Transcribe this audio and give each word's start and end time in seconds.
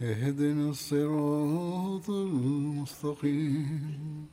اهدنا 0.00 0.70
الصراط 0.70 2.10
المستقيم 2.10 4.26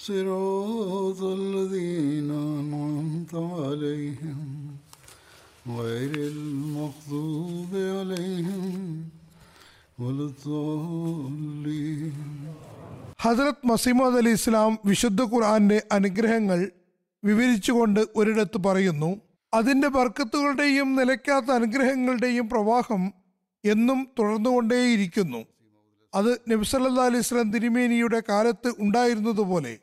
صراط 0.00 1.22
الذين 1.22 2.30
أنعمت 2.30 3.34
عليهم 3.34 4.76
غير 5.70 6.14
المغضوب 6.26 7.70
عليهم 7.92 9.04
ولا 9.98 10.24
الضالين 10.24 12.14
ഹസ്രത് 13.18 13.66
മസീമദ് 13.70 14.18
അലി 14.18 14.30
ഇസ്ലാം 14.36 14.78
വിശുദ്ധ 14.88 15.22
ഖുർആന്റെ 15.32 15.82
അനുഗ്രഹങ്ങൾ 15.92 16.70
വിവരിച്ചുകൊണ്ട് 17.22 18.00
ഒരിടത്ത് 18.16 18.58
പറയുന്നു 18.66 19.10
അതിന്റെ 19.52 19.88
ബർക്കത്തുകളുടെയും 19.96 20.88
നിലയ്ക്കാത്ത 20.98 21.50
അനുഗ്രഹങ്ങളുടെയും 21.58 22.48
പ്രവാഹം 22.48 23.02
എന്നും 23.65 24.07
തുടർന്നുകൊണ്ടേയിരിക്കുന്നു. 24.19 25.45
അത് 26.13 26.41
നബ്സല്ലാ 26.49 27.05
അലൈഹി 27.05 27.21
സ്വലം 27.21 27.51
തിരുമേനിയുടെ 27.51 28.21
കാലത്ത് 28.29 28.73
ഉണ്ടായിരുന്നതുപോലെ 28.79 29.77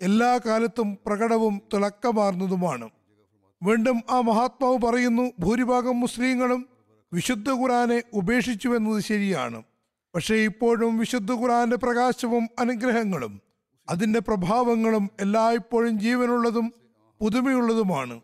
എല്ലാ 0.00 0.38
കാലത്തും 0.46 0.98
പ്രകടവും 1.06 1.62
തിളക്കമാർന്നതുമാണ്. 1.74 2.88
വീണ്ടും 3.62 4.02
ആ 4.10 4.20
മഹാത്മാവ് 4.20 4.78
പറയുന്നു 4.78 5.32
ഭൂരിഭാഗം 5.38 6.00
മുസ്ലിങ്ങളും 6.00 6.68
വിശുദ്ധ 7.12 7.50
ഖുറാനെ 7.50 8.02
ഉപേക്ഷിച്ചുവെന്നത് 8.12 9.02
ശരിയാണ്. 9.02 9.62
പക്ഷേ 10.14 10.34
ഇപ്പോഴും 10.34 10.98
വിശുദ്ധ 10.98 11.32
ഖുറാന്റെ 11.32 11.76
പ്രകാശവും 11.76 12.48
അനുഗ്രഹങ്ങളും 12.58 13.40
അതിന്റെ 13.88 14.18
പ്രഭാവങ്ങളും 14.18 15.10
എല്ലായ്പ്പോഴും 15.20 16.00
ജീവനുള്ളതും 16.00 16.72
പുതുമയുള്ളതുമാണ്. 17.20 18.20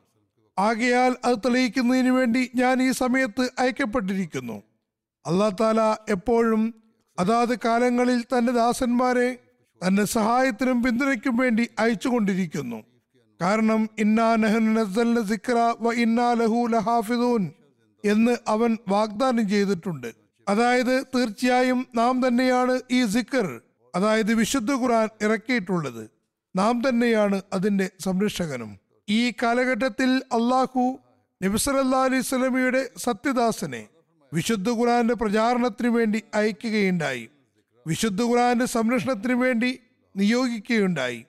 ആകയാൽ 0.59 1.17
അത് 1.25 1.39
തെളിയിക്കുന്നതിന് 1.39 2.09
വേണ്ടി 2.09 2.51
ഞാൻ 2.55 2.83
ഈ 2.83 2.91
സമയത്ത് 2.91 3.51
അയക്കപ്പെട്ടിരിക്കുന്നു. 3.59 4.63
അള്ളാ 5.27 5.49
താല 5.61 5.81
എപ്പോഴും 6.09 6.75
അതാത് 7.19 7.59
കാലങ്ങളിൽ 7.65 8.23
തന്റെ 8.23 8.53
ദാസന്മാരെ 8.53 9.39
തന്റെ 9.87 10.05
സഹായത്തിനും 10.05 10.83
പിന്തുണയ്ക്കും 10.83 11.37
വേണ്ടി 11.37 11.69
അയച്ചുകൊണ്ടിരിക്കുന്നു. 11.79 12.83
കാരണം 13.41 13.89
ഇന്നാ 13.99 14.35
ഇന്നാ 15.93 16.33
ലഹു 16.33 16.67
ലഹാഫിദൂൻ 16.67 17.53
എന്ന് 18.05 18.37
അവൻ 18.49 18.79
വാഗ്ദാനം 18.89 19.49
ചെയ്തിട്ടുണ്ട്. 19.49 20.15
അതായത് 20.49 21.05
തീർച്ചയായും 21.15 21.87
നാം 21.95 22.29
തന്നെയാണ് 22.29 22.81
ഈ 22.91 23.07
സിക്കർ 23.07 23.61
അതായത് 23.95 24.35
വിശുദ്ധ 24.35 24.73
ഖുർആൻ 24.73 25.09
ഇറക്കിയിട്ടുള്ളത്. 25.23 26.11
നാം 26.57 26.83
തന്നെയാണ് 26.89 27.43
അതിന്റെ 27.53 27.91
സംരക്ഷകനും. 28.01 28.79
ഈ 29.09 29.31
കാലഘട്ടത്തിൽ 29.31 30.11
അള്ളാഹു 30.33 30.99
നബിസലല്ലാ 31.43 32.05
അലൈഹി 32.05 32.23
സ്വലമിയുടെ 32.23 32.91
സത്യദാസനെ 32.97 33.87
വിശുദ്ധ 34.35 34.71
ഖുറാന്റെ 34.71 35.15
പ്രചാരണത്തിന് 35.15 35.89
വേണ്ടി 35.89 36.23
അയക്കുകയുണ്ടായി. 36.35 37.29
വിശുദ്ധ 37.87 38.23
ഖുറാന്റെ 38.23 38.67
സംരക്ഷണത്തിന് 38.67 39.33
വേണ്ടി 39.33 39.81
നിയോഗിക്കുകയുണ്ടായി. 40.17 41.25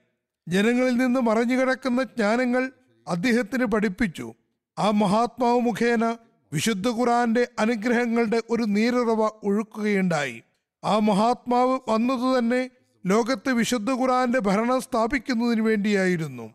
ജനങ്ങളിൽ 0.48 0.98
നിന്ന് 0.98 1.20
മറഞ്ഞുകിടക്കുന്ന 1.20 2.04
ജ്ഞാനങ്ങൾ 2.04 2.72
അദ്ദേഹത്തിന് 3.08 3.66
പഠിപ്പിച്ചു. 3.66 4.34
ആ 4.80 4.90
മഹാത്മാവ് 4.90 5.60
മുഖേന 5.60 6.18
വിശുദ്ധ 6.54 6.88
ഖുറാന്റെ 6.88 7.48
അനുഗ്രഹങ്ങളുടെ 7.60 8.42
ഒരു 8.50 8.64
നീരുറവ 8.64 9.32
ഒഴുക്കുകയുണ്ടായി. 9.44 10.44
ആ 10.84 11.00
മഹാത്മാവ് 11.00 11.80
വന്നതു 11.90 12.40
തന്നെ 12.40 12.70
ലോകത്ത് 13.06 13.52
വിശുദ്ധ 13.52 13.92
ഖുറാന്റെ 13.92 14.40
ഭരണം 14.40 14.82
സ്ഥാപിക്കുന്നതിന് 14.82 15.62
വേണ്ടിയായിരുന്നു. 15.62 16.54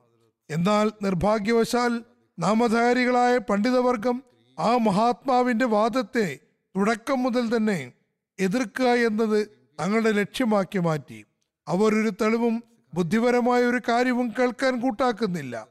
എന്നാൽ 0.50 0.93
നിർഭാഗ്യവശാൽ 1.03 2.03
നാമധാരികളായ 2.39 3.39
പണ്ഡിതവർഗം 3.39 4.29
ആ 4.60 4.76
മഹാത്മാവിന്റെ 4.76 5.66
വാദത്തെ 5.66 6.38
തുടക്കം 6.76 7.22
മുതൽ 7.22 7.56
തന്നെ 7.56 7.93
എതിർക്കുക 8.38 8.88
എന്നത് 9.06 9.41
തങ്ങളുടെ 9.81 10.12
ലക്ഷ്യമാക്കി 10.12 10.78
മാറ്റി. 10.78 11.25
അവർ 11.69 11.94
ഒരു 11.94 12.12
തെളിവും 12.21 12.54
ബുദ്ധിപരമായ 12.94 13.62
ഒരു 13.62 13.81
കാര്യവും 13.88 14.28
കേൾക്കാൻ 14.38 14.81
കൂട്ടാക്കുന്നില്ല. 14.81 15.69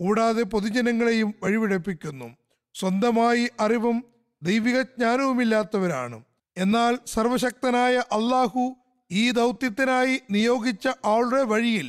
കൂടാതെ 0.00 0.42
പൊതുജനങ്ങളെയും 0.42 1.34
വഴിവിടപ്പിക്കുന്നു 1.42 2.28
സ്വന്തമായി 2.74 3.50
അറിവും 3.60 4.04
ദൈവിക 4.42 4.80
ജ്ഞാനവുമില്ലാത്തവരാണ്. 4.80 6.18
എന്നാൽ 6.56 6.98
സർവശക്തനായ 7.06 7.96
അള്ളാഹു 8.12 8.76
ഈ 9.10 9.30
ദൗത്യത്തിനായി 9.30 10.20
നിയോഗിച്ച 10.30 10.88
ആളുടെ 11.04 11.42
വഴിയിൽ 11.42 11.88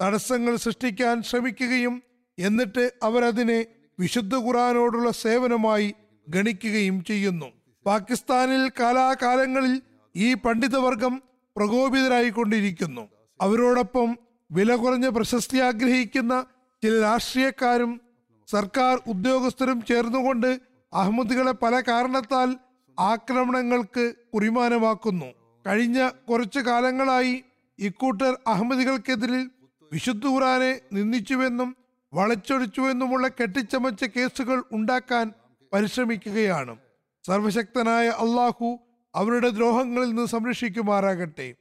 തടസ്സങ്ങൾ 0.00 0.56
സൃഷ്ടിക്കാൻ 0.56 1.22
ശ്രമിക്കുകയും 1.22 2.02
എന്നിട്ട് 2.38 2.92
അവരതിനെ 3.02 3.60
വിശുദ്ധ 3.98 4.34
ഖുറാനോടുള്ള 4.34 5.10
സേവനമായി 5.10 5.94
ഗണിക്കുകയും 6.28 7.04
ചെയ്യുന്നു. 7.04 7.46
പാകിസ്ഥാനിൽ 7.86 8.70
കാലാകാലങ്ങളിൽ 8.80 9.82
ഈ 10.16 10.34
പണ്ഡിതവർഗം 10.34 11.22
പ്രകോപിതരായിക്കൊണ്ടിരിക്കുന്നു. 11.56 13.08
അവരോടൊപ്പം 13.40 14.18
വില 14.50 14.74
കുറഞ്ഞ 14.74 15.08
പ്രശസ്തി 15.08 15.58
ആഗ്രഹിക്കുന്ന 15.58 16.46
ചില 16.82 17.00
രാഷ്ട്രീയക്കാരും 17.00 18.00
സർക്കാർ 18.48 19.00
ഉദ്യോഗസ്ഥരും 19.06 19.82
ചേർന്നുകൊണ്ട് 19.82 20.60
അഹമ്മദികളെ 20.92 21.52
പല 21.52 21.80
കാരണത്താൽ 21.80 22.56
ആക്രമണങ്ങൾക്ക് 22.98 24.14
കുറിമാനമാക്കുന്നു. 24.34 25.26
കഴിഞ്ഞ 25.66 26.08
കുറച്ചു 26.28 26.58
കാലങ്ങളായി 26.58 27.44
ഇക്കൂട്ടർ 27.78 28.38
അഹമ്മദികൾക്കെതിരിൽ 28.46 29.50
വിശുദ്ധ 29.92 30.26
ഖുറാനെ 30.26 30.80
നിന്ദിച്ചുവെന്നും 30.92 31.76
വളച്ചൊടിച്ചുവെന്നുമുള്ള 32.16 33.28
കെട്ടിച്ചമച്ച 33.28 34.04
കേസുകൾ 34.04 34.64
ഉണ്ടാക്കാൻ 34.72 35.32
പരിശ്രമിക്കുകയാണ്. 35.72 36.76
സർവശക്തനായ 37.24 38.06
അള്ളാഹു 38.08 38.78
അവരുടെ 39.14 39.48
ദ്രോഹങ്ങളിൽ 39.48 40.08
നിന്ന് 40.08 40.26
സംരക്ഷിക്കുമാറാകട്ടെ. 40.26 41.54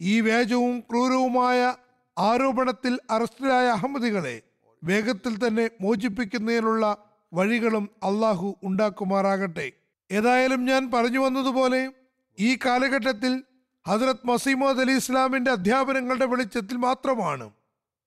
ഈ 0.00 0.20
വ്യാജവും 0.20 0.80
ക്രൂരവുമായ 0.80 1.74
ആരോപണത്തിൽ 2.18 2.98
അറസ്റ്റിലായ 3.10 3.66
അഹമ്മദികളെ 3.68 4.42
വേഗത്തിൽ 4.84 5.46
തന്നെ 5.46 5.70
മോചിപ്പിക്കുന്നതിനുള്ള 5.80 6.84
വഴികളും 7.32 7.84
അള്ളാഹു 8.02 8.48
ഉണ്ടാക്കുമാറാകട്ടെ. 8.62 9.72
ഏതായാലും 10.10 10.64
ഞാൻ 10.64 10.90
പറഞ്ഞു 10.90 11.18
വന്നതുപോലെ 11.18 11.82
ഈ 12.38 12.58
കാലഘട്ടത്തിൽ 12.66 13.32
ഹജ്രത് 13.88 14.26
മസീമദ് 14.26 14.80
അലി 14.80 14.92
ഇസ്ലാമിന്റെ 14.92 15.50
അധ്യാപനങ്ങളുടെ 15.50 16.26
വെളിച്ചത്തിൽ 16.26 16.76
മാത്രമാണ് 16.76 17.50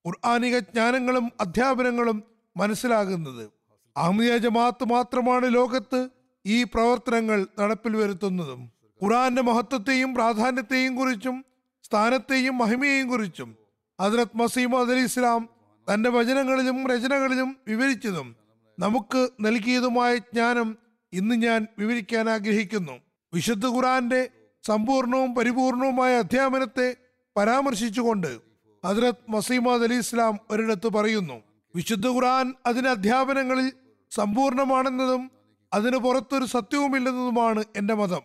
ഖുർആാനിക 0.06 0.58
ജ്ഞാനങ്ങളും 0.58 1.32
അധ്യാപനങ്ങളും 1.40 2.22
മനസ്സിലാകുന്നത്. 2.56 3.50
അഹമ്മദിയ 3.96 4.36
ജമാഅത്ത് 4.36 4.84
മാത്രമാണ് 4.84 5.54
ലോകത്ത് 5.54 6.08
ഈ 6.46 6.62
പ്രവർത്തനങ്ങൾ 6.62 7.46
നടപ്പിൽ 7.60 7.96
വരുത്തുന്നതും. 7.96 8.70
ഖുറാന്റെ 9.02 9.42
മഹത്വത്തെയും 9.42 10.14
പ്രാധാന്യത്തെയും 10.14 10.96
കുറിച്ചും 10.96 11.44
സ്ഥാനത്തെയും 11.84 12.58
മഹിമയെയും 12.58 13.08
കുറിച്ചും. 13.08 13.56
ഹസ്രത് 14.00 14.36
മസീമദ് 14.36 14.90
അലി 14.90 15.00
ഇസ്ലാം 15.00 15.48
തന്റെ 15.94 16.10
വചനങ്ങളിലും 16.10 16.86
രചനകളിലും 16.86 17.56
വിവരിച്ചതും 17.68 18.36
നമുക്ക് 18.78 19.28
നൽകിയതുമായ 19.40 20.16
ജ്ഞാനം 20.16 20.78
ഇന്ന് 21.12 21.34
ഞാൻ 21.34 21.66
വിവരിക്കാൻ 21.78 22.30
ആഗ്രഹിക്കുന്നു. 22.30 22.92
വിശുദ്ധ 23.34 23.66
ഖുറാന്റെ 23.66 24.28
സമ്പൂർണവും 24.66 25.34
പരിപൂർണവുമായ 25.34 26.18
അധ്യാപനത്തെ 26.18 26.96
പരാമർശിച്ചുകൊണ്ട് 27.36 28.45
ഹജ്രത് 28.86 29.24
മസീമദ് 29.28 29.82
അലി 29.82 29.94
ഇസ്ലാം 29.94 30.38
ഒരിടത്ത് 30.50 30.88
പറയുന്നു 30.88 31.42
വിശുദ്ധ 31.74 32.06
ഖുർആൻ 32.08 32.54
അതിന്റെ 32.66 32.90
അധ്യാപനങ്ങളിൽ 32.90 33.72
സമ്പൂർണമാണെന്നതും 34.10 35.30
അതിന് 35.72 35.96
പുറത്തൊരു 35.96 36.44
സത്യവുമില്ലെന്നതുമാണ് 36.44 37.64
എന്റെ 37.76 37.94
മതം. 37.94 38.20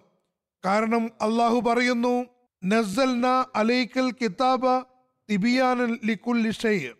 കാരണം 0.65 1.11
അള്ളാഹു 1.21 1.59
പറയുന്നു 1.59 2.25
നസൽന 2.65 3.45
അലൈക്കൽ 3.55 4.11
കിതാബ 4.11 4.79
തിബിയാനൻ 5.29 5.99
ലിക്കുല്ലിഷയ് 6.05 6.91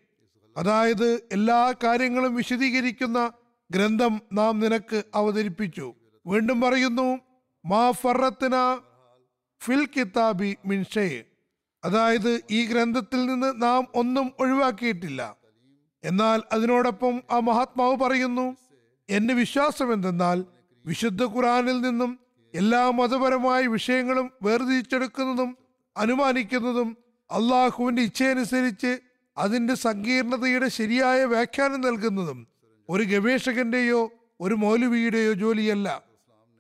അതായത് 0.58 1.24
എല്ലാ 1.31 1.74
കാര്യങ്ങളും 1.84 2.36
വിശദീകരിക്കുന്ന 2.36 3.31
ഗ്രന്ഥം 3.72 4.22
നാം 4.34 4.60
നിനക്ക് 4.60 5.04
അവതരിപ്പിച്ചു. 5.16 5.94
വീണ്ടും 6.25 6.62
പറയുന്നു 6.62 7.19
മാ 7.66 7.92
ഫറത്തിന 7.92 8.56
ഫിൽ 9.62 9.86
കിതാബി 9.86 10.56
മിൻഷേ 10.66 11.24
അതായത് 11.83 12.42
ഈ 12.51 12.66
ഗ്രന്ഥത്തിൽ 12.66 13.25
നിന്ന് 13.25 13.62
നാം 13.62 13.88
ഒന്നും 13.95 14.31
ഒഴിവാക്കിയിട്ടില്ല. 14.39 15.36
എന്നാൽ 16.04 16.42
അതിനോടൊപ്പം 16.51 17.22
ആ 17.31 17.39
മഹാത്മാവ് 17.39 17.95
പറയുന്നു 17.95 18.57
എന്റെ 19.10 19.33
വിശ്വാസം 19.33 19.94
എന്തെന്നാൽ 19.94 20.45
വിശുദ്ധ 20.86 21.24
ഖുറാനിൽ 21.24 21.81
നിന്നും 21.81 22.19
എല്ലാ 22.56 22.89
മതപരമായ 22.89 23.68
വിഷയങ്ങളും 23.68 24.31
വേർതിരിച്ചെടുക്കുന്നതും 24.44 25.57
അനുമാനിക്കുന്നതും 25.98 26.98
അള്ളാഹുവിന്റെ 27.31 28.01
ഇച്ഛയനുസരിച്ച് 28.01 28.98
അതിന്റെ 29.38 29.75
സങ്കീർണതയുടെ 29.75 30.68
ശരിയായ 30.68 31.25
വ്യാഖ്യാനം 31.25 31.81
നൽകുന്നതും 31.81 32.48
ഒരു 32.89 33.04
ഗവേഷകന്റെയോ 33.04 34.12
ഒരു 34.42 34.54
മൗലവിയുടെയോ 34.54 35.34
ജോലിയല്ല. 35.34 36.01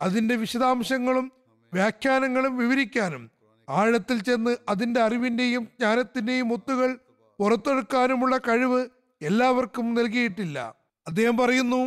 അതിന്റെ 0.01 0.35
വിശദാംശങ്ങളും 0.35 1.31
വ്യാഖ്യാനങ്ങളും 1.73 2.57
വിവരിക്കാനും 2.57 3.31
ആഴത്തിൽ 3.71 4.23
ചെന്ന് 4.23 4.57
അതിന്റെ 4.69 5.01
അറിവിന്റെയും 5.01 5.63
ജ്ഞാനത്തിന്റെയും 5.63 6.47
മുത്തുകൾ 6.47 6.99
പുറത്തെടുക്കാനുമുള്ള 7.39 8.37
കഴിവ് 8.37 8.81
എല്ലാവർക്കും 9.21 9.93
നൽകിയിട്ടില്ല. 9.93 10.75
അദ്ദേഹം 11.07 11.37
പറയുന്നു 11.37 11.81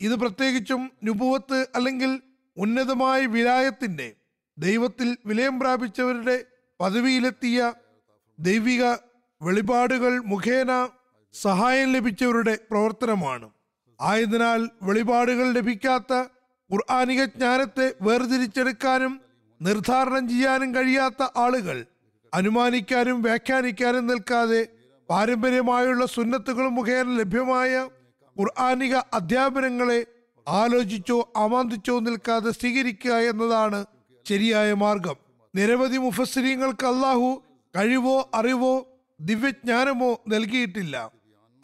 ഇത് 0.00 0.14
പ്രത്യേകിച്ചും 0.14 0.90
നുപുവത്ത് 1.04 1.68
അല്ലെങ്കിൽ 1.74 2.22
ഉന്നതമായ 2.56 3.26
വിലായത്തിന്റെ 3.26 4.14
ദൈവത്തിൽ 4.58 5.16
വിലയം 5.26 5.60
പ്രാപിച്ചവരുടെ 5.60 6.44
പദവിയിലെത്തിയ 6.80 7.72
ദൈവിക 8.38 8.84
വെളിപാടുകൾ 9.42 10.18
മുഖേന 10.24 10.88
സഹായം 11.34 11.92
ലഭിച്ചവരുടെ 11.92 12.58
പ്രവർത്തനമാണ്. 12.70 13.50
ആയതിനാൽ 14.00 14.70
വെളിപാടുകൾ 14.82 15.52
ലഭിക്കാത്ത 15.52 16.12
ഖുർആാനിക 16.70 17.24
ജ്ഞാനത്തെ 17.24 17.94
വേർതിരിച്ചെടുക്കാനും 18.02 19.12
നിർദ്ധാരണം 19.64 20.28
ചെയ്യാനും 20.28 20.74
കഴിയാത്ത 20.74 21.26
ആളുകൾ 21.36 21.84
അനുമാനിക്കാനും 22.34 23.22
വ്യാഖ്യാനിക്കാനും 23.22 24.06
നിൽക്കാതെ 24.06 24.66
പാരമ്പര്യമായുള്ള 25.10 26.06
സുന്നത്തുകൾ 26.06 26.68
മുഖേന 26.68 27.08
ലഭ്യമായ 27.18 27.88
ഖുർആാനിക 28.36 28.96
അധ്യാപനങ്ങളെ 28.96 30.06
ആലോചിച്ചോ 30.48 31.32
അമാന്തിച്ചോ 31.36 31.98
നിൽക്കാതെ 31.98 32.50
സ്വീകരിക്കുക 32.50 33.12
എന്നതാണ് 33.12 33.84
ശരിയായ 34.28 34.72
മാർഗം. 34.74 35.16
നിരവധി 35.54 35.96
മുഫസ്സിരീങ്ങൾക്ക് 35.96 36.86
അള്ളാഹു 36.86 37.42
കഴിവോ 37.76 38.30
അറിവോ 38.34 38.86
ദിവ്യജ്ഞാനമോ 39.20 40.22
നൽകിയിട്ടില്ല. 40.28 41.10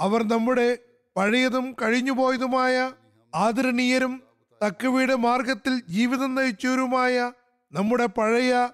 അവർ 0.00 0.28
നമ്മുടെ 0.28 0.78
പഴയതും 1.16 1.76
കഴിഞ്ഞുപോയതുമായ 1.82 2.92
ആദരണീയരും 3.34 4.22
തക്കവയുടെ 4.66 5.14
മാർഗത്തിൽ 5.14 5.82
ജീവിതം 5.88 6.34
നയിച്ചവരുമായ 6.34 7.32
നമ്മുടെ 7.72 8.06
പഴയ 8.06 8.68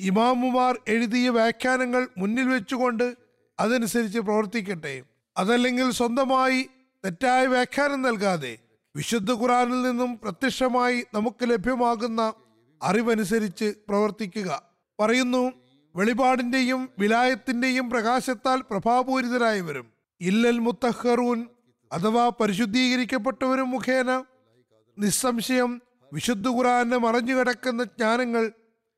ഇമാമുമാർ 0.00 0.78
എഴുതിയ 0.88 1.30
വ്യാഖ്യാനങ്ങൾ 1.30 2.08
മുന്നിൽ 2.18 2.48
വെച്ചുകൊണ്ട് 2.48 3.16
അതനുസരിച്ച് 3.60 4.18
പ്രവർത്തിക്കട്ടെ. 4.18 5.02
അതല്ലെങ്കിൽ 5.36 5.90
സ്വന്തമായി 5.90 6.62
തെറ്റായ 7.04 7.46
വ്യാഖ്യാനം 7.46 8.02
നൽകാതെ 8.02 8.58
വിശുദ്ധ 8.96 9.32
ഖുറാനിൽ 9.32 9.82
നിന്നും 9.82 10.18
പ്രത്യക്ഷമായി 10.18 11.04
നമുക്ക് 11.14 11.50
ലഭ്യമാകുന്ന 11.50 12.32
അറിവനുസരിച്ച് 12.82 13.74
പ്രവർത്തിക്കുക. 13.88 14.62
പറയുന്നു 15.00 15.52
വെളിപാടിന്റെയും 15.96 16.88
വിലായത്തിന്റെയും 16.98 17.90
പ്രകാശത്താൽ 17.90 18.62
പ്രഭാപൂരിതരായവരും 18.70 19.86
ഇല്ലൽ 20.20 20.58
മുത്തഹറൂൻ 20.58 21.46
അഥവാ 21.92 22.28
പരിശുദ്ധീകരിക്കപ്പെട്ടവരും 22.28 23.70
മുഖേന. 23.70 24.24
നിസ്സംശയം 24.98 25.82
വിശുദ്ധ 26.12 26.48
ഖുറാനെ 26.48 26.96
മറഞ്ഞു 26.96 27.34
കിടക്കുന്ന 27.34 27.84
ജ്ഞാനങ്ങൾ 27.84 28.44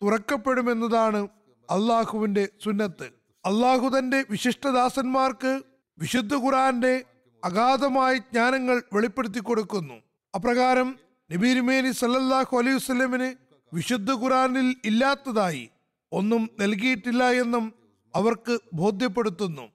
തുറക്കപ്പെടുമെന്നതാണ് 0.02 1.28
അള്ളാഹുവിന്റെ 1.68 2.48
സുന്നത്ത്. 2.64 3.06
അള്ളാഹു 3.44 3.98
തന്റെ 3.98 4.24
വിശിഷ്ടദാസന്മാർക്ക് 4.30 5.52
വിശുദ്ധ 5.98 6.34
ഖുറാന്റെ 6.34 7.04
അഗാധമായ 7.44 8.16
ജ്ഞാനങ്ങൾ 8.16 8.82
വെളിപ്പെടുത്തി 8.92 9.40
കൊടുക്കുന്നു. 9.40 9.96
അപ്രകാരം 10.34 10.88
നബീരുമേനി 11.30 11.90
സല്ലല്ലാഹു 11.92 12.56
അലൈഹി 12.58 12.74
വസ്ലമിന് 12.74 13.28
വിശുദ്ധ 13.72 14.12
ഖുറാനിൽ 14.12 14.68
ഇല്ലാത്തതായി 14.84 15.70
ഒന്നും 16.12 16.50
നൽകിയിട്ടില്ല 16.60 17.24
എന്നും 17.42 17.74
അവർക്ക് 18.14 18.60
ബോധ്യപ്പെടുത്തുന്നു. 18.72 19.66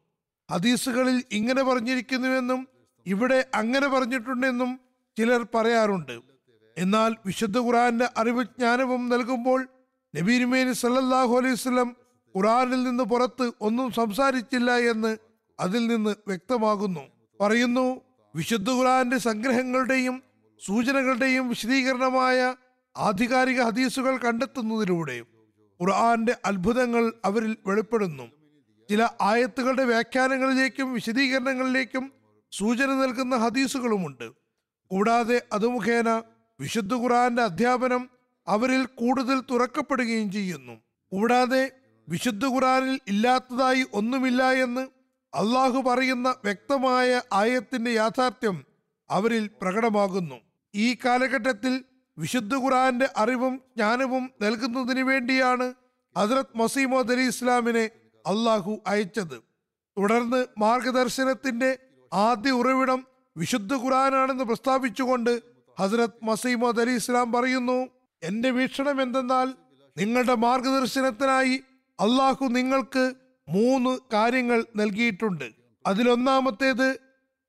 ഹദീസുകളിൽ 0.51 1.23
ഇങ്ങനെ 1.31 1.63
പറഞ്ഞിരിക്കുന്നുവെന്നും 1.63 2.67
ഇവിടെ 3.05 3.45
അങ്ങനെ 3.55 3.87
പറഞ്ഞിട്ടുണ്ടെന്നും 3.87 4.79
ചിലർ 5.17 5.47
പറയാറുണ്ട്. 5.55 6.34
എന്നാൽ 6.77 7.15
വിശുദ്ധ 7.25 7.57
ഖുറാന്റെ 7.57 8.09
അറിവ് 8.17 8.43
ജ്ഞാനവും 8.43 9.09
നൽകുമ്പോൾ 9.09 9.67
നബീരുമേനി 10.15 10.73
സല്ലാഹു 10.73 11.37
അലൈഹി 11.37 11.53
വസല്ലം 11.53 11.95
ഖുറാനിൽ 12.35 12.83
നിന്ന് 12.83 13.03
പുറത്ത് 13.03 13.51
ഒന്നും 13.61 13.91
സംസാരിച്ചില്ല 13.91 14.77
എന്ന് 14.77 15.17
അതിൽ 15.59 15.87
നിന്ന് 15.87 16.15
വ്യക്തമാകുന്നു. 16.27 16.99
പറയുന്നു 17.41 18.01
വിശുദ്ധ 18.35 18.69
ഖുറാന്റെ 18.71 19.17
സംഗ്രഹങ്ങളുടെയും 19.17 20.23
സൂചനകളുടെയും 20.65 21.49
വിശദീകരണമായ 21.49 22.55
ആധികാരിക 22.97 23.61
ഹദീസുകൾ 23.61 24.17
കണ്ടെത്തുന്നതിലൂടെ 24.17 25.21
ഖുർആന്റെ 25.81 26.35
അത്ഭുതങ്ങൾ 26.45 27.13
അവരിൽ 27.25 27.57
വെളിപ്പെടുന്നു. 27.67 28.23
ചില 28.89 29.09
ആയത്തുകളുടെ 29.21 29.85
വ്യാഖ്യാനങ്ങളിലേക്കും 29.85 30.93
വിശദീകരണങ്ങളിലേക്കും 30.93 32.11
സൂചന 32.51 32.93
നൽകുന്ന 32.93 33.35
ഹദീസുകളുമുണ്ട്. 33.35 34.31
കൂടാതെ 34.91 35.41
അത് 35.53 35.67
മുഖേന 35.67 36.21
വിശുദ്ധ 36.59 36.93
ഖുറാന്റെ 36.93 37.41
അധ്യാപനം 37.43 38.09
അവരിൽ 38.47 38.85
കൂടുതൽ 38.85 39.39
തുറക്കപ്പെടുകയും 39.39 40.31
ചെയ്യുന്നു. 40.31 40.81
കൂടാതെ 41.11 41.71
വിശുദ്ധ 42.07 42.45
ഖുറാനിൽ 42.45 42.99
ഇല്ലാത്തതായി 43.07 43.85
ഒന്നുമില്ല 43.93 44.51
എന്ന് 44.51 44.87
അള്ളാഹു 45.33 45.81
പറയുന്ന 45.81 46.35
വ്യക്തമായ 46.43 47.21
ആയത്തിന്റെ 47.33 47.91
യാഥാർത്ഥ്യം 47.91 48.65
അവരിൽ 49.09 49.49
പ്രകടമാകുന്നു. 49.61 50.35
ഈ 50.75 50.97
കാലഘട്ടത്തിൽ 51.05 51.83
വിശുദ്ധ 52.17 52.55
ഖുറാന്റെ 52.55 53.09
അറിവും 53.17 53.61
ജ്ഞാനവും 53.77 54.29
നൽകുന്നതിന് 54.41 55.01
വേണ്ടിയാണ് 55.01 55.73
ഹസ്രത് 56.17 56.57
മസീമോദ് 56.57 57.11
അലി 57.11 57.21
ഇസ്ലാമിനെ 57.21 57.89
അള്ളാഹു 58.25 58.79
അയച്ചത്. 58.87 59.37
തുടർന്ന് 59.97 60.45
മാർഗദർശനത്തിന്റെ 60.57 61.77
ആദ്യ 62.13 62.51
ഉറവിടം 62.51 63.07
വിശുദ്ധ 63.37 63.73
ഖുറാനാണെന്ന് 63.73 64.43
പ്രസ്താവിച്ചുകൊണ്ട് 64.43 65.54
ഹസ്രത് 65.79 66.17
മസീമോദ് 66.23 66.81
അലി 66.81 66.91
ഇസ്ലാം 66.91 67.31
പറയുന്നു 67.31 67.87
എന്റെ 68.23 68.49
വീക്ഷണം 68.49 69.01
എന്തെന്നാൽ 69.01 69.55
നിങ്ങളുടെ 69.97 70.35
മാർഗദർശനത്തിനായി 70.35 71.63
അള്ളാഹു 71.99 72.45
നിങ്ങൾക്ക് 72.45 73.13
മൂന്ന് 73.49 73.99
കാര്യങ്ങൾ 74.13 74.65
നൽകിയിട്ടുണ്ട്. 74.75 75.51
അതിലൊന്നാമത്തേത് 75.87 76.99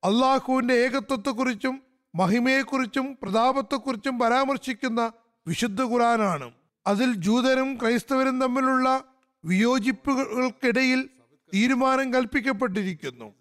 അള്ളാഹുവിന്റെ 0.03 0.73
ഏകത്വത്തെക്കുറിച്ചും 0.73 1.81
മഹിമയെക്കുറിച്ചും 2.15 3.17
പ്രതാപത്തെക്കുറിച്ചും 3.23 4.19
പരാമർശിക്കുന്ന 4.19 5.11
വിശുദ്ധ 5.47 5.81
ഖുറാനാണ് 5.81 6.51
അതിൽ 6.87 7.13
ജൂതരും 7.13 7.77
ക്രൈസ്തവരും 7.81 8.41
തമ്മിലുള്ള 8.41 9.03
വിയോജിപ്പുകൾക്കിടയിൽ 9.45 11.09
തീരുമാനം 11.53 12.13
കൽപ്പിക്കപ്പെട്ടിരിക്കുന്നു. 12.13 13.33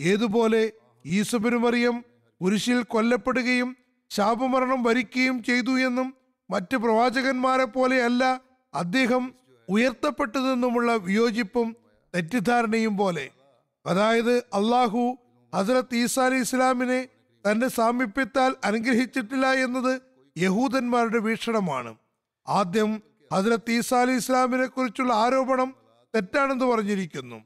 ഏതുപോലെ 0.00 0.72
ഈസുബിനുമറിയം 1.06 2.04
കുരിശിൽ 2.42 2.82
കൊല്ലപ്പെടുകയും 2.82 3.76
ശാപമരണം 4.10 4.82
വരിക്കുകയും 4.82 5.42
ചെയ്തു 5.42 5.80
എന്നും 5.80 6.14
മറ്റ് 6.50 6.76
പ്രവാചകന്മാരെ 6.76 7.64
പോലെയല്ല 7.64 8.40
അദ്ദേഹം 8.74 9.34
ഉയർത്തപ്പെട്ടതെന്നുമുള്ള 9.68 10.96
വിയോജിപ്പും 10.96 11.76
തെറ്റിദ്ധാരണയും 12.14 12.96
പോലെ. 12.96 13.30
അതായത് 13.86 14.36
അള്ളാഹു 14.38 15.16
ഹസരത്ത് 15.56 15.94
ഈസാ 15.94 16.24
അലി 16.24 16.34
ഇസ്ലാമിനെ 16.34 17.08
തന്റെ 17.50 17.68
സാമീപ്യത്താൽ 17.68 18.54
അനുഗ്രഹിച്ചിട്ടില്ല 18.64 19.52
എന്നത് 19.52 20.02
യഹൂദന്മാരുടെ 20.38 21.18
വീക്ഷണമാണ്. 21.18 21.96
ആദ്യം 22.48 23.02
ഹസരത്ത് 23.34 23.70
ഈസാ 23.70 24.00
അലി 24.00 24.12
ഇസ്ലാമിനെ 24.12 24.66
കുറിച്ചുള്ള 24.66 25.14
ആരോപണം 25.14 25.74
തെറ്റാണെന്ന് 26.14 26.64
പറഞ്ഞിരിക്കുന്നു. 26.64 27.44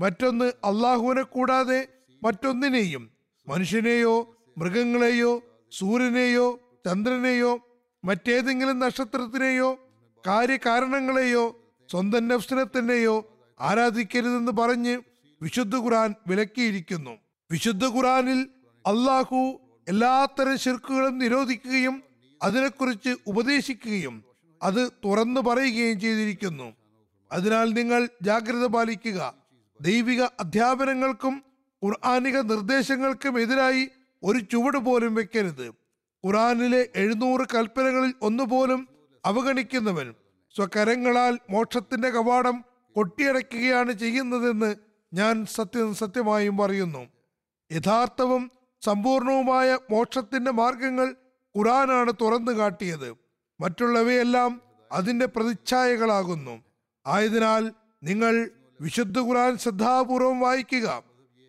മറ്റൊന്ന് 0.00 0.44
അള്ളാഹുവിനെ 0.44 1.22
കൂടാതെ 1.22 1.88
മറ്റൊന്നിനെയും 2.22 3.10
മനുഷ്യനെയോ 3.48 4.36
മൃഗങ്ങളെയോ 4.58 5.42
സൂര്യനെയോ 5.78 6.60
ചന്ദ്രനെയോ 6.86 7.66
മറ്റേതെങ്കിലും 8.04 8.78
നക്ഷത്രത്തിനെയോ 8.78 9.78
കാര്യകാരണങ്ങളെയോ 10.26 11.44
സ്വന്തം 11.90 12.28
നഫ്സിനെ 12.28 12.64
തന്നെയോ 12.64 13.14
ആരാധിക്കരുതെന്ന് 13.60 14.52
പറഞ്ഞ് 14.52 15.02
വിശുദ്ധ 15.42 15.76
ഖുറാൻ 15.76 16.14
വിലക്കിയിരിക്കുന്നു. 16.26 17.10
വിശുദ്ധ 17.50 17.84
ഖുറാനിൽ 17.84 18.48
അള്ളാഹു 18.86 19.60
എല്ലാത്തരം 19.88 20.58
ശിർക്കുകളും 20.58 21.18
നിരോധിക്കുകയും 21.18 22.02
അതിനെക്കുറിച്ച് 22.42 23.16
ഉപദേശിക്കുകയും 23.26 24.24
അത് 24.62 24.90
തുറന്നു 25.04 25.40
പറയുകയും 25.40 26.00
ചെയ്തിരിക്കുന്നു. 26.00 26.72
അതിനാൽ 27.32 27.72
നിങ്ങൾ 27.72 28.08
ജാഗ്രത 28.22 28.66
പാലിക്കുക. 28.66 29.34
ദൈവിക 29.80 30.22
അധ്യാപനങ്ങൾക്കും 30.22 31.42
ഖുർആാനിക 31.84 32.38
നിർദ്ദേശങ്ങൾക്കും 32.40 33.40
എതിരായി 33.40 33.88
ഒരു 34.24 34.38
ചുവട് 34.38 34.78
പോലും 34.78 35.14
വെക്കരുത്. 35.14 35.68
ഖുറാനിലെ 36.26 36.88
എഴുന്നൂറ് 36.96 37.46
കൽപ്പനകളിൽ 37.54 38.14
ഒന്നുപോലും 38.22 38.88
അവഗണിക്കുന്നവൻ 39.24 40.14
സ്വകരങ്ങളാൽ 40.56 41.38
മോക്ഷത്തിന്റെ 41.50 42.10
കവാടം 42.10 42.64
കൊട്ടിയടക്കുകയാണ് 42.96 43.92
ചെയ്യുന്നതെന്ന് 43.92 44.74
ഞാൻ 45.14 45.46
സത്യം 45.46 45.94
സത്യമായും 45.94 46.56
പറയുന്നു. 46.56 47.06
യഥാർത്ഥവും 47.72 48.50
സമ്പൂർണവുമായ 48.84 49.78
മോക്ഷത്തിന്റെ 49.90 50.50
മാർഗങ്ങൾ 50.50 51.14
ഖുറാനാണ് 51.58 52.12
തുറന്നു 52.20 52.52
കാട്ടിയത്. 52.52 53.16
മറ്റുള്ളവയെല്ലാം 53.60 54.60
അതിന്റെ 54.92 55.26
പ്രതിച്ഛായകളാകുന്നു. 55.26 56.64
ആയതിനാൽ 57.06 57.72
നിങ്ങൾ 58.02 58.50
വിശുദ്ധ 58.80 59.18
ഖുറാൻ 59.18 59.58
ശ്രദ്ധാപൂർവം 59.58 60.40
വായിക്കുക. 60.40 61.02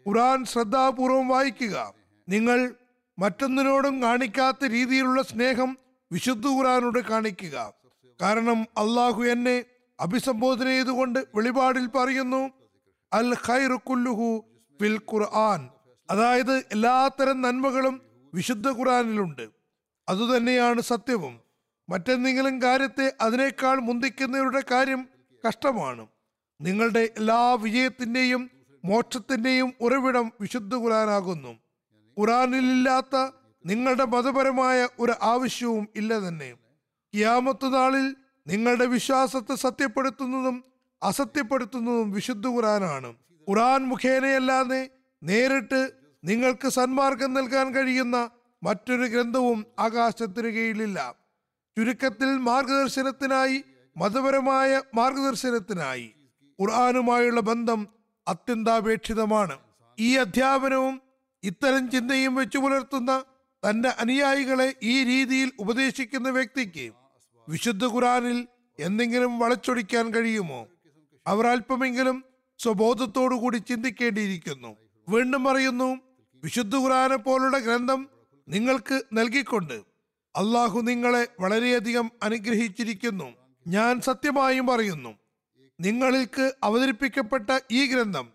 ഖുറാൻ 0.08 0.46
ശ്രദ്ധാപൂർവം 0.46 1.28
വായിക്കുക. 1.28 2.03
നിങ്ങൾ 2.30 2.76
മറ്റൊന്നിനോടും 3.20 4.02
കാണിക്കാത്ത 4.02 4.66
രീതിയിലുള്ള 4.66 5.22
സ്നേഹം 5.22 5.78
വിശുദ്ധ 6.12 6.48
ഖുറാനോട് 6.48 7.00
കാണിക്കുക. 7.00 7.74
കാരണം 8.22 8.62
അള്ളാഹു 8.62 9.24
എന്നെ 9.24 9.66
അഭിസംബോധന 10.00 10.66
ചെയ്തുകൊണ്ട് 10.66 11.28
വെളിപാടിൽ 11.36 11.88
പറയുന്നു 11.88 12.52
അൽ 13.14 13.36
ഖൈറു 13.48 13.76
കുല്ലുഹു 13.76 14.46
ഫിൽ 14.82 15.00
ഖുർആൻ. 15.14 15.70
അതായത് 16.12 16.58
എല്ലാത്തരം 16.58 17.42
നന്മകളും 17.42 18.02
വിശുദ്ധ 18.34 18.70
ഖുറാനിലുണ്ട് 18.70 19.50
അതുതന്നെയാണ് 20.10 20.82
സത്യവും. 20.82 21.40
മറ്റെന്തെങ്കിലും 21.90 22.62
കാര്യത്തെ 22.62 23.14
അതിനേക്കാൾ 23.22 23.80
മുന്തിക്കുന്നവരുടെ 23.80 24.64
കാര്യം 24.72 25.08
കഷ്ടമാണ്. 25.48 26.08
നിങ്ങളുടെ 26.62 27.10
എല്ലാ 27.18 27.54
വിജയത്തിന്റെയും 27.54 28.52
മോക്ഷത്തിന്റെയും 28.86 29.74
ഉറവിടം 29.82 30.32
വിശുദ്ധ 30.42 30.76
ഖുറാനാകുന്നു 30.76 31.63
ഖുറാനിലില്ലാത്ത 32.20 33.32
നിങ്ങളുടെ 33.66 34.06
മതപരമായ 34.06 34.88
ഒരു 35.00 35.14
ആവശ്യവും 35.22 35.88
ഇല്ല 35.96 36.20
തന്നെ. 36.20 36.54
ക്യാമത്ത് 37.16 37.74
നാളിൽ 37.74 38.16
നിങ്ങളുടെ 38.48 38.86
വിശ്വാസത്തെ 38.86 39.56
സത്യപ്പെടുത്തുന്നതും 39.56 40.64
അസത്യപ്പെടുത്തുന്നതും 41.04 42.12
വിശുദ്ധ 42.12 42.48
ഖുറാനാണ്. 42.48 43.14
ഖുറാൻ 43.50 43.86
മുഖേനയല്ലാതെ 43.86 44.90
നേരിട്ട് 45.24 45.92
നിങ്ങൾക്ക് 46.24 46.70
സന്മാർഗം 46.70 47.34
നൽകാൻ 47.34 47.76
കഴിയുന്ന 47.76 48.30
മറ്റൊരു 48.64 49.02
ഗ്രന്ഥവും 49.02 49.66
ആകാശത്തിന് 49.80 50.48
കീഴിലില്ല. 50.48 51.16
ചുരുക്കത്തിൽ 51.78 52.38
മാർഗദർശനത്തിനായി 52.38 53.64
മതപരമായ 53.98 54.82
മാർഗദർശനത്തിനായി 54.96 56.14
ഖുർആാനുമായുള്ള 56.62 57.42
ബന്ധം 57.42 57.88
അത്യന്താപേക്ഷിതമാണ്. 58.28 59.58
ഈ 60.00 60.18
അധ്യാപനവും 60.18 61.02
ഇത്തരം 61.44 61.92
ചിന്തയും 61.92 62.36
വെച്ചു 62.36 62.58
പുലർത്തുന്ന 62.58 63.24
തന്റെ 63.70 63.90
അനുയായികളെ 63.90 64.76
ഈ 64.84 65.04
രീതിയിൽ 65.04 65.52
ഉപദേശിക്കുന്ന 65.60 66.30
വ്യക്തിക്ക് 66.30 66.92
വിശുദ്ധ 67.50 67.86
ഖുറാനിൽ 67.86 68.48
എന്തെങ്കിലും 68.80 69.40
വളച്ചൊടിക്കാൻ 69.40 70.14
കഴിയുമോ? 70.14 70.68
അവർ 71.28 71.48
അല്പമെങ്കിലും 71.48 72.24
സ്വബോധത്തോടു 72.60 73.36
കൂടി 73.36 73.58
ചിന്തിക്കേണ്ടിയിരിക്കുന്നു. 73.58 74.78
വീണ്ടും 75.10 75.44
പറയുന്നു 75.44 75.98
വിശുദ്ധ 76.44 76.76
ഖുറാനെ 76.76 77.16
പോലുള്ള 77.16 77.58
ഗ്രന്ഥം 77.58 78.10
നിങ്ങൾക്ക് 78.48 79.04
നൽകിക്കൊണ്ട് 79.14 79.74
അള്ളാഹു 80.36 80.80
നിങ്ങളെ 80.80 81.28
വളരെയധികം 81.40 82.12
അനുഗ്രഹിച്ചിരിക്കുന്നു. 82.24 83.34
ഞാൻ 83.68 84.02
സത്യമായും 84.02 84.68
പറയുന്നു 84.68 85.16
നിങ്ങൾക്ക് 85.80 86.54
അവതരിപ്പിക്കപ്പെട്ട 86.64 87.60
ഈ 87.72 87.86
ഗ്രന്ഥം 87.86 88.28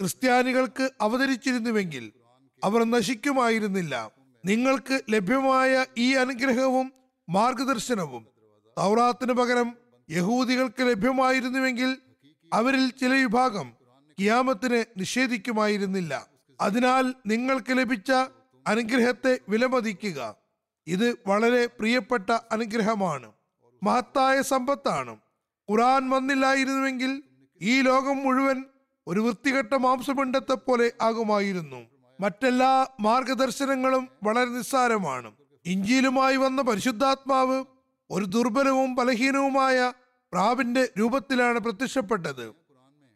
ക്രിസ്ത്യാനികൾക്ക് 0.00 0.90
അവതരിച്ചിരുന്നുവെങ്കിൽ 1.00 2.12
അവർ 2.64 2.84
നശിക്കുമായിരുന്നില്ല. 2.84 4.10
നിങ്ങൾക്ക് 4.44 5.00
ലഭ്യമായ 5.10 5.86
ഈ 5.98 6.14
അനുഗ്രഹവും 6.14 6.92
മാർഗദർശനവും 7.28 8.26
തൗറാത്തിന് 8.78 9.32
പകരം 9.32 9.76
യഹൂദികൾക്ക് 10.10 10.80
ലഭ്യമായിരുന്നുവെങ്കിൽ 10.80 11.96
അവരിൽ 12.52 12.90
ചില 12.90 13.14
വിഭാഗം 13.14 13.72
കിയാമത്തിന് 14.20 15.00
നിഷേധിക്കുമായിരുന്നില്ല. 15.00 16.26
അതിനാൽ 16.60 17.14
നിങ്ങൾക്ക് 17.26 17.78
ലഭിച്ച 17.78 18.12
അനുഗ്രഹത്തെ 18.66 19.38
വിലമതിക്കുക. 19.48 20.36
ഇത് 20.86 21.16
വളരെ 21.26 21.66
പ്രിയപ്പെട്ട 21.66 22.30
അനുഗ്രഹമാണ്. 22.52 23.32
മഹത്തായ 23.82 24.42
സമ്പത്താണ്. 24.42 25.16
ഖുറാൻ 25.70 26.10
വന്നില്ലായിരുന്നുവെങ്കിൽ 26.10 27.22
ഈ 27.62 27.80
ലോകം 27.80 28.16
മുഴുവൻ 28.16 28.64
ഒരു 29.06 29.20
വൃത്തികെട്ട 29.20 29.74
മാംസപിണ്ഡത്തെ 29.74 30.54
പോലെ 30.54 30.92
ആകുമായിരുന്നു. 31.00 31.95
മറ്റെല്ലാ 32.20 32.86
മാർഗദർശനങ്ങളും 33.00 34.08
വളരെ 34.24 34.50
നിസ്സാരമാണ്. 34.50 35.32
ഇഞ്ചിയിലുമായി 35.66 36.36
വന്ന 36.36 36.62
പരിശുദ്ധാത്മാവ് 36.62 37.64
ഒരു 38.10 38.24
ദുർബലവും 38.24 38.94
ബലഹീനവുമായ 38.94 39.92
പ്രാവിന്റെ 40.32 40.88
രൂപത്തിലാണ് 40.98 41.58
പ്രത്യക്ഷപ്പെട്ടത്. 41.58 42.54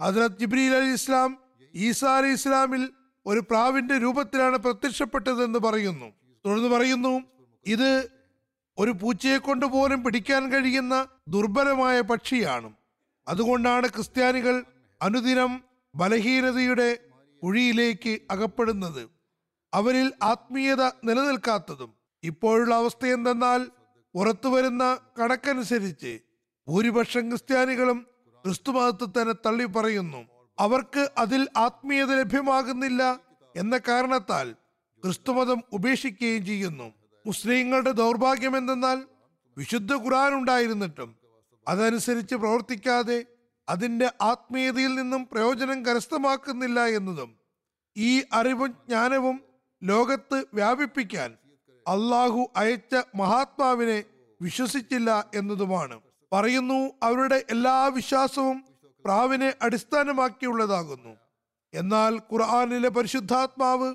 ഹസ്രത് 0.03 0.39
ജിബ്രീൽ 0.39 0.75
അലി 0.75 0.93
ഇസ്ലാം 0.93 1.39
ഈസാ 1.75 2.17
അലി 2.17 2.29
ഇസ്ലാമിൽ 2.29 2.91
ഒരു 3.27 3.41
പ്രാവിന്റെ 3.41 3.99
രൂപത്തിലാണ് 3.99 4.57
പ്രത്യക്ഷപ്പെട്ടതെന്ന് 4.57 5.59
പറയുന്നു. 5.59 6.07
തുടർന്ന് 6.47 6.69
പറയുന്നു 6.69 7.23
ഇത് 7.67 8.11
ഒരു 8.79 8.91
പൂച്ചയെ 8.91 9.39
കൊണ്ട് 9.39 9.67
പോലും 9.67 10.05
പിടിക്കാൻ 10.05 10.53
കഴിയുന്ന 10.53 11.07
ദുർബലമായ 11.29 12.01
പക്ഷിയാണ്. 12.01 12.73
അതുകൊണ്ടാണ് 13.29 13.89
ക്രിസ്ത്യാനികൾ 13.89 14.65
അനുദിനം 15.03 15.65
ബലഹീനതയുടെ 15.95 16.99
കുഴിയിലേക്ക് 17.43 18.19
അകപ്പെടുന്നത്. 18.31 19.11
അവരിൽ 19.75 20.13
ആത്മീയത 20.23 20.83
നിലനിൽക്കാത്തതും. 20.83 21.95
ഇപ്പോഴുള്ള 22.23 22.75
അവസ്ഥ 22.75 23.07
എന്തെന്നാൽ 23.07 23.67
പുറത്തുവരുന്ന 24.15 24.99
കണക്കനുസരിച്ച് 25.19 26.19
ഭൂരിപക്ഷം 26.69 27.29
ക്രിസ്ത്യാനികളും 27.29 28.07
ക്രിസ്തുമതത്തെ 28.45 29.05
തന്നെ 29.05 29.35
തള്ളി 29.47 29.65
പറയുന്നു. 29.65 30.29
അവർക്ക് 30.59 31.11
അതിൽ 31.19 31.49
ആത്മീയത 31.57 32.19
ലഭ്യമാകുന്നില്ല 32.19 33.21
എന്ന 33.57 33.81
കാരണത്താൽ 33.89 34.53
ക്രിസ്തുമതം 35.05 35.63
ഉപേക്ഷിക്കുകയും 35.73 36.47
ചെയ്യുന്നു. 36.47 36.93
മുസ്ലിങ്ങളുടെ 37.27 37.91
ദൗർഭാഗ്യം 37.91 38.57
എന്തെന്നാൽ 38.57 39.03
വിശുദ്ധ 39.59 39.95
ഖുർആൻ 39.95 40.35
ഉണ്ടായിരുന്നിട്ടും 40.35 41.17
അതനുസരിച്ച് 41.69 42.35
പ്രവർത്തിക്കാതെ 42.35 43.27
അതിന്റെ 43.71 44.13
ആത്മീയതയിൽ 44.21 44.95
നിന്നും 44.95 45.29
പ്രയോജനം 45.33 45.87
കരസ്ഥമാക്കുന്നില്ല 45.87 46.87
എന്നതും 46.87 47.37
ഈ 47.97 48.23
അറിവും 48.33 48.71
ജ്ഞാനവും 48.71 49.43
ലോകത്ത് 49.83 50.45
വ്യാപിപ്പിക്കാൻ 50.55 51.37
അള്ളാഹു 51.89 52.51
അയച്ച 52.57 53.03
മഹാത്മാവിനെ 53.15 54.05
വിശ്വസിച്ചില്ല 54.43 55.31
എന്നതുമാണ്. 55.35 56.01
പറയുന്നു 56.33 56.91
അവരുടെ 57.03 57.45
എല്ലാ 57.51 57.87
വിശ്വാസവും 57.87 58.65
പ്രാവിനെ 59.05 59.55
അടിസ്ഥാനമാക്കിയുള്ളതാകുന്നു. 59.63 61.17
എന്നാൽ 61.75 62.17
ഖുർആാനിലെ 62.17 62.89
പരിശുദ്ധാത്മാവ് 62.89 63.95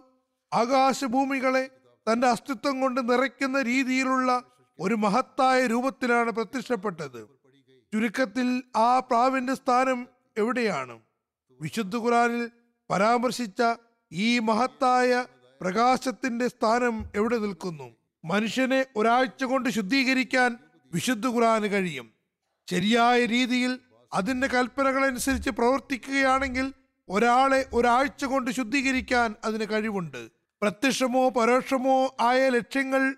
ആകാശഭൂമികളെ 0.53 1.70
തന്റെ 2.12 2.27
അസ്തിത്വം 2.27 2.82
കൊണ്ട് 2.82 3.12
നിറയ്ക്കുന്ന 3.12 3.62
രീതിയിലുള്ള 3.62 4.44
ഒരു 4.79 4.96
മഹത്തായ 4.96 5.67
രൂപത്തിലാണ് 5.67 6.32
പ്രത്യക്ഷപ്പെട്ടത്. 6.32 7.34
ചുരുക്കത്തിൽ 7.95 8.63
ആ 8.75 8.99
പ്രാവിന്റെ 8.99 9.53
സ്ഥാനം 9.53 10.07
എവിടെയാണ്? 10.37 10.99
വിശുദ്ധ 11.61 11.95
ഖുറാനിൽ 11.95 12.51
പരാമർശിച്ച 12.89 13.61
ഈ 14.11 14.39
മഹത്തായ 14.39 15.25
പ്രകാശത്തിന്റെ 15.61 16.47
സ്ഥാനം 16.47 17.05
എവിടെ 17.15 17.37
നിൽക്കുന്നു? 17.37 17.95
മനുഷ്യനെ 18.25 18.85
ഒരാഴ്ച 18.95 19.43
കൊണ്ട് 19.43 19.69
ശുദ്ധീകരിക്കാൻ 19.69 20.57
വിശുദ്ധ 20.93 21.27
ഖുറാന് 21.27 21.65
കഴിയും. 21.65 22.11
ശരിയായ 22.69 23.25
രീതിയിൽ 23.25 23.79
അതിന്റെ 24.13 24.47
കൽപ്പനകളനുസരിച്ച് 24.47 25.49
പ്രവർത്തിക്കുകയാണെങ്കിൽ 25.49 26.73
ഒരാളെ 27.09 27.69
ഒരാഴ്ച 27.73 28.25
കൊണ്ട് 28.25 28.51
ശുദ്ധീകരിക്കാൻ 28.51 29.35
അതിന് 29.43 29.65
കഴിവുണ്ട്. 29.71 30.29
പ്രത്യക്ഷമോ 30.61 31.29
പരോക്ഷമോ 31.29 32.15
ആയ 32.19 32.49
ലക്ഷ്യങ്ങൾ 32.49 33.15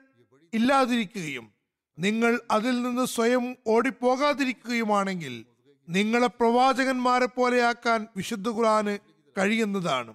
ഇല്ലാതിരിക്കുകയും 0.54 1.57
നിങ്ങൾ 2.00 2.40
അതിൽ 2.52 2.82
നിന്ന് 2.82 3.06
സ്വയം 3.06 3.56
ഓടിപ്പോകാതിരിക്കുകയുമാണെങ്കിൽ 3.68 5.46
നിങ്ങളെ 5.90 6.28
പ്രവാചകന്മാരെ 6.28 7.26
പോലെയാക്കാൻ 7.26 8.08
വിശുദ്ധ 8.18 8.50
ഖുറാന് 8.50 8.98
കഴിയുന്നതാണ്. 9.38 10.14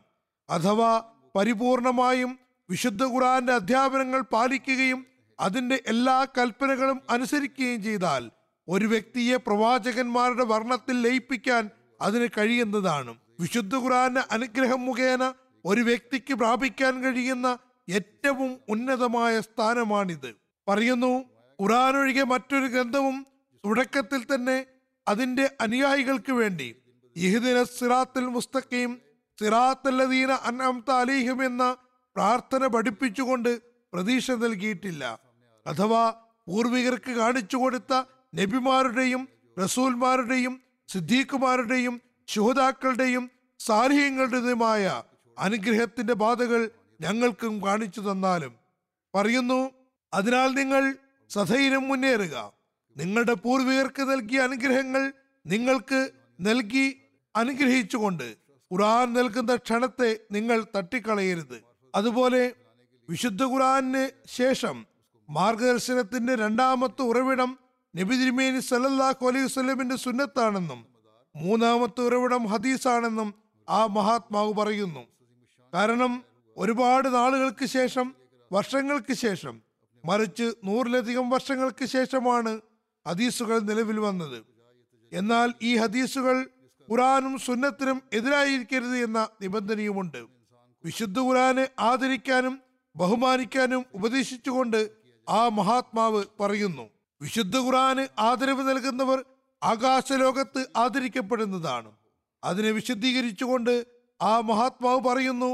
അഥവാ 0.50 1.04
പരിപൂർണമായും 1.36 2.38
വിശുദ്ധ 2.70 3.04
ഖുറാന്റെ 3.04 3.52
അധ്യാപനങ്ങൾ 3.52 4.20
പാലിക്കുകയും 4.20 5.06
അതിന്റെ 5.40 5.82
എല്ലാ 5.86 6.24
കൽപ്പനകളും 6.38 7.00
അനുസരിക്കുകയും 7.10 7.82
ചെയ്താൽ 7.82 8.30
ഒരു 8.68 8.84
വ്യക്തിയെ 8.84 9.36
പ്രവാചകന്മാരുടെ 9.36 10.44
വർണത്തിൽ 10.44 11.02
ലയിപ്പിക്കാൻ 11.02 11.70
അതിന് 12.00 12.28
കഴിയുന്നതാണ്. 12.38 13.14
വിശുദ്ധ 13.40 13.76
ഖുറാന്റെ 13.76 14.22
അനുഗ്രഹം 14.30 14.84
മുഖേന 14.84 15.32
ഒരു 15.64 15.80
വ്യക്തിക്ക് 15.80 16.34
പ്രാപിക്കാൻ 16.34 17.02
കഴിയുന്ന 17.02 17.58
ഏറ്റവും 17.90 18.56
ഉന്നതമായ 18.68 19.40
സ്ഥാനമാണിത്. 19.40 20.36
പറയുന്നു 20.68 21.24
ഖുറാൻ 21.58 21.96
ഒഴികെ 21.96 22.24
മറ്റൊരു 22.24 22.66
ഗ്രന്ഥവും 22.66 23.26
തുടക്കത്തിൽ 23.64 24.34
തന്നെ 24.34 24.66
അതിന്റെ 25.08 25.50
അനുയായികൾക്ക് 25.60 26.32
വേണ്ടി 26.32 26.68
ഇഹ്ദിന 27.16 27.62
സിറാത്തുൽ 27.62 28.26
മുസ്തഖീം 28.26 29.00
സിറാത്തല്ലദീന 29.38 30.32
അൻഅംത 30.32 30.90
അലൈഹിം 30.90 31.44
എന്ന 31.44 31.76
പ്രാർത്ഥന 32.16 32.66
പഠിപ്പിച്ചുകൊണ്ട് 32.66 33.52
പ്രതീക്ഷ 33.92 34.30
നൽകിയിട്ടില്ല. 34.30 35.18
അഥവാ 35.66 36.02
പൂർവികർക്ക് 36.48 37.10
കാണിച്ചു 37.10 37.56
കൊടുത്ത 37.56 37.92
നബിമാരുടെയും 38.34 39.28
റസൂൽമാരുടെയും 39.58 40.54
സിദ്ദീഖുമാരുടെയും 40.88 42.00
ശുഹതാക്കളുടെയും 42.28 43.30
സാലിഹ്യങ്ങളുടേതുമായ 43.60 45.02
അനുഗ്രഹത്തിന്റെ 45.38 46.12
ബാധകൾ 46.12 46.70
ഞങ്ങൾക്കും 47.00 47.66
കാണിച്ചു 47.66 48.00
തന്നാലും. 48.00 48.52
പറയുന്നു 49.14 49.60
അതിനാൽ 50.12 50.48
നിങ്ങൾ 50.54 50.82
സധൈര്യം 51.34 51.88
മുന്നേറുക. 51.88 52.52
നിങ്ങളുടെ 52.96 53.34
പൂർവികർക്ക് 53.34 54.02
നൽകിയ 54.10 54.40
അനുഗ്രഹങ്ങൾ 54.40 55.12
നിങ്ങൾക്ക് 55.46 56.00
നൽകി 56.40 56.86
അനുഗ്രഹിച്ചുകൊണ്ട് 57.36 58.28
ഖുറാൻ 58.70 59.12
നൽകുന്ന 59.12 59.56
ക്ഷണത്തെ 59.56 60.10
നിങ്ങൾ 60.30 60.58
തട്ടിക്കളയരുത്. 60.76 61.58
അതുപോലെ 61.94 62.42
വിശുദ്ധ 63.08 63.42
ഖുറാന് 63.44 64.02
ശേഷം 64.26 64.76
മാർഗദർശനത്തിന്റെ 65.28 66.34
രണ്ടാമത്തെ 66.34 67.02
ഉറവിടം 67.02 67.58
നബി 67.96 68.14
തിരുമേനി 68.16 68.60
സല്ലല്ലാഹു 68.60 69.26
അലൈഹി 69.26 69.44
വസല്ലമിന്റെ 69.44 69.96
സുന്നത്താണെന്നും 69.96 70.80
മൂന്നാമത്തെ 71.36 72.00
ഉറവിടം 72.00 72.42
ഹദീസാണെന്നും 72.46 73.34
ആ 73.68 73.86
മഹാത്മാവ് 73.86 74.52
പറയുന്നു. 74.52 75.02
കാരണം 75.74 76.12
ഒരുപാട് 76.56 77.14
നാളുകൾക്ക് 77.14 77.66
ശേഷം 77.66 78.14
വർഷങ്ങൾക്ക് 78.52 79.12
ശേഷം 79.12 79.54
മറിച്ച് 80.04 80.52
നൂറിലധികം 80.64 81.30
വർഷങ്ങൾക്ക് 81.30 81.84
ശേഷമാണ് 81.84 82.60
ഹദീസുകൾ 83.06 83.58
നിലവിൽ 83.58 83.98
വന്നത്. 83.98 84.44
എന്നാൽ 85.12 85.54
ഈ 85.62 85.76
ഹദീസുകൾ 85.76 86.48
ഖുറാനും 86.88 87.38
സുന്നത്തിനും 87.38 88.02
എതിരായിരിക്കരുത് 88.12 88.96
എന്ന 88.96 89.28
നിബന്ധനയുമുണ്ട്. 89.42 90.26
വിശുദ്ധ 90.84 91.18
ഖുറാനെ 91.18 91.68
ആദരിക്കാനും 91.80 92.60
ബഹുമാനിക്കാനും 92.96 93.84
ഉപദേശിച്ചുകൊണ്ട് 93.94 94.90
ആ 95.28 95.48
മഹാത്മാവ് 95.48 96.24
പറയുന്നു 96.40 96.90
വിശുദ്ധ 97.20 97.56
ഖുറാന് 97.56 98.06
ആദരവ് 98.18 98.62
നൽകുന്നവർ 98.68 99.24
ആകാശലോകത്ത് 99.64 100.66
ആദരിക്കപ്പെടുന്നതാണ്. 100.76 101.90
അതിനെ 102.44 102.70
വിശദീകരിച്ചുകൊണ്ട് 102.70 103.86
ആ 104.22 104.40
മഹാത്മാവ് 104.40 105.00
പറയുന്നു 105.00 105.50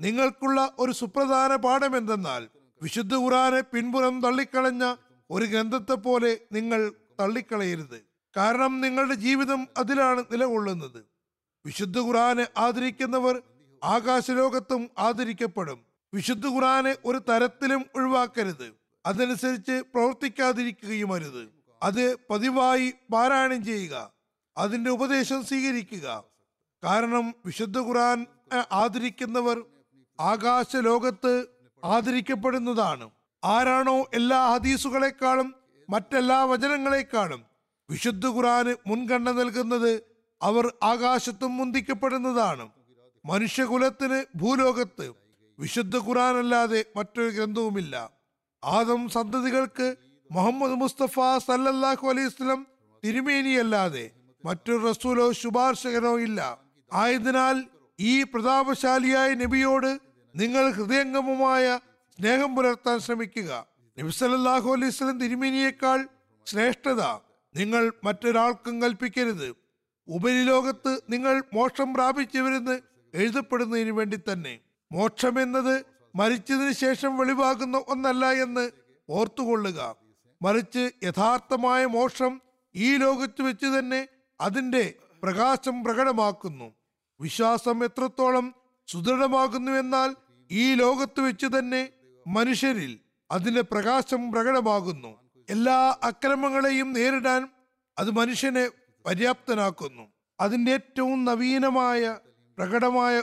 നിങ്ങൾക്കുള്ള 0.00 0.74
ഒരു 0.78 0.92
സുപ്രധാന 0.92 1.56
പാഠം 1.56 1.96
എന്തെന്നാൽ 1.96 2.48
വിശുദ്ധ 2.82 3.14
ഖുറാനെ 3.14 3.60
പിൻപുറം 3.60 4.20
തള്ളിക്കളഞ്ഞ 4.20 4.94
ഒരു 5.30 5.44
ഗ്രന്ഥത്തെ 5.44 5.94
പോലെ 5.94 6.40
നിങ്ങൾ 6.52 6.92
തള്ളിക്കളയരുത്. 7.20 8.04
കാരണം 8.36 8.80
നിങ്ങളുടെ 8.80 9.14
ജീവിതം 9.14 9.68
അതിലാണ് 9.78 10.24
നിലകൊള്ളുന്നത്. 10.32 11.04
വിശുദ്ധ 11.66 11.98
ഖുറാനെ 11.98 12.46
ആദരിക്കുന്നവർ 12.56 13.42
ആകാശലോകത്തും 13.84 14.90
ആദരിക്കപ്പെടും. 14.98 15.84
വിശുദ്ധ 16.14 16.46
ഖുറാനെ 16.46 16.96
ഒരു 17.04 17.18
തരത്തിലും 17.18 17.84
ഒഴിവാക്കരുത്. 17.96 18.74
അതനുസരിച്ച് 19.06 19.82
പ്രവർത്തിക്കാതിരിക്കുകയും 19.94 21.12
അരുത്. 21.12 21.48
അത് 21.82 22.16
പതിവായി 22.30 22.92
പാരായണം 23.12 23.64
ചെയ്യുക. 23.64 24.12
അതിന്റെ 24.56 24.90
ഉപദേശം 24.90 25.44
സ്വീകരിക്കുക. 25.44 26.24
കാരണം 26.84 27.34
വിശുദ്ധ 27.46 27.78
ഖുറാൻ 27.78 28.26
ആദരിക്കുന്നവർ 28.72 29.64
ആകാശ 30.20 30.76
ലോകത്ത് 30.76 31.59
ആദരിക്കപ്പെടുന്നതാണ്. 31.84 33.10
ആരാണോ 33.44 34.10
എല്ലാ 34.14 34.54
ഹദീസുകളെക്കാളും 34.54 35.54
മറ്റെല്ലാ 35.90 36.44
വചനങ്ങളെക്കാളും 36.44 37.42
വിശുദ്ധ 37.90 38.26
ഖുറാന് 38.26 38.74
മുൻഗണന 38.86 39.30
നൽകുന്നത് 39.30 40.02
അവർ 40.42 40.72
ആകാശത്തും 40.82 41.56
മുന്തിക്കപ്പെടുന്നതാണ്. 41.56 42.70
മനുഷ്യകുലത്തിന് 43.26 44.24
ഭൂലോകത്ത് 44.36 45.12
വിശുദ്ധ 45.58 45.96
ഖുറാൻ 45.96 46.36
അല്ലാതെ 46.36 46.84
മറ്റൊരു 46.96 47.30
ഗ്രന്ഥവുമില്ല. 47.30 48.10
ആദം 48.64 49.08
സന്തതികൾക്ക് 49.08 49.96
മുഹമ്മദ് 50.30 50.74
മുസ്തഫ 50.74 51.20
സല്ലല്ലാഹു 51.46 52.08
അലൈഹി 52.08 52.26
വസല്ലം 52.26 52.66
തിരുമേനിയല്ലാതെ 53.04 54.10
മറ്റൊരു 54.44 54.88
റസൂലോ 54.88 55.32
ശുപാർശകനോ 55.32 56.18
ഇല്ല. 56.18 56.58
ആയതിനാൽ 56.92 57.64
ഈ 58.00 58.22
പ്രതാപശാലിയായ 58.22 59.34
നബിയോട് 59.34 60.09
നിങ്ങൾ 60.34 60.70
ഹൃദയംഗമമായ 60.70 61.78
സ്നേഹം 62.18 62.56
പുലർത്താൻ 62.56 62.98
ശ്രമിക്കുക. 62.98 63.66
നബി 63.98 64.10
സല്ലല്ലാഹു 64.10 64.72
അലൈഹി 64.72 64.86
വസല്ലം 64.86 65.18
തിരുമേനിയേക്കാൾ 65.18 66.08
ശ്രേഷ്ഠത 66.46 67.02
നിങ്ങൾ 67.56 67.92
മറ്റൊരാൾക്കും 68.04 68.82
കൽപ്പിക്കരുത്. 68.82 69.54
ഉപരിലോകത്ത് 70.08 71.02
നിങ്ങൾ 71.10 71.42
മോക്ഷം 71.52 71.94
പ്രാപിച്ചവരെന്ന് 71.94 72.80
എഴുതപ്പെടുന്നതിന് 73.14 73.90
വേണ്ടി 73.90 74.18
തന്നെ. 74.32 74.60
മോക്ഷം 74.92 75.42
എന്നത് 75.42 75.84
മരിച്ചതിന് 76.16 76.72
ശേഷം 76.72 77.18
വെളിവാകുന്ന 77.18 77.84
ഒന്നല്ല 77.88 78.32
എന്ന് 78.32 78.70
ഓർത്തുകൊള്ളുക. 79.10 79.96
മറിച്ച് 80.42 80.90
യഥാർത്ഥമായ 81.02 81.86
മോക്ഷം 81.86 82.40
ഈ 82.74 82.96
ലോകത്ത് 82.96 83.42
വെച്ച് 83.42 83.66
തന്നെ 83.66 84.08
അതിന്റെ 84.40 84.94
പ്രകാശം 85.22 85.84
പ്രകടമാക്കുന്നു. 85.84 86.74
വിശ്വാസം 87.20 87.84
എത്രത്തോളം 87.84 88.54
സുദൃഢമാകുന്നു 88.92 89.72
എന്നാൽ 89.72 90.16
ഈ 90.50 90.74
ലോകത്ത് 90.74 91.20
വെച്ച് 91.20 91.46
തന്നെ 91.46 91.88
മനുഷ്യരിൽ 92.26 93.00
അതിന്റെ 93.30 93.60
പ്രകാശം 93.60 94.32
പ്രകടമാകുന്നു. 94.32 95.18
എല്ലാ 95.48 95.96
അക്രമങ്ങളെയും 96.02 96.92
നേരിടാൻ 96.92 97.48
അത് 97.98 98.10
മനുഷ്യനെ 98.10 98.64
പര്യാപ്തനാക്കുന്നു. 99.06 100.04
അതിന്റെ 100.40 100.72
ഏറ്റവും 100.72 101.24
നവീനമായ 101.24 102.18
പ്രകടമായ 102.58 103.22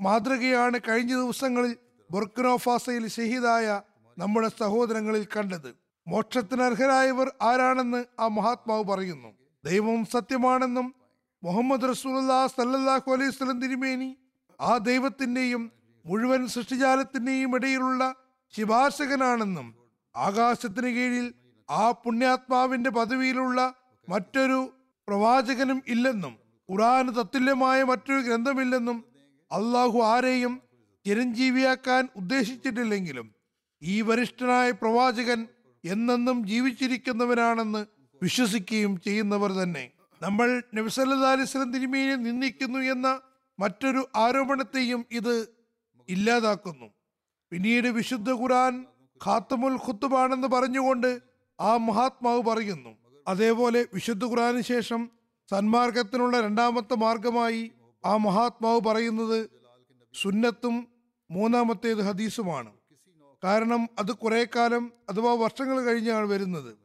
മാതൃകയാണ് 0.00 0.78
കഴിഞ്ഞ 0.88 1.12
ദിവസങ്ങളിൽ 1.14 1.76
ബുർക്കിനോഫാസയിൽ 2.10 3.08
ഷഹീദായ 3.08 3.82
നമ്മുടെ 4.18 4.48
സഹോദരങ്ങളിൽ 4.48 5.24
കണ്ടത്. 5.36 5.70
മോക്ഷത്തിന് 6.06 6.62
അർഹരായവർ 6.62 7.28
ആരാണെന്ന് 7.42 8.04
ആ 8.20 8.28
മഹാത്മാവ് 8.28 8.84
പറയുന്നു. 8.84 9.30
ദൈവം 9.64 10.04
സത്യമാണെന്നും 10.04 10.94
മുഹമ്മദ് 11.42 11.88
റസൂൽ 11.92 12.14
സല്ലാഹു 12.56 13.12
അലൈഹി 13.12 13.30
സ്വലം 13.30 13.60
തിരുമേനി 13.60 14.10
ആ 14.60 14.78
ദൈവത്തിന്റെയും 14.78 15.72
മുഴുവൻ 16.04 16.48
സൃഷ്ടിജാലത്തിന്റെയും 16.48 17.56
ഇടയിലുള്ള 17.56 18.14
ശിപാർശകനാണെന്നും 18.54 19.74
ആകാശത്തിന് 20.14 20.86
കീഴിൽ 20.86 21.34
ആ 21.70 21.90
പുണ്യാത്മാവിന്റെ 21.90 22.90
പദവിയിലുള്ള 22.90 23.74
മറ്റൊരു 24.08 24.72
പ്രവാചകനും 25.08 25.82
ഇല്ലെന്നും 25.88 26.34
ഖുറാന് 26.68 27.16
തത്തുല്യമായ 27.16 27.82
മറ്റൊരു 27.82 28.20
ഗ്രന്ഥമില്ലെന്നും 28.20 29.04
അള്ളാഹു 29.50 29.98
ആരെയും 30.02 30.62
ചിരഞ്ജീവിയാക്കാൻ 31.06 32.08
ഉദ്ദേശിച്ചിട്ടില്ലെങ്കിലും 32.16 33.26
ഈ 33.82 34.00
വരിഷ്ഠനായ 34.00 34.70
പ്രവാചകൻ 34.70 35.40
എന്നെന്നും 35.84 36.46
ജീവിച്ചിരിക്കുന്നവനാണെന്ന് 36.46 37.86
വിശ്വസിക്കുകയും 38.22 39.00
ചെയ്യുന്നവർ 39.00 39.52
തന്നെ. 39.52 39.92
നമ്മൾ 40.22 40.62
നബിസല്ലാ 40.74 41.30
അലിസ്ലം 41.30 41.72
തിരുമേനെ 41.72 42.16
നിന്ദിക്കുന്നു 42.16 42.78
എന്ന 42.78 43.08
മറ്റൊരു 43.58 44.08
ആരോപണത്തെയും 44.16 45.06
ഇത് 45.10 45.48
ഇല്ലാതാക്കുന്നു. 46.08 46.86
പിന്നീട് 47.50 47.88
വിശുദ്ധ 47.88 48.30
ഖുറാൻ 48.30 48.86
ഖാത്തമുൽ 49.26 49.74
ഖുത്തുബാണെന്ന് 49.74 50.48
പറഞ്ഞുകൊണ്ട് 50.48 51.22
ആ 51.60 51.76
മഹാത്മാവ് 51.76 52.42
പറയുന്നു 52.42 52.98
അതേപോലെ 53.28 53.86
വിശുദ്ധ 53.94 54.24
ഖുറാന് 54.24 54.60
ശേഷം 54.60 55.10
സന്മാർഗത്തിനുള്ള 55.50 56.40
രണ്ടാമത്തെ 56.40 56.94
മാർഗമായി 56.94 57.72
ആ 58.04 58.16
മഹാത്മാവ് 58.16 58.80
പറയുന്നത് 58.80 59.50
സുന്നത്തും 60.14 60.88
മൂന്നാമത്തേത് 61.30 62.02
ഹദീസുമാണ്. 62.02 62.72
കാരണം 63.44 63.88
അത് 63.98 64.12
കുറെ 64.12 64.48
കാലം 64.56 64.92
അഥവാ 65.08 65.32
വർഷങ്ങൾ 65.34 65.80
കഴിഞ്ഞാണ് 65.80 66.26
വരുന്നത്. 66.26 66.78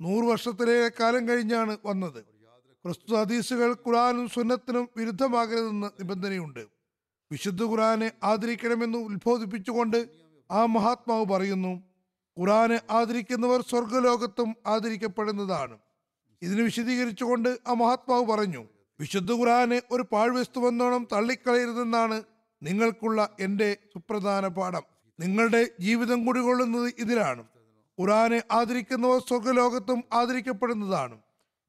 നൂറ് 0.00 0.24
വർഷത്തിലേറെ 0.24 0.90
കാലം 1.00 1.28
കഴിഞ്ഞാണ് 1.28 1.76
വന്നത്. 1.86 2.33
പ്രസ്തുത 2.84 3.14
ഹദീസുകൾ 3.20 3.72
ഖുറാനും 3.86 4.28
സുന്നത്തിനും 4.28 4.88
വിരുദ്ധമാകരുതെന്ന് 4.96 5.86
നിബന്ധനയുണ്ട്. 6.00 6.66
വിശുദ്ധ 7.30 7.62
ഖുറാനെ 7.62 8.12
ആദരിക്കണമെന്ന് 8.24 8.98
ഉത്ബോധിപ്പിച്ചുകൊണ്ട് 8.98 10.08
ആ 10.50 10.66
മഹാത്മാവ് 10.66 11.24
പറയുന്നു 11.24 11.72
ഖുറാനെ 12.36 12.80
ആദരിക്കുന്നവർ 12.90 13.60
സ്വർഗലോകത്തും 13.62 14.56
ആദരിക്കപ്പെടുന്നതാണ്. 14.66 15.78
ഇതിന് 16.42 16.62
വിശദീകരിച്ചുകൊണ്ട് 16.62 17.58
ആ 17.66 17.72
മഹാത്മാവ് 17.72 18.24
പറഞ്ഞു 18.26 18.62
വിശുദ്ധ 19.00 19.32
ഖുറാനെ 19.32 19.82
ഒരു 19.90 20.04
പാഴ്വസ്തുവെന്നോണം 20.12 21.08
തള്ളിക്കളയരുതെന്നാണ് 21.12 22.22
നിങ്ങൾക്കുള്ള 22.62 23.36
എന്റെ 23.40 23.76
സുപ്രധാന 23.94 24.46
പാഠം. 24.46 24.84
നിങ്ങളുടെ 25.20 25.70
ജീവിതം 25.80 26.26
കുടികൊള്ളുന്നത് 26.26 26.92
ഇതിലാണ്. 26.98 27.42
ഖുറാനെ 27.98 28.42
ആദരിക്കുന്നവർ 28.50 29.20
സ്വർഗലോകത്തും 29.28 30.04
ആദരിക്കപ്പെടുന്നതാണ്. 30.12 31.16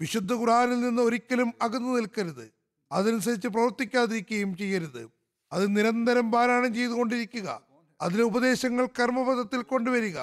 വിശുദ്ധ 0.02 0.34
ഖുറാനിൽ 0.34 0.80
നിന്ന് 0.80 1.02
ഒരിക്കലും 1.02 1.54
അകന്നു 1.62 1.90
നിൽക്കരുത്. 1.90 2.52
അതനുസരിച്ച് 2.92 3.48
പ്രവർത്തിക്കാതിരിക്കുകയും 3.48 4.58
ചെയ്യരുത്. 4.58 5.10
അത് 5.54 5.78
നിരന്തരം 5.78 6.32
പാരായണം 6.32 6.74
ചെയ്തുകൊണ്ടിരിക്കുക. 6.74 7.62
അതിലെ 8.02 8.24
ഉപദേശങ്ങൾ 8.24 8.86
കർമ്മപഥത്തിൽ 8.86 9.62
കൊണ്ടുവരിക. 9.62 10.20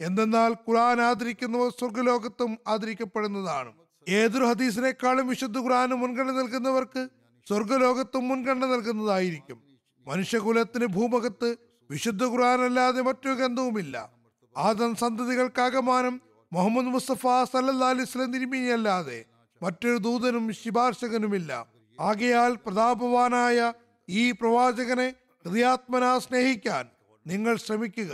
എന്തെന്നാൽ 0.00 0.52
ഖുറാൻ 0.52 1.00
ആദരിക്കുന്നവർ 1.00 1.70
സ്വർഗലോകത്തും 1.70 2.58
ആദരിക്കപ്പെടുന്നതാണ്. 2.68 3.72
ഏതൊരു 4.08 4.44
ഹദീസിനേക്കാളും 4.44 5.28
വിശുദ്ധ 5.28 5.58
ഖുറാന് 5.58 5.92
മുൻഗണന 5.92 6.32
നൽകുന്നവർക്ക് 6.32 7.08
സ്വർഗലോകത്തും 7.48 8.28
മുൻഗണന 8.28 8.66
നൽകുന്നതായിരിക്കും. 8.66 9.62
മനുഷ്യകുലത്തിന് 10.06 10.86
ഭൂമുഖത്ത് 10.86 11.56
വിശുദ്ധ 11.90 12.24
ഖുർആൻ 12.24 12.60
അല്ലാതെ 12.60 13.02
മറ്റൊരു 13.02 13.34
ഗന്ധവുമില്ല 13.34 14.10
ആദം 14.56 14.94
സന്തതികൾക്കാകമാനം 14.94 16.20
മുഹമ്മദ് 16.52 16.92
മുസ്തഫ 16.94 17.22
സല്ലല്ലാഹു 17.52 17.92
അലൈഹി 17.94 18.06
വസല്ലം 18.08 18.32
തിരുമേനിയല്ലാതെ 18.32 19.24
മറ്റൊരു 19.62 19.98
ദൂതനും 19.98 20.52
ശിപാർശകനുമില്ല. 20.52 21.66
ആകയാൽ 22.00 22.52
പ്രതാപവാനായ 22.66 23.72
ഈ 24.08 24.30
പ്രവാചകനെ 24.30 25.08
ഹൃദയാത്മന 25.44 26.18
സ്നേഹിക്കാൻ 26.18 26.84
നിങ്ങൾ 27.26 27.56
ശ്രമിക്കുക. 27.56 28.12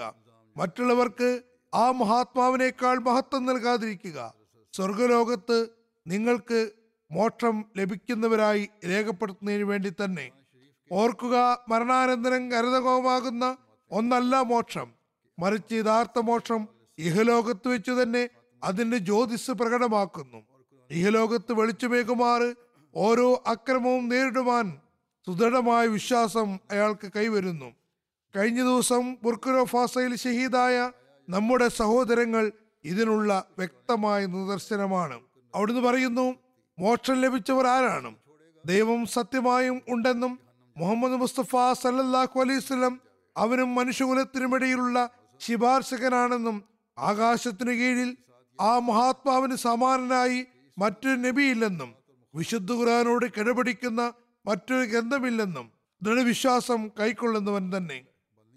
മറ്റുള്ളവർക്ക് 0.56 1.30
ആ 1.74 1.90
മഹാത്മാവിനേക്കാൾ 1.90 2.98
മഹത്വം 2.98 3.46
നൽകാതിരിക്കുക. 3.46 4.18
സ്വർഗലോകത്ത് 4.74 5.58
നിങ്ങൾക്ക് 6.06 6.60
മോക്ഷം 7.10 7.64
ലഭിക്കുന്നവരായി 7.78 8.68
രേഖപ്പെടുത്തുന്നതിന് 8.90 9.64
വേണ്ടി 9.64 9.90
തന്നെ 9.90 10.26
ഓർക്കുക 10.92 11.36
മരണാനന്തരം 11.68 12.50
കരുതകോമാകുന്ന 12.52 13.56
ഒന്നല്ല 13.90 14.40
മോക്ഷം. 14.52 14.88
മറിച്ച് 15.38 15.74
യഥാർത്ഥ 15.74 16.18
മോക്ഷം 16.18 16.62
ഇഹലോകത്ത് 16.98 17.68
വെച്ച് 17.68 17.90
തന്നെ 17.90 18.28
അതിന്റെ 18.64 18.98
ജ്യോതിസ് 18.98 19.50
പ്രകടമാക്കുന്നു. 19.50 20.40
ഇഹലോകത്ത് 20.90 21.52
വെളിച്ചമേകുമാറ് 21.52 22.54
ഓരോ 22.94 23.42
അക്രമവും 23.46 24.08
നേരിടുവാൻ 24.08 24.78
സുദൃഢമായ 25.26 25.86
വിശ്വാസം 25.86 26.58
അയാൾക്ക് 26.70 27.12
കൈവരുന്നു. 27.16 27.72
കഴിഞ്ഞ 28.36 28.62
ദിവസം 28.62 29.16
ബുർഖുനോ 29.22 29.64
ഫാസയിൽ 29.64 30.16
ഷഹീദായ 30.16 30.92
നമ്മുടെ 31.28 31.68
സഹോദരങ്ങൾ 31.68 32.52
ഇതിനുള്ള 32.84 33.44
വ്യക്തമായ 33.58 34.26
നിദർശനമാണ്. 34.26 35.20
അവിടുന്ന് 35.54 35.80
പറയുന്നു 35.80 36.34
മോക്ഷം 36.78 37.20
ലഭിച്ചവർ 37.20 37.66
ആരാണ്? 37.66 38.14
ദൈവം 38.64 39.06
സത്യമായും 39.06 39.82
ഉണ്ടെന്നും 39.88 40.38
മുഹമ്മദ് 40.76 41.12
മുസ്തഫ 41.12 41.56
സല്ലല്ലാഹു 41.82 42.40
അലൈഹി 42.40 42.58
വസല്ലം 42.58 43.00
അവനും 43.36 43.74
മനുഷ്യകുലത്തിനുമിടയിലുള്ള 43.74 45.10
ശിപാർശകനാണെന്നും 45.40 46.73
ആകാശത്തിനു 46.98 47.72
കീഴിൽ 47.72 48.16
ആ 48.60 48.78
മഹാത്മാവിന് 48.78 49.56
സമാനനായി 49.56 50.46
മറ്റൊരു 50.78 51.16
നബിയില്ലെന്നും 51.16 51.94
വിശുദ്ധ 52.34 52.72
ഖുറാനോട് 52.72 53.26
കിടപിടിക്കുന്ന 53.26 54.12
മറ്റൊരു 54.46 54.86
ഗ്രന്ഥമില്ലെന്നും 54.86 55.72
ദൃഢവിശ്വാസം 56.02 56.88
കൈക്കൊള്ളുന്നവൻ 57.00 57.76
തന്നെ. 57.76 58.04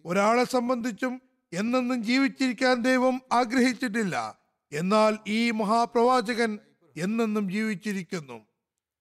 ഒരാളെ 0.06 0.44
സംബന്ധിച്ചും 0.44 1.22
എന്നെന്നും 1.54 2.04
ജീവിച്ചിരിക്കാൻ 2.04 2.82
ദൈവം 2.82 3.22
ആഗ്രഹിച്ചിട്ടില്ല. 3.32 4.40
എന്നാൽ 4.72 5.18
ഈ 5.28 5.52
മഹാപ്രവാചകൻ 5.52 6.60
എന്നെന്നും 6.98 7.52
ജീവിച്ചിരിക്കുന്നു. 7.52 8.46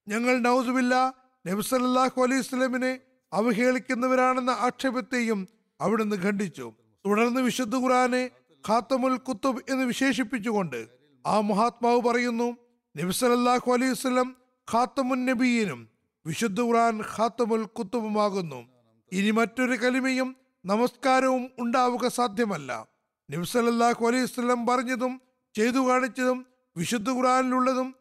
ഞങ്ങൾ 0.07 0.39
നൗസുബില്ല 0.39 1.13
നബ്സല്ലാഹു 1.47 2.21
അലൈഹി 2.21 2.41
സ്വലമിനെ 2.41 2.99
അവഹേളിക്കുന്നവരാണെന്ന 3.33 4.49
ആക്ഷേപത്തെയും 4.49 5.47
അവിടുന്ന് 5.81 6.15
ഖണ്ഡിച്ചു. 6.15 6.73
തുടർന്ന് 7.05 7.41
വിശുദ്ധ 7.41 7.75
ഖുറാനെ 7.75 8.29
ഖാത്തമുൽ 8.69 9.17
കുത്തുബ് 9.17 9.61
എന്ന് 9.69 9.85
വിശേഷിപ്പിച്ചുകൊണ്ട് 9.85 10.87
ആ 11.25 11.39
മഹാത്മാവ് 11.39 12.01
പറയുന്നു 12.01 12.57
നബിസലല്ലാഹു 12.97 13.71
അലൈഹി 13.71 13.91
വസ്ലം 13.91 14.37
ഖാത്തമുൻ 14.73 15.25
നബിയിനും 15.25 15.89
വിശുദ്ധ 16.25 16.61
ഖുറാൻ 16.61 17.01
ഖാത്തമുൽ 17.01 17.63
കുത്തുബുമാകുന്നു. 17.63 18.67
ഇനി 19.11 19.31
മറ്റൊരു 19.31 19.75
കലിമയും 19.75 20.35
നമസ്കാരവും 20.65 21.51
ഉണ്ടാവുക 21.59 22.07
സാധ്യമല്ല. 22.07 22.87
നബ്സലല്ലാഹു 23.31 24.07
അലൈഹി 24.07 24.23
വസ്ലം 24.23 24.65
പറഞ്ഞതും 24.65 25.21
ചെയ്തു 25.55 25.87
കാണിച്ചതും 25.89 26.45
വിശുദ്ധ 26.77 27.09
ഖുറാനിലുള്ളതും 27.09 27.95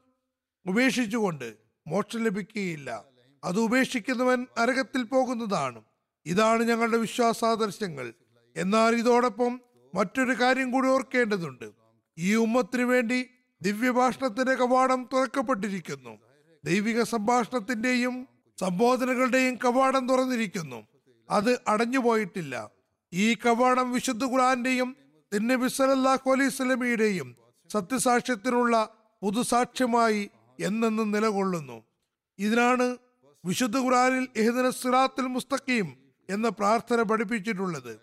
ഉപേക്ഷിച്ചുകൊണ്ട് 0.66 1.56
മോക്ഷം 1.86 2.24
ലഭിക്കുകയില്ല. 2.24 3.04
അത് 3.44 3.60
ഉപേക്ഷിക്കുന്നവൻ 3.60 4.46
നരകത്തിൽ 4.58 5.02
പോകുന്നതാണ്. 5.02 5.82
ഇതാണ് 6.26 6.62
ഞങ്ങളുടെ 6.62 6.96
വിശ്വാസാദർശങ്ങൾ. 6.96 8.14
എന്നാൽ 8.56 8.96
ഇതോടൊപ്പം 8.96 9.60
മറ്റൊരു 9.96 10.40
കാര്യം 10.40 10.70
കൂടി 10.70 10.88
ഓർക്കേണ്ടതുണ്ട്. 10.88 11.70
ഈ 12.18 12.34
ഉമ്മത്തിനു 12.34 12.84
വേണ്ടി 12.84 13.26
ദിവ്യഭാഷണത്തിന്റെ 13.62 14.54
കവാടം 14.54 15.08
തുറക്കപ്പെട്ടിരിക്കുന്നു. 15.12 16.18
ദൈവിക 16.64 17.02
സംഭാഷണത്തിന്റെയും 17.02 18.28
സംബോധനകളുടെയും 18.60 19.54
കവാടം 19.54 20.08
തുറന്നിരിക്കുന്നു. 20.08 20.86
അത് 21.30 21.60
അടഞ്ഞുപോയിട്ടില്ല 21.68 22.70
ഈ 23.12 23.34
കവാടം 23.34 23.92
വിശുദ്ധ 23.92 24.24
ഖുറാന്റെയും 24.24 24.96
തിന്നബി 25.34 25.68
സല്ലല്ലാഹു 25.68 26.30
അലൈഹി 26.30 27.22
സത്യസാക്ഷ്യത്തിനുള്ള 27.72 28.88
പുതുസാക്ഷ്യമായി 29.22 30.30
എന്നെന്നും 30.60 31.10
നിലകൊള്ളുന്നു. 31.10 31.84
ഇതിനാണ് 32.38 32.96
വിശുദ്ധ 33.44 33.76
ഖുറാനിൽ 33.78 34.28
ഇഹ്ദിന 34.36 34.70
സിറാത്തുൽ 34.70 35.26
മുസ്തഖീം 35.26 35.96
എന്ന 36.30 36.48
പ്രാർത്ഥന 36.48 37.02
പഠിപ്പിച്ചിട്ടുള്ളത്. 37.02 38.00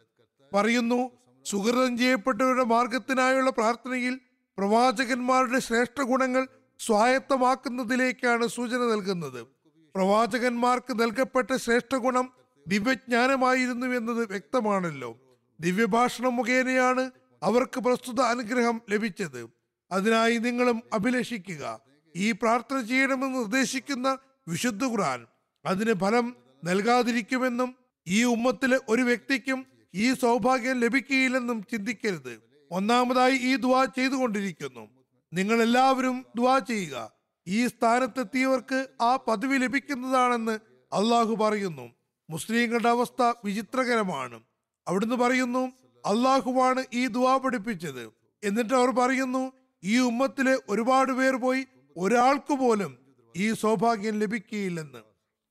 പറയുന്നു 0.54 1.12
സുഹൃതം 1.46 1.98
ചെയ്യപ്പെട്ടവരുടെ 1.98 2.64
മാർഗത്തിനായുള്ള 2.64 3.50
പ്രാർത്ഥനയിൽ 3.50 4.20
പ്രവാചകന്മാരുടെ 4.58 5.60
ശ്രേഷ്ഠ 5.60 6.02
ഗുണങ്ങൾ 6.02 6.48
സ്വായത്തമാക്കുന്നതിലേക്കാണ് 6.80 8.48
സൂചന 8.48 8.78
നൽകുന്നത്. 8.78 9.48
പ്രവാചകന്മാർക്ക് 9.96 11.02
നൽകപ്പെട്ട 11.02 11.56
ശ്രേഷ്ഠ 11.56 11.96
ഗുണം 11.96 12.34
ദിവ്യജ്ഞാനമായിരുന്നു 12.68 13.88
എന്നത് 13.88 14.28
വ്യക്തമാണല്ലോ. 14.28 15.20
ദിവ്യഭാഷണം 15.60 16.36
മുഖേനയാണ് 16.36 17.12
അവർക്ക് 17.44 17.80
പ്രസ്തുത 17.80 18.22
അനുഗ്രഹം 18.22 18.82
ലഭിച്ചത്. 18.90 19.50
അതിനായി 19.92 20.38
നിങ്ങളും 20.38 20.84
അഭിലഷിക്കുക. 20.94 21.80
ഈ 22.16 22.32
പ്രാർത്ഥന 22.32 22.82
ചെയ്യണമെന്ന് 22.82 23.38
നിർദ്ദേശിക്കുന്ന 23.40 24.18
വിശുദ്ധ 24.48 24.84
ഖുർആൻ 24.84 25.26
അതിന് 25.66 25.94
ഫലം 25.94 26.36
നൽകാതിരിക്കുമെന്നും 26.64 27.76
ഈ 28.08 28.24
ഉമ്മത്തിലെ 28.24 28.80
ഒരു 28.90 29.02
വ്യക്തിക്കും 29.02 29.73
ഈ 29.96 30.14
സൗഭാഗ്യം 30.14 30.80
ലഭിക്കുകയില്ലെന്നും 30.80 31.64
ചിന്തിക്കരുത്. 31.72 32.44
ഒന്നാമതായി 32.72 33.38
ഈ 33.38 33.56
ദ 33.56 33.66
ചെയ്തുകൊണ്ടിരിക്കുന്നു. 33.84 34.90
നിങ്ങൾ 35.34 35.62
എല്ലാവരും 35.62 36.26
ദ 36.36 36.58
ചെയ്യുക. 36.58 37.12
ഈ 37.48 37.68
സ്ഥാനത്തെത്തിയവർക്ക് 37.68 38.88
ആ 39.02 39.16
പദവി 39.16 39.58
ലഭിക്കുന്നതാണെന്ന് 39.58 40.60
അള്ളാഹു 40.94 41.36
പറയുന്നു. 41.36 41.92
മുസ്ലിങ്ങളുടെ 42.30 42.90
അവസ്ഥ 42.90 43.34
വിചിത്രകരമാണ്. 43.46 44.44
അവിടുന്ന് 44.88 45.16
പറയുന്നു 45.16 45.74
അള്ളാഹുവാണ് 46.06 46.84
ഈ 46.94 47.08
ദുവാ 47.08 47.38
പഠിപ്പിച്ചത്. 47.38 48.14
എന്നിട്ട് 48.44 48.74
അവർ 48.74 48.90
പറയുന്നു 48.90 49.54
ഈ 49.84 50.00
ഉമ്മത്തിലെ 50.00 50.58
ഒരുപാട് 50.70 51.12
പേർ 51.12 51.36
പോയി 51.36 51.66
ഒരാൾക്ക് 51.98 52.54
പോലും 52.54 52.98
ഈ 53.38 53.54
സൗഭാഗ്യം 53.54 54.20
ലഭിക്കുകയില്ലെന്ന് 54.20 55.00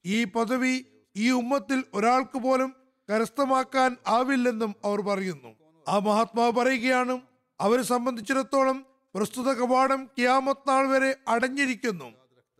ഈ 0.06 0.24
പദവി 0.24 0.86
ഈ 1.16 1.30
ഉമ്മത്തിൽ 1.30 1.84
ഒരാൾക്ക് 1.94 2.38
പോലും 2.38 2.81
കരസ്ഥമാക്കാൻ 3.10 3.96
ആവില്ലെന്നും 4.06 4.74
അവർ 4.84 5.00
പറയുന്നു. 5.00 5.54
ആ 5.88 5.98
മഹാത്മാവ് 5.98 6.52
പറയുകയാണ് 6.52 7.20
അവരെ 7.60 7.82
സംബന്ധിച്ചിടത്തോളം 7.82 8.86
പ്രസ്തുത 9.14 9.52
കവാടം 9.52 10.10
കിയാമത്ത് 10.18 10.68
നാൾ 10.68 10.86
വരെ 10.86 11.16
അടഞ്ഞിരിക്കുന്നു. 11.28 12.12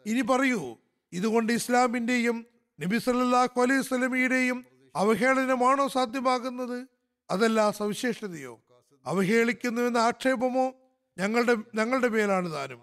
ഇനി 0.07 0.21
പറയൂ 0.21 0.77
ഇതുകൊണ്ട് 1.13 1.53
ഇസ്ലാമിന്റെയും 1.53 2.47
നബി 2.81 2.99
സല്ലാഹു 2.99 3.61
അലൈഹി 3.61 3.83
സ്വലമിയുടെയും 3.83 4.65
അവഹേളനമാണോ 4.97 5.89
സാധ്യമാകുന്നത്? 5.89 6.87
അതല്ല 7.31 7.71
സവിശേഷതയോ? 7.71 8.61
അവഹേളിക്കുന്നുവെന്ന 9.07 9.99
ആക്ഷേപമോ? 9.99 10.73
ഞങ്ങളുടെ 11.19 11.57
ഞങ്ങളുടെ 11.75 12.09
മേലാണ് 12.09 12.53
താനും. 12.53 12.81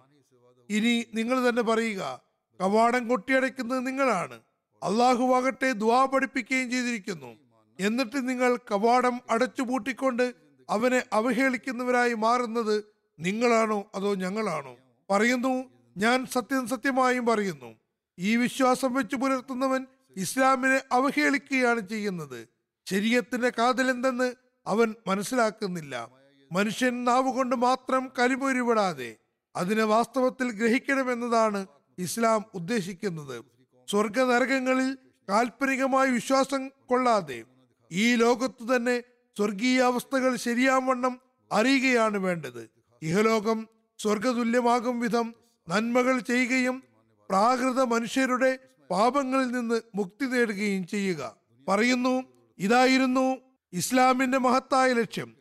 ഇനി 0.69 1.05
നിങ്ങൾ 1.13 1.49
തന്നെ 1.49 1.61
പറയുക 1.61 2.21
കവാടം 2.61 3.07
കൊട്ടിയടയ്ക്കുന്നത് 3.07 3.87
നിങ്ങളാണ്. 3.87 4.41
അള്ളാഹുവാകട്ടെ 4.83 5.71
ദ്വാ 5.71 6.05
പഠിപ്പിക്കുകയും 6.05 6.71
ചെയ്തിരിക്കുന്നു. 6.71 7.48
എന്നിട്ട് 7.79 8.29
നിങ്ങൾ 8.29 8.55
കവാടം 8.55 9.21
അടച്ചുപൂട്ടിക്കൊണ്ട് 9.29 10.33
അവനെ 10.69 11.03
അവഹേളിക്കുന്നവരായി 11.13 12.13
മാറുന്നത് 12.13 12.83
നിങ്ങളാണോ 13.19 13.91
അതോ 13.95 14.15
ഞങ്ങളാണോ? 14.15 14.77
പറയുന്നു 15.09 15.63
ഞാൻ 15.97 16.25
സത്യം 16.25 16.67
സത്യമായും 16.67 17.25
പറയുന്നു. 17.25 17.75
ഈ 18.19 18.35
വിശ്വാസം 18.35 18.93
വെച്ച് 18.93 19.15
പുലർത്തുന്നവൻ 19.15 19.85
ഇസ്ലാമിനെ 20.17 20.81
അവഹേളിക്കുകയാണ് 20.91 21.87
ചെയ്യുന്നത്. 21.87 22.47
ശരീരത്തിന്റെ 22.85 23.49
കാതലെന്തെന്ന് 23.49 24.33
അവൻ 24.67 24.95
മനസ്സിലാക്കുന്നില്ല. 25.07 26.09
മനുഷ്യൻ 26.51 27.03
നാവുകൊണ്ട് 27.03 27.55
മാത്രം 27.55 28.11
കരിമൊരുവിടാതെ 28.19 29.15
അതിനെ 29.55 29.83
വാസ്തവത്തിൽ 29.83 30.51
ഗ്രഹിക്കണമെന്നതാണ് 30.51 31.67
ഇസ്ലാം 31.97 32.45
ഉദ്ദേശിക്കുന്നത്. 32.53 33.45
സ്വർഗ 33.87 34.19
നരകങ്ങളിൽ 34.19 34.97
കാൽപ്പനികമായ 35.29 36.09
വിശ്വാസം 36.09 36.67
കൊള്ളാതെ 36.67 37.43
ഈ 37.91 38.15
ലോകത്തു 38.15 38.75
തന്നെ 38.75 39.03
സ്വർഗീയാവസ്ഥകൾ 39.37 40.35
ശരിയാവണ്ണം 40.35 41.21
അറിയുകയാണ് 41.51 42.17
വേണ്ടത്. 42.17 42.69
ഇഹലോകം 43.01 43.67
സ്വർഗതുല്യമാകും 43.99 44.99
വിധം 44.99 45.35
നന്മകൾ 45.69 46.19
ചെയ്യുകയും 46.19 46.83
പ്രാകൃത 47.29 47.81
മനുഷ്യരുടെ 47.81 48.59
പാപങ്ങളിൽ 48.89 49.51
നിന്ന് 49.51 49.81
മുക്തി 49.95 50.25
നേടുകയും 50.25 50.87
ചെയ്യുക. 50.87 51.35
പറയുന്നു 51.67 52.23
ഇതായിരുന്നു 52.59 53.37
ഇസ്ലാമിന്റെ 53.73 54.37
മഹത്തായ 54.37 54.93
ലക്ഷ്യം. 54.93 55.35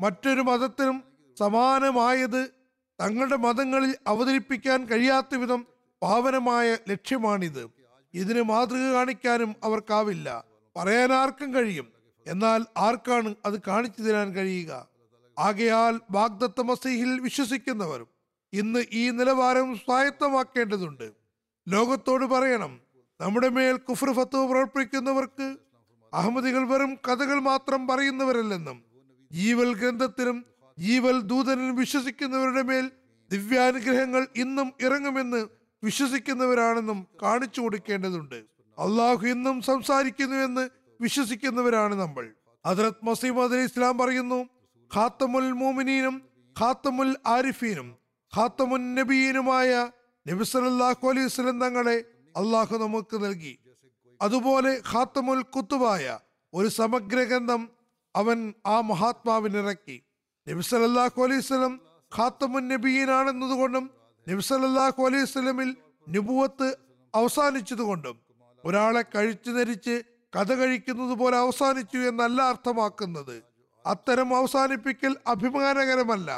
മറ്റൊരു 0.00 0.40
മതത്തിനും 0.40 1.02
സമാനമായത് 1.38 2.50
തങ്ങളുടെ 3.00 3.36
മതങ്ങളിൽ 3.36 3.96
അവതരിപ്പിക്കാൻ 4.06 4.84
കഴിയാത്ത 4.84 5.34
വിധം 5.34 5.66
പാവനമായ 6.02 6.76
ലക്ഷ്യമാണിത്. 6.90 7.70
ഇതിന് 8.14 8.42
മാതൃക 8.42 8.92
കാണിക്കാനും 8.92 9.56
അവർക്കാവില്ല. 9.64 10.44
പറയാൻ 10.76 11.12
ആർക്കും 11.12 11.54
കഴിയും. 11.54 11.92
എന്നാൽ 12.26 12.64
ആർക്കാണ് 12.76 13.34
അത് 13.44 13.60
കാണിച്ചു 13.68 14.02
തരാൻ 14.02 14.32
കഴിയുക? 14.32 14.88
ആകയാൽ 15.38 16.00
വാഗ്ദത്ത 16.10 16.60
മസീഹിൽ 16.60 17.20
വിശ്വസിക്കുന്നവരും 17.20 18.08
ഇന്ന് 18.52 18.84
ഈ 18.92 19.10
നിലവാരം 19.10 19.76
സ്വായത്തമാക്കേണ്ടതുണ്ട്. 19.76 21.12
ലോകത്തോട് 21.68 22.24
പറയണം 22.24 22.80
നമ്മുടെ 23.20 23.48
മേൽ 23.48 23.76
കുഫർ 23.76 24.12
ഫത്വ 24.12 24.46
പ്രവർത്തിക്കുന്നവർക്ക് 24.46 25.56
അഹമ്മദികൾ 26.14 26.68
വെറും 26.68 26.94
കഥകൾ 26.94 27.40
മാത്രം 27.40 27.86
പറയുന്നവരല്ലെന്നും 27.86 28.84
ജീവൽ 29.32 29.74
ഗ്രന്ഥത്തിനും 29.74 30.44
ജീവൽ 30.78 31.20
ദൂതനും 31.20 31.76
വിശ്വസിക്കുന്നവരുടെ 31.76 32.62
മേൽ 32.62 32.90
ദിവ്യാനുഗ്രഹങ്ങൾ 33.30 34.26
ഇന്നും 34.36 34.72
ഇറങ്ങുമെന്ന് 34.80 35.46
വിശ്വസിക്കുന്നവരാണെന്നും 35.84 37.06
കാണിച്ചു 37.22 37.60
കൊടുക്കേണ്ടതുണ്ട്. 37.60 38.53
അള്ളാഹു 38.78 39.26
ഇന്നും 39.26 39.56
സംസാരിക്കുന്നുവെന്ന് 39.62 40.64
വിശ്വസിക്കുന്നവരാണ് 41.00 41.94
നമ്മൾ. 41.94 42.24
ഹദ്രത് 42.64 43.02
മസീമദ് 43.02 43.54
അലി 43.56 43.64
ഇസ്ലാം 43.64 43.98
പറയുന്നു 43.98 44.40
ഖാത്തമുൽ 44.90 45.48
മോമിനീനും 45.52 46.16
ഖാത്തമുൽ 46.56 47.12
ആരിഫീനും 47.26 47.88
ഖാത്തമുൻ 48.32 48.82
നബീനുമായ 48.94 49.70
നബി 50.26 50.44
സല്ലല്ലാഹു 50.44 51.04
അലൈഹി 51.10 51.26
വസല്ലം 51.26 51.58
തങ്ങളെ 51.60 51.96
അള്ളാഹു 52.34 52.74
നമുക്ക് 52.76 53.16
നൽകി. 53.24 53.54
അതുപോലെ 54.20 54.72
ഖാത്തമുൽ 54.92 55.40
കുത്തുബായ 55.54 56.04
ഒരു 56.52 56.68
സമഗ്ര 56.68 57.18
ഗ്രന്ഥം 57.22 57.62
അവൻ 58.14 58.38
ആ 58.66 58.76
മഹാത്മാവിനിറക്കി 58.90 59.96
നബി 60.46 60.62
സല്ലല്ലാഹു 60.62 61.18
അലൈഹി 61.22 61.42
വസല്ലം 61.44 61.74
ഖാത്തമുൻ 62.12 62.64
നബീനാണെന്നതുകൊണ്ടും 62.72 63.84
നബി 64.26 64.42
അലൈഹി 65.08 65.24
വസല്ലമിൽ 65.28 65.70
നുബുവത്ത് 66.06 66.68
അവസാനിച്ചതുകൊണ്ടും 67.14 68.16
ഒരാളെ 68.64 69.02
കഴിച്ചു 69.14 69.50
ധരിച്ച് 69.50 69.94
കഥ 70.36 70.52
കഴിക്കുന്നത് 70.54 71.14
പോലെ 71.18 71.36
അവസാനിച്ചു 71.36 71.98
എന്നല്ല 72.10 72.42
അർത്ഥമാക്കുന്നത്. 72.42 73.36
അത്തരം 73.86 74.36
അവസാനിപ്പിക്കൽ 74.36 75.16
അഭിമാനകരമല്ല. 75.26 76.30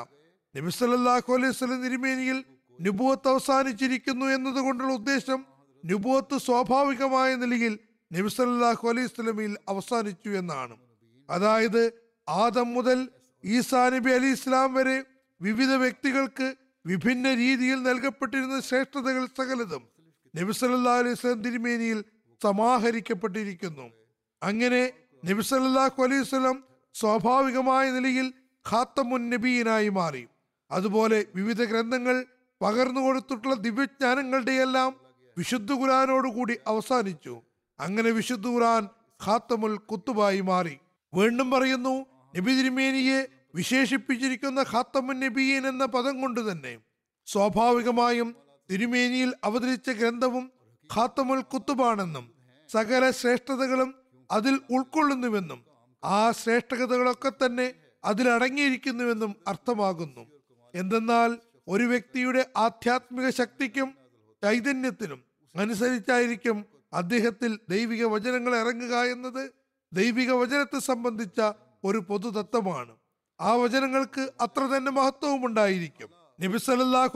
നബി 0.54 0.70
സല്ലല്ലാഹു 0.70 1.32
അലൈഹി 1.34 1.52
വസല്ലം 1.54 1.82
തിരുമേനിയിൽ 1.84 2.38
നുബുവത്ത് 2.78 3.28
അവസാനിച്ചിരിക്കുന്നു 3.28 4.26
എന്നതുകൊണ്ടുള്ള 4.26 4.92
ഉദ്ദേശം 4.92 5.40
നുബുവത്ത് 5.84 6.36
സ്വാഭാവികമായ 6.38 7.34
നിലയിൽ 7.34 7.78
നബി 8.12 8.28
സല്ലല്ലാഹു 8.28 8.88
അലൈഹി 8.88 9.06
സ്വലമിയിൽ 9.06 9.56
അവസാനിച്ചു 9.68 10.30
എന്നാണ്. 10.40 10.74
അതായത് 11.30 11.82
ആദം 12.28 12.68
മുതൽ 12.74 12.98
ഈസാ 13.44 13.82
നബി 13.94 14.10
അലി 14.10 14.30
ഇസ്ലാം 14.36 14.74
വരെ 14.74 14.96
വിവിധ 15.40 15.72
വ്യക്തികൾക്ക് 15.84 16.48
വിഭിന്ന 16.84 17.34
രീതിയിൽ 17.34 17.78
നൽകപ്പെട്ടിരുന്ന 17.82 18.60
ശ്രേഷ്ഠതകൾ 18.60 19.26
സകലതും 19.38 19.82
നബി 20.34 20.52
സല്ലല്ലാഹു 20.52 21.00
അലൈഹി 21.02 21.14
സ്വലം 21.14 21.42
തിരുമേനിയിൽ 21.42 21.98
സമാഹരിക്കപ്പെട്ടിരിക്കുന്നു. 22.42 23.90
അങ്ങനെ 24.42 24.92
നബിസല്ലാഹു 25.24 26.02
അലൈഹി 26.02 26.20
വസല്ലം 26.20 26.64
സ്വാഭാവികമായ 26.94 27.90
നിലയിൽ 27.90 28.32
ഖാത്തമുൻ 28.70 29.30
നബീനായി 29.30 29.88
മാറി. 29.88 30.26
അതുപോലെ 30.70 31.26
വിവിധ 31.34 31.64
ഗ്രന്ഥങ്ങൾ 31.64 32.24
പകർന്നു 32.62 33.00
കൊടുത്തിട്ടുള്ള 33.00 33.54
ദിവ്യജ്ഞാനങ്ങളുടെയെല്ലാം 33.54 34.96
വിശുദ്ധ 35.38 35.72
ഖുറാനോടുകൂടി 35.72 36.58
അവസാനിച്ചു. 36.66 37.42
അങ്ങനെ 37.80 38.10
വിശുദ്ധ 38.10 38.46
ഖുരാൻ 38.46 38.88
ഖാത്തമുൽ 39.26 39.76
കുത്തുബായി 39.76 40.40
മാറി. 40.40 40.78
വീണ്ടും 41.14 41.50
പറയുന്നു 41.50 42.06
നബി 42.36 42.52
തിരുമേനിയെ 42.52 43.26
വിശേഷിപ്പിച്ചിരിക്കുന്ന 43.54 44.64
ഖാത്തമുൻ 44.72 45.20
നബീൻ 45.20 45.66
എന്ന 45.66 45.84
പദം 45.84 46.20
കൊണ്ട് 46.20 46.52
തന്നെ 46.52 46.78
സ്വാഭാവികമായും 47.26 48.36
തിരുമേനിയിൽ 48.70 49.34
അവതരിച്ച 49.44 49.90
ഗ്രന്ഥവും 49.90 50.52
ഖാത്തമുൽ 50.94 51.40
കുത്തുബാണെന്നും 51.40 52.34
സകല 52.68 53.10
ശ്രേഷ്ഠതകളും 53.10 53.94
അതിൽ 54.30 54.60
ഉൾക്കൊള്ളുന്നുവെന്നും 54.70 55.64
ആ 56.04 56.30
ശ്രേഷ്ഠതകളൊക്കെ 56.30 57.32
തന്നെ 57.44 57.74
അതിലടങ്ങിയിരിക്കുന്നുവെന്നും 58.04 59.36
അർത്ഥമാകുന്നു. 59.48 60.26
എന്തെന്നാൽ 60.74 61.38
ഒരു 61.68 61.84
വ്യക്തിയുടെ 61.84 62.46
ആധ്യാത്മിക 62.56 63.28
ശക്തിക്കും 63.28 63.94
ചൈതന്യത്തിനും 64.42 65.24
അനുസരിച്ചായിരിക്കും 65.56 66.66
അദ്ദേഹത്തിൽ 66.92 67.58
ദൈവിക 67.68 68.04
വചനങ്ങൾ 68.04 68.56
ഇറങ്ങുക 68.56 68.96
എന്നത് 68.96 69.52
ദൈവിക 69.92 70.32
വചനത്തെ 70.32 70.78
സംബന്ധിച്ച 70.78 71.40
ഒരു 71.84 71.98
പൊതുതത്വമാണ്. 71.98 72.96
ആ 73.40 73.54
വചനങ്ങൾക്ക് 73.54 74.32
അത്ര 74.40 74.60
തന്നെ 74.60 74.92
മഹത്വവും 74.92 75.46
ഉണ്ടായിരിക്കും. 75.46 76.08
നബി 76.44 76.58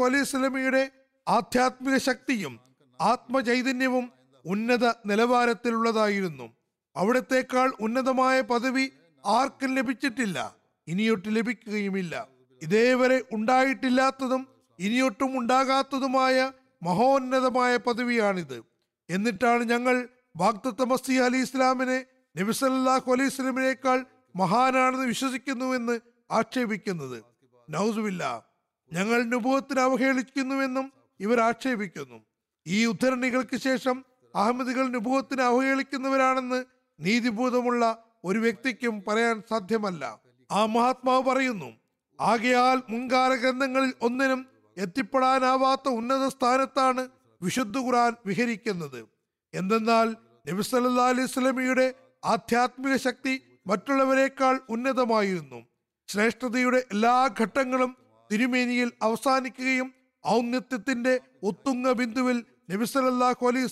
അലൈഹി 0.04 0.24
സ്വലമിയുടെ 0.24 0.90
ആധ്യാത്മിക 1.28 1.96
ശക്തിയും 1.96 2.69
ആത്മചൈതന്യവും 3.00 4.12
ഉന്നത 4.46 4.92
നിലവാരത്തിലുള്ളതായിരുന്നു. 5.06 6.52
അവിടത്തേക്കാൾ 6.96 7.72
ഉന്നതമായ 7.80 8.40
പദവി 8.40 8.90
ആർക്കും 9.26 9.74
ലഭിച്ചിട്ടില്ല. 9.74 10.56
ഇനിയൊട്ട് 10.88 11.36
ലഭിക്കുകയുമില്ല. 11.36 12.28
ഇതേവരെ 12.62 13.24
ഉണ്ടായിട്ടില്ലാത്തതും 13.32 14.48
ഇനിയൊട്ടും 14.78 15.38
ഉണ്ടാകാത്തതുമായ 15.38 16.52
മഹോന്നതമായ 16.82 17.76
പദവിയാണിത്. 17.76 18.62
എന്നിട്ടാണ് 19.10 19.64
ഞങ്ങൾ 19.64 20.08
വാഗ്ദത്ത 20.36 20.82
മസി 20.82 21.12
അലി 21.12 21.36
ഇസ്ലാമിനെ 21.36 22.04
നബിസല്ലാഹു 22.36 23.12
അലൈഹി 23.12 23.28
സ്വലമിനേക്കാൾ 23.28 24.04
മഹാനാണെന്ന് 24.36 25.06
വിശ്വസിക്കുന്നുവെന്ന് 25.06 26.00
ആക്ഷേപിക്കുന്നത്. 26.30 27.24
നൗസുവില്ല 27.70 28.46
ഞങ്ങൾ 28.92 29.22
നുഭവത്തിന് 29.22 29.80
അവഹേളിക്കുന്നുവെന്നും 29.80 30.92
ഇവർ 31.20 31.40
ആക്ഷേപിക്കുന്നു. 31.40 32.30
ഈ 32.66 32.87
ഉദ്ധരണികൾക്ക് 32.87 33.57
ശേഷം 33.57 34.05
അഹമ്മദികൾ 34.35 34.88
നുബുവത്തിന് 34.88 35.40
അവഹേളിക്കുന്നവരാണെന്ന് 35.40 36.64
നീതിബോധമുള്ള 37.01 38.05
ഒരു 38.25 38.38
വ്യക്തിക്കും 38.38 39.05
പറയാൻ 39.09 39.42
സാധ്യമല്ല. 39.51 40.20
ആ 40.53 40.66
മഹാത്മാവ് 40.66 41.23
പറയുന്നു 41.23 41.73
ആകയാൽ 42.20 42.83
മുൻകാല 42.88 43.35
ഗ്രന്ഥങ്ങളിൽ 43.35 43.94
ഒന്നിനും 44.03 44.46
എത്തിപ്പെടാനാവാത്ത 44.77 45.88
ഉന്നത 45.88 46.29
സ്ഥാനത്താണ് 46.29 47.09
വിശുദ്ധ 47.42 47.79
ഖുർആൻ 47.79 48.14
വിഹരിക്കുന്നത്. 48.27 49.09
എന്തെന്നാൽ 49.55 50.16
നബി 50.49 50.53
വസല്ലമയുടെ 50.53 51.94
ആധ്യാത്മിക 52.25 52.96
ശക്തി 52.96 53.42
മറ്റുള്ളവരെക്കാൾ 53.66 54.61
ഉന്നതമായിരുന്നു. 54.68 55.66
ശ്രേഷ്ഠതയുടെ 56.09 56.87
എല്ലാ 56.92 57.31
ഘട്ടങ്ങളും 57.40 57.96
തിരുമേനിയിൽ 58.33 58.92
അവസാനിക്കുകയും 59.03 59.94
ഔന്നത്യത്തിന്റെ 60.29 61.20
ഉത്തുംഗ 61.42 61.92
ബിന്ദുവിൽ 61.92 62.44
നബി 62.70 62.85
സല്ലല്ലാഹു 62.85 63.46
അലൈഹി 63.46 63.68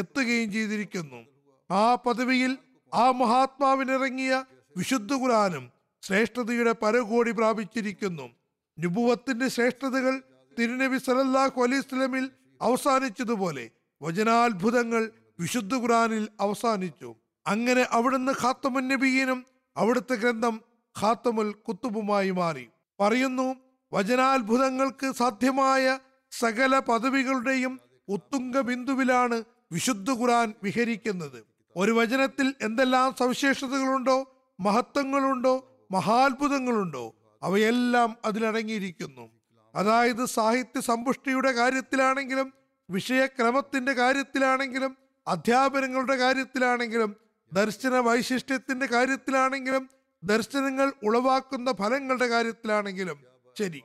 എത്തുകയും 0.00 0.52
ചെയ്തിരിക്കുന്നു. 0.52 1.20
ആ 1.70 1.94
പദവിയിൽ 1.94 2.52
ആ 2.94 3.10
മഹാത്മാവിനിറങ്ങിയ 3.10 4.44
വിശുദ്ധ 4.76 5.12
ഖുർആനും 5.14 5.64
ശ്രേഷ്ഠതയുടെ 6.02 6.72
പരകോടി 6.82 7.30
പ്രാപിച്ചിരിക്കുന്നു. 7.30 8.26
നുബുവത്തിന്റെ 8.78 9.48
ശ്രേഷ്ഠതകൾ 9.48 10.14
തിരുനബി 10.58 10.98
സല്ലല്ലാഹു 10.98 11.62
അലൈഹി 11.62 12.28
അവസാനിച്ചതുപോലെ 12.60 13.70
വചനാത്ഭുതങ്ങൾ 14.02 15.02
വിശുദ്ധ 15.40 15.74
ഖുറാനിൽ 15.74 16.28
അവസാനിച്ചു. 16.40 17.14
അങ്ങനെ 17.46 17.82
അവിടുന്ന് 17.90 18.32
ഖാത്തമുൻ 18.42 18.88
നബീനും 18.88 19.38
അവിടുത്തെ 19.76 20.14
ഗ്രന്ഥം 20.14 20.54
ഖാത്തമുൽ 20.96 21.48
കുത്തുബുമായി 21.66 22.30
മാറി. 22.30 22.66
പറയുന്നു 23.00 23.46
വചനാത്ഭുതങ്ങൾക്ക് 23.92 25.12
സാധ്യമായ 25.12 25.98
സകല 26.30 26.78
പദവികളുടെയും 26.78 27.72
ഉത്തുംഗ 28.08 28.60
ബിന്ദുവിലാണ് 28.60 29.44
വിശുദ്ധ 29.72 30.10
ഖുറാൻ 30.10 30.54
വിഹരിക്കുന്നത്. 30.62 31.44
ഒരു 31.76 31.92
വചനത്തിൽ 31.92 32.54
എന്തെല്ലാം 32.62 33.14
സവിശേഷതകളുണ്ടോ 33.18 34.36
മഹത്വങ്ങളുണ്ടോ 34.60 35.84
മഹാത്ഭുതങ്ങളുണ്ടോ 35.90 37.14
അവയെല്ലാം 37.42 38.16
അതിലടങ്ങിയിരിക്കുന്നു. 38.24 39.30
അതായത് 39.74 40.24
സാഹിത്യ 40.24 40.80
സമ്പുഷ്ടിയുടെ 40.80 41.52
കാര്യത്തിലാണെങ്കിലും 41.52 42.52
വിഷയക്രമത്തിന്റെ 42.90 43.92
കാര്യത്തിലാണെങ്കിലും 43.92 44.96
അധ്യാപനങ്ങളുടെ 45.28 46.16
കാര്യത്തിലാണെങ്കിലും 46.16 47.16
ദർശന 47.52 47.98
വൈശിഷ്ട്യത്തിന്റെ 47.98 48.86
കാര്യത്തിലാണെങ്കിലും 48.86 49.90
ദർശനങ്ങൾ 50.24 50.92
ഉളവാക്കുന്ന 51.04 51.72
ഫലങ്ങളുടെ 51.72 52.26
കാര്യത്തിലാണെങ്കിലും 52.26 53.18
ശരി. 53.58 53.82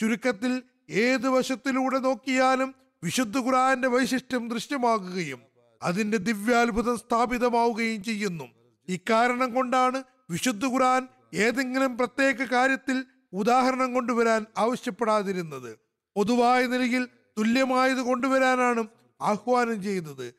ചുരുക്കത്തിൽ 0.00 0.62
ഏത് 0.90 1.28
വശത്തിലൂടെ 1.28 1.98
നോക്കിയാലും 1.98 2.74
വിശുദ്ധ 3.04 3.38
ഖുറാന്റെ 3.38 3.88
വൈശിഷ്ട്യം 3.88 4.48
ദൃശ്യമാകുകയും 4.48 5.40
അതിന്റെ 5.82 6.16
ദിവ്യാത്ഭുതം 6.16 6.98
സ്ഥാപിതമാവുകയും 6.98 8.02
ചെയ്യുന്നു. 8.02 8.44
ഇക്കാരണം 8.88 9.54
കൊണ്ടാണ് 9.54 10.02
വിശുദ്ധ 10.30 10.66
ഖുറാൻ 10.66 11.08
ഏതെങ്കിലും 11.34 11.98
പ്രത്യേക 11.98 12.44
കാര്യത്തിൽ 12.44 13.04
ഉദാഹരണം 13.32 13.94
കൊണ്ടുവരാൻ 13.94 14.46
ആവശ്യപ്പെടാതിരുന്നത്. 14.58 15.78
പൊതുവായ 16.16 16.66
നിലയിൽ 16.66 17.08
തുല്യമായത് 17.38 17.98
കൊണ്ടുവരാനാണ് 17.98 18.84
ആഹ്വാനം 19.20 19.82
ചെയ്യുന്നത്. 19.82 20.34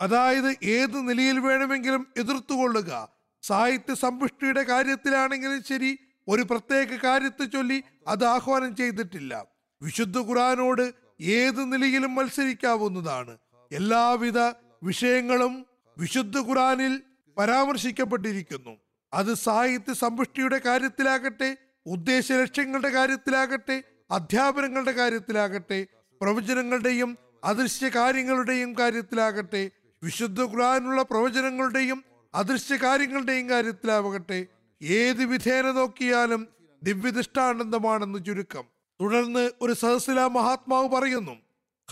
അതായത് 0.00 0.56
ഏത് 0.62 1.08
നിലയിൽ 1.08 1.38
വേണമെങ്കിലും 1.38 2.06
എതിർത്തുകൊള്ളുക. 2.16 3.08
സാഹിത്യ 3.42 3.94
സമ്പുഷ്ടിയുടെ 3.94 4.62
കാര്യത്തിലാണെങ്കിലും 4.62 5.62
ശരി 5.62 5.98
ഒരു 6.28 6.42
പ്രത്യേക 6.42 6.98
കാര്യത്തെ 7.04 7.44
ചൊല്ലി 7.44 7.82
അത് 8.08 8.24
ആഹ്വാനം 8.24 8.76
ചെയ്തിട്ടില്ല. 8.76 9.46
വിശുദ്ധ 9.82 10.18
ഖുറാനോട് 10.18 11.05
ഏത് 11.20 11.72
നിലയിലും 11.72 12.14
മത്സരിക്കാവുന്നതാണ്. 12.14 13.38
എല്ലാവിധ 13.72 14.38
വിഷയങ്ങളും 14.82 15.66
വിശുദ്ധ 15.98 16.38
ഖുറാനിൽ 16.38 17.02
പരാമർശിക്കപ്പെട്ടിരിക്കുന്നു. 17.38 18.76
അത് 19.14 19.34
സാഹിത്യ 19.34 19.92
സമ്പുഷ്ടിയുടെ 19.92 20.58
കാര്യത്തിലാകട്ടെ 20.58 21.56
ഉദ്ദേശ 21.86 22.32
ലക്ഷ്യങ്ങളുടെ 22.32 22.88
കാര്യത്തിലാകട്ടെ 22.88 23.82
അധ്യാപനങ്ങളുടെ 24.10 24.92
കാര്യത്തിലാകട്ടെ 24.92 25.86
പ്രവചനങ്ങളുടെയും 26.20 27.18
അദൃശ്യ 27.44 27.88
കാര്യങ്ങളുടെയും 27.88 28.78
കാര്യത്തിലാകട്ടെ 28.78 29.70
വിശുദ്ധ 30.02 30.42
ഖുറാനുള്ള 30.42 31.02
പ്രവചനങ്ങളുടെയും 31.02 32.04
അദൃശ്യ 32.34 32.76
കാര്യങ്ങളുടെയും 32.76 33.50
കാര്യത്തിലാവട്ടെ 33.50 34.46
ഏത് 34.82 35.24
വിധേന 35.24 35.70
നോക്കിയാലും 35.70 36.48
ദിവ്യദൃഷ്ടാനന്ദമാണെന്ന് 36.82 38.24
ചുരുക്കം. 38.24 38.75
തുടർന്ന് 39.00 39.50
ഒരു 39.60 39.72
സഹസില 39.72 40.26
മഹാത്മാവ് 40.26 40.88
പറയുന്നു 40.88 41.34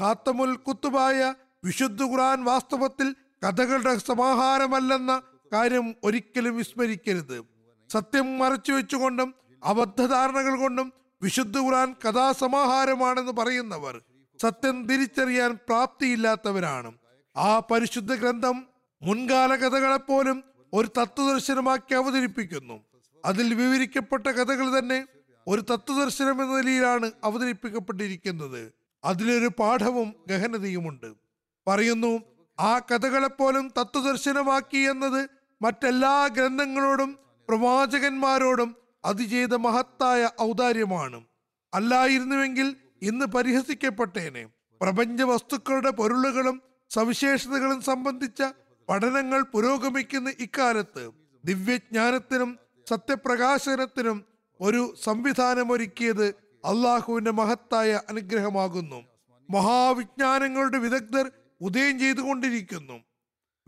ഖാത്തമുൽ 0.01 0.55
കുത്തുബായ 0.57 1.35
വിശുദ്ധ 1.65 2.03
ഖുർആൻ 2.03 2.45
വാസ്തവത്തിൽ 2.45 3.15
കഥകളുടെ 3.45 3.99
സമാഹാരമല്ലെന്ന 3.99 5.23
കാര്യം 5.53 5.95
ഒരിക്കലും 6.05 6.57
വിസ്മരിക്കരുത്. 6.57 7.45
സത്യം 7.91 8.39
മറച്ചു 8.39 8.73
വെച്ചുകൊണ്ടും 8.73 9.35
അബദ്ധധാരണകൾ 9.65 10.59
കൊണ്ടും 10.59 10.93
വിശുദ്ധ 11.23 11.59
ഖുർആൻ 11.59 11.95
കഥാസമാഹാരമാണെന്ന് 12.05 13.33
പറയുന്നവർ 13.33 14.01
സത്യം 14.41 14.87
തിരിച്ചറിയാൻ 14.87 15.59
പ്രാപ്തിയില്ലാത്തവരാണ്. 15.69 16.93
ആ 17.37 17.59
പരിശുദ്ധ 17.59 18.15
ഗ്രന്ഥം 18.15 18.67
മുൻകാല 19.03 19.55
കഥകളെപ്പോലും 19.55 20.45
ഒരു 20.73 20.89
തത്വദർശനമാക്കി 20.99 21.95
അവതരിപ്പിക്കുന്നു. 21.95 22.85
അതിൽ 23.25 23.55
വിവരിക്കപ്പെട്ട 23.55 24.27
കഥകൾ 24.27 24.79
തന്നെ 24.79 24.99
ഒരു 25.49 25.61
തത്വദർശനം 25.61 26.43
എന്ന 26.43 26.57
നിലയിലാണ് 26.57 27.11
അവതരിപ്പിക്കപ്പെട്ടിരിക്കുന്നത്. 27.25 28.73
അതിലൊരു 29.05 29.51
പാഠവും 29.59 30.15
ഗഹനതയുമുണ്ട്. 30.29 31.13
പറയുന്നു 31.67 32.23
ആ 32.61 32.79
കഥകളെപ്പോലും 32.79 33.73
തത്വദർശനമാക്കി 33.81 34.77
എന്നത് 34.77 35.31
മറ്റെല്ലാ 35.63 36.27
ഗ്രന്ഥങ്ങളോടും 36.27 37.19
പ്രവാചകന്മാരോടും 37.49 38.77
അത് 39.05 39.23
ചെയ്ത 39.23 39.55
മഹത്തായ 39.55 40.31
ഔദാര്യമാണ്. 40.43 41.25
അല്ലായിരുന്നുവെങ്കിൽ 41.75 42.77
ഇന്ന് 43.03 43.27
പരിഹസിക്കപ്പെട്ടേനെ. 43.27 44.45
പ്രപഞ്ച 44.83 45.23
വസ്തുക്കളുടെ 45.23 45.91
പൊരുളുകളും 45.91 46.63
സവിശേഷതകളും 46.91 47.83
സംബന്ധിച്ച 47.83 48.43
പഠനങ്ങൾ 48.89 49.43
പുരോഗമിക്കുന്ന 49.43 50.33
ഇക്കാലത്ത് 50.39 51.11
ദിവ്യജ്ഞാനത്തിനും 51.45 52.59
സത്യപ്രകാശനത്തിനും 52.89 54.34
ഒരു 54.61 54.95
സംവിധാനമൊരുക്കിയത് 55.03 56.27
അള്ളാഹുവിന്റെ 56.65 57.31
മഹത്തായ 57.31 58.01
അനുഗ്രഹമാകുന്നു. 58.09 59.05
മഹാവിജ്ഞാനങ്ങളുടെ 59.51 60.79
വിദഗ്ധർ 60.79 61.31
ഉദയം 61.61 61.99
ചെയ്തുകൊണ്ടിരിക്കുന്നു. 61.99 63.01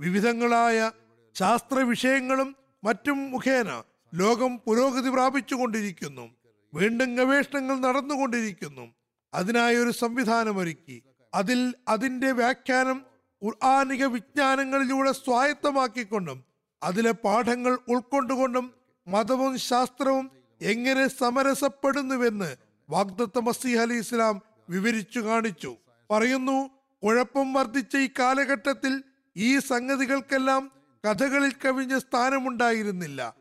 വിവിധങ്ങളായ 0.01 0.91
ശാസ്ത്ര 1.35 1.79
വിഷയങ്ങളും 1.79 2.57
മറ്റും 2.85 3.31
മുഖേന 3.31 3.83
ലോകം 4.15 4.61
പുരോഗതി 4.67 5.11
പ്രാപിച്ചുകൊണ്ടിരിക്കുന്നു. 5.11 6.31
വീണ്ടും 6.75 7.15
ഗവേഷണങ്ങൾ 7.15 7.81
നടന്നുകൊണ്ടിരിക്കുന്നു. 7.81 8.95
അതിനായി 9.35 9.77
ഒരു 9.77 9.91
സംവിധാനമൊരുക്കി. 9.91 11.03
അതിൽ 11.35 11.75
അതിന്റെ 11.89 12.33
വ്യാഖ്യാനം 12.33 13.07
ഖുർആാനിക 13.45 14.05
വിജ്ഞാനങ്ങളിലൂടെ 14.05 15.13
സ്വായത്തമാക്കിക്കൊണ്ടും 15.13 16.45
അതിലെ 16.83 17.11
പാഠങ്ങൾ 17.11 17.79
ഉൾക്കൊണ്ടുകൊണ്ടും 17.89 18.75
മതവും 19.09 19.59
ശാസ്ത്രവും 19.59 20.36
എങ്ങനെ 20.63 21.09
സമരസപ്പെടുന്നുവെന്ന് 21.09 22.57
വാഗ്ദത്ത 22.91 23.39
മസീഹ് 23.39 23.81
അലി 23.81 23.95
ഇസ്ലാം 23.95 24.41
വിവരിച്ചു 24.69 25.21
കാണിച്ചു. 25.21 25.77
പറയുന്നു 26.11 26.71
കുഴപ്പം 27.03 27.53
വർദ്ധിച്ച 27.53 27.97
ഈ 27.97 28.09
കാലഘട്ടത്തിൽ 28.19 29.03
ഈ 29.37 29.59
സംഗതികൾക്കെല്ലാം 29.59 30.71
കഥകളിൽ 31.07 31.53
കവിഞ്ഞ 31.65 31.99
സ്ഥാനമുണ്ടായിരുന്നില്ല. 31.99 33.35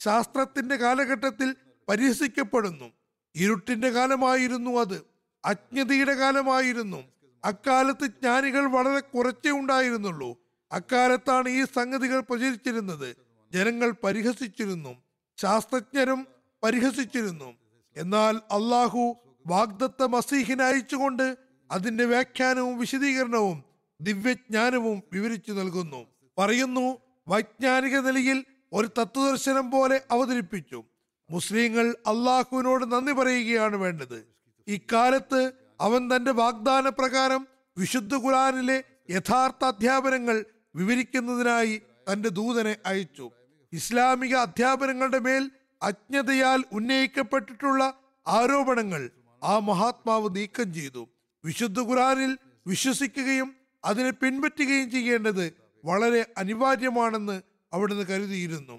ശാസ്ത്രത്തിന്റെ 0.00 0.76
കാലഘട്ടത്തിൽ 0.76 1.56
പരിഹസിക്കപ്പെടുന്നു. 1.88 2.92
ഇരുട്ടിന്റെ 3.36 3.88
കാലമായിരുന്നു 3.88 4.80
അത്. 4.80 5.02
അജ്ഞതയുടെ 5.44 6.14
കാലമായിരുന്നു. 6.14 7.04
അക്കാലത്ത് 7.44 8.06
ജ്ഞാനികൾ 8.06 8.66
വളരെ 8.66 9.00
കുറച്ചേ 9.00 9.50
ഉണ്ടായിരുന്നുള്ളൂ. 9.50 10.36
അക്കാലത്താണ് 10.72 11.48
ഈ 11.48 11.64
സംഗതികൾ 11.64 12.20
പ്രചരിച്ചിരുന്നത്. 12.20 13.16
ജനങ്ങൾ 13.52 13.94
പരിഹസിച്ചിരുന്നു. 14.04 14.96
ശാസ്ത്രജ്ഞരും 15.36 16.26
പരിഹസിച്ചിരുന്നു. 16.62 17.54
എന്നാൽ 17.96 18.36
അള്ളാഹു 18.36 19.16
വാഗ്ദത്ത 19.46 20.02
മസീഹിനെ 20.02 20.64
അയച്ചുകൊണ്ട് 20.64 21.36
അതിന്റെ 21.70 22.04
വ്യാഖ്യാനവും 22.04 22.78
വിശദീകരണവും 22.78 23.64
ദിവ്യജ്ഞാനവും 24.00 25.02
വിവരിച്ചു 25.12 25.52
നൽകുന്നു. 25.52 26.06
പറയുന്നു 26.38 26.98
വൈജ്ഞാനിക 27.28 27.98
നിലയിൽ 27.98 28.44
ഒരു 28.72 28.86
തത്വദർശനം 28.86 29.70
പോലെ 29.70 30.02
അവതരിപ്പിച്ചു. 30.10 30.84
മുസ്ലിങ്ങൾ 31.30 31.86
അള്ളാഹുവിനോട് 31.88 32.92
നന്ദി 32.92 33.12
പറയുകയാണ് 33.12 33.76
വേണ്ടത്. 33.76 34.26
ഇക്കാലത്ത് 34.68 35.52
അവൻ 35.80 36.16
തന്റെ 36.16 36.30
വാഗ്ദാന 36.30 36.88
പ്രകാരം 36.88 37.46
വിശുദ്ധ 37.78 38.14
ഖുറാനിലെ 38.14 38.84
യഥാർത്ഥ 39.10 39.64
അധ്യാപനങ്ങൾ 39.64 40.44
വിവരിക്കുന്നതിനായി 40.74 41.82
തന്റെ 42.12 42.28
ദൂതനെ 42.28 42.76
അയച്ചു. 42.86 43.30
ഇസ്ലാമിക 43.72 44.34
അധ്യാപനങ്ങളുടെ 44.36 45.18
മേൽ 45.18 45.50
അജ്ഞതയാൽ 45.82 46.64
ഉന്നയിക്കപ്പെട്ടിട്ടുള്ള 46.72 47.82
ആരോപണങ്ങൾ 48.26 49.10
ആ 49.42 49.58
മഹാത്മാവ് 49.58 50.28
നീക്കം 50.36 50.74
ചെയ്തു. 50.74 51.08
വിശുദ്ധ 51.44 51.80
ഖുറാനിൽ 51.80 52.38
വിശ്വസിക്കുകയും 52.66 53.56
അതിനെ 53.84 54.10
പിൻപറ്റുകയും 54.10 54.90
ചെയ്യേണ്ടത് 54.90 55.52
വളരെ 55.84 56.26
അനിവാര്യമാണെന്ന് 56.38 57.42
അവിടുന്ന് 57.72 58.04
കരുതിയിരുന്നു. 58.06 58.76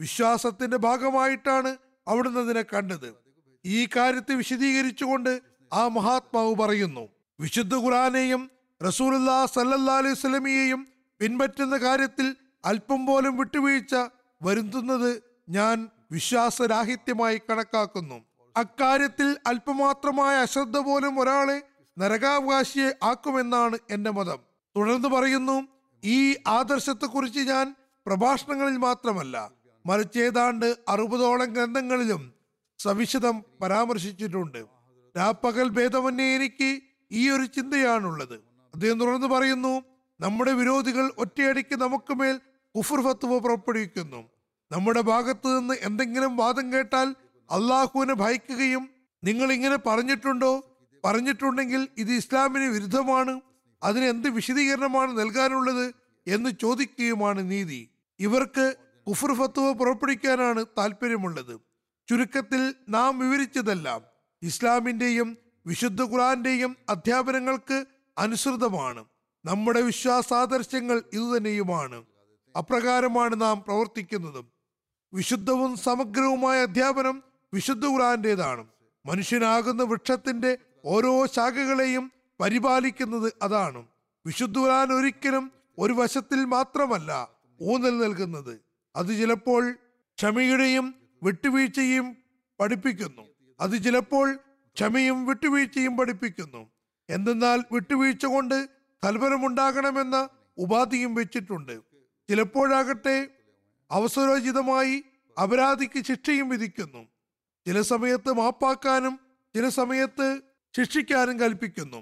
വിശ്വാസത്തിന്റെ 0.00 0.76
ഭാഗമായിട്ടാണ് 0.76 1.76
അവിടുന്ന് 2.08 2.40
അതിനെ 2.40 2.64
കണ്ടത്. 2.72 3.14
ഈ 3.64 3.88
കാര്യത്തെ 3.96 4.34
വിശദീകരിച്ചുകൊണ്ട് 4.34 5.42
ആ 5.72 5.88
മഹാത്മാവ് 5.88 6.54
പറയുന്നു 6.54 7.04
വിശുദ്ധ 7.40 7.74
ഖുറാനെയും 7.74 8.50
റസൂലുല്ലാ 8.80 9.46
സല്ലല്ലാ 9.46 9.96
അലൈഹി 9.98 10.14
സ്വലമിയെയും 10.14 10.88
പിൻപറ്റുന്ന 11.20 11.76
കാര്യത്തിൽ 11.76 12.36
അല്പം 12.64 13.06
പോലും 13.06 13.36
വിട്ടുവീഴ്ച 13.36 13.94
വരുത്തുന്നത് 14.42 15.22
ഞാൻ 15.48 15.88
വിശ്വാസരാഹിത്യമായി 16.10 17.40
കണക്കാക്കുന്നു. 17.50 18.24
അക്കാര്യത്തിൽ 18.56 19.36
അല്പമാത്രമായ 19.46 20.36
അശ്രദ്ധ 20.36 20.78
പോലും 20.78 21.20
ഒരാളെ 21.20 21.62
നരകാവകാശിയെ 21.98 22.90
ആക്കുമെന്നാണ് 23.02 23.78
എന്റെ 23.90 24.10
മതം. 24.10 24.38
തുടർന്ന് 24.76 25.08
പറയുന്നു 25.08 25.68
ഈ 26.04 26.36
ആദർശത്തെക്കുറിച്ച് 26.46 27.40
ഞാൻ 27.40 27.74
പ്രഭാഷണങ്ങളിൽ 28.06 28.76
മാത്രമല്ല 28.76 29.50
മറിച്ച് 29.86 30.18
ഏതാണ്ട് 30.18 30.78
അറുപതോളം 30.88 31.52
ഗ്രന്ഥങ്ങളിലും 31.52 32.34
സവിശദം 32.78 33.44
പരാമർശിച്ചിട്ടുണ്ട്. 33.62 34.66
രാപ്പകൽ 35.16 35.68
ഭേദമന്യേ 35.68 36.36
എനിക്ക് 36.36 36.80
ഈ 37.12 37.30
ഒരു 37.30 37.46
ചിന്തയാണുള്ളത്. 37.46 38.34
അദ്ദേഹം 38.74 39.00
തുടർന്ന് 39.00 39.26
പറയുന്നു 39.26 39.82
നമ്മുടെ 40.20 40.52
വിരോധികൾ 40.52 41.12
ഒറ്റയടിക്ക് 41.18 41.76
നമുക്ക് 41.76 42.14
മേൽ 42.14 42.40
കുഫർ 42.76 43.00
ഫത്വ 43.02 43.38
പുറപ്പെടുവിക്കുന്നു. 43.38 44.35
നമ്മുടെ 44.72 45.00
ഭാഗത്തു 45.00 45.58
നിന്ന് 45.58 45.74
എന്തെങ്കിലും 45.80 46.36
വാദം 46.36 46.72
കേട്ടാൽ 46.72 47.14
അള്ളാഹുവിനെ 47.50 48.14
ഭയക്കുകയും 48.14 48.90
നിങ്ങൾ 49.24 49.52
ഇങ്ങനെ 49.52 49.76
പറഞ്ഞിട്ടുണ്ടോ? 49.76 50.78
പറഞ്ഞിട്ടുണ്ടെങ്കിൽ 51.04 51.88
ഇത് 51.98 52.12
ഇസ്ലാമിന് 52.12 52.64
വിരുദ്ധമാണ്. 52.64 53.40
അതിന് 53.82 54.04
എന്ത് 54.04 54.28
വിശദീകരണമാണ് 54.28 55.18
നൽകാനുള്ളത് 55.18 55.94
എന്ന് 56.26 56.50
ചോദിക്കുകയുമാണ് 56.60 57.50
നീതി. 57.50 57.90
ഇവർക്ക് 58.20 58.74
കുഫർ 59.08 59.32
ഫത്തുവ 59.34 59.72
പുറപ്പെടുവിക്കാനാണ് 59.72 60.64
താല്പര്യമുള്ളത് 60.78 61.60
ചുരുക്കത്തിൽ 62.10 62.74
നാം 62.88 63.18
വിവരിച്ചതെല്ലാം 63.18 64.02
ഇസ്ലാമിന്റെയും 64.42 65.38
വിശുദ്ധ 65.66 66.02
ഖുറാന്റെയും 66.02 66.76
അധ്യാപനങ്ങൾക്ക് 66.88 67.84
അനുസൃതമാണ്. 68.18 69.04
നമ്മുടെ 69.44 69.80
വിശ്വാസാദർശങ്ങൾ 69.80 71.02
ഇതുതന്നെയുമാണ്. 71.12 72.04
അപ്രകാരമാണ് 72.58 73.40
നാം 73.40 73.62
പ്രവർത്തിക്കുന്നതും. 73.66 74.55
വിശുദ്ധവും 75.16 75.76
സമഗ്രവുമായ 75.76 76.62
അധ്യാപനം 76.62 77.22
വിശുദ്ധ 77.54 77.86
ഖുറാന്റേതാണ് 77.86 78.66
മനുഷ്യനാകുന്ന 79.06 79.82
വൃക്ഷത്തിന്റെ 79.82 80.58
ഓരോ 80.84 81.26
ശാഖകളെയും 81.26 82.12
പരിപാലിക്കുന്നത് 82.40 83.32
അതാണ്. 83.42 83.86
വിശുദ്ധ 84.26 84.58
ഖുറാൻ 84.58 84.92
ഒരിക്കലും 84.92 85.52
ഒരു 85.78 85.92
വശത്തിൽ 85.92 86.44
മാത്രമല്ല 86.44 87.30
ഊന്നൽ 87.62 87.98
നൽകുന്നത്. 87.98 88.60
അത് 88.96 89.06
ചിലപ്പോൾ 89.06 89.72
ക്ഷമയുടെയും 90.16 90.94
വിട്ടുവീഴ്ചയും 91.22 92.16
പഠിപ്പിക്കുന്നു. 92.60 93.22
അത് 93.60 93.82
ചിലപ്പോൾ 93.84 94.34
ക്ഷമയും 94.74 95.26
വിട്ടുവീഴ്ചയും 95.26 95.96
പഠിപ്പിക്കുന്നു. 95.96 96.70
എന്തെന്നാൽ 97.10 97.64
വിട്ടുവീഴ്ച 97.72 98.26
കൊണ്ട് 98.26 98.68
ഫലഫലമുണ്ടാകണമെന്ന 99.04 100.28
ഉപാധിയും 100.58 101.14
വെച്ചിട്ടുണ്ട്. 101.14 101.80
ചിലപ്പോഴാകട്ടെ 102.30 103.28
അവസരോചിതമായി 103.90 105.04
അപരാധിക്ക് 105.42 106.04
ശിക്ഷയും 106.04 106.48
വിധിക്കുന്നു. 106.48 107.06
ചില 107.66 107.80
സമയത്ത് 107.80 108.32
മാപ്പാക്കാനും 108.32 109.20
ചില 109.54 109.68
സമയത്ത് 109.68 110.40
ശിക്ഷിക്കാനും 110.76 111.40
കൽപ്പിക്കുന്നു. 111.40 111.96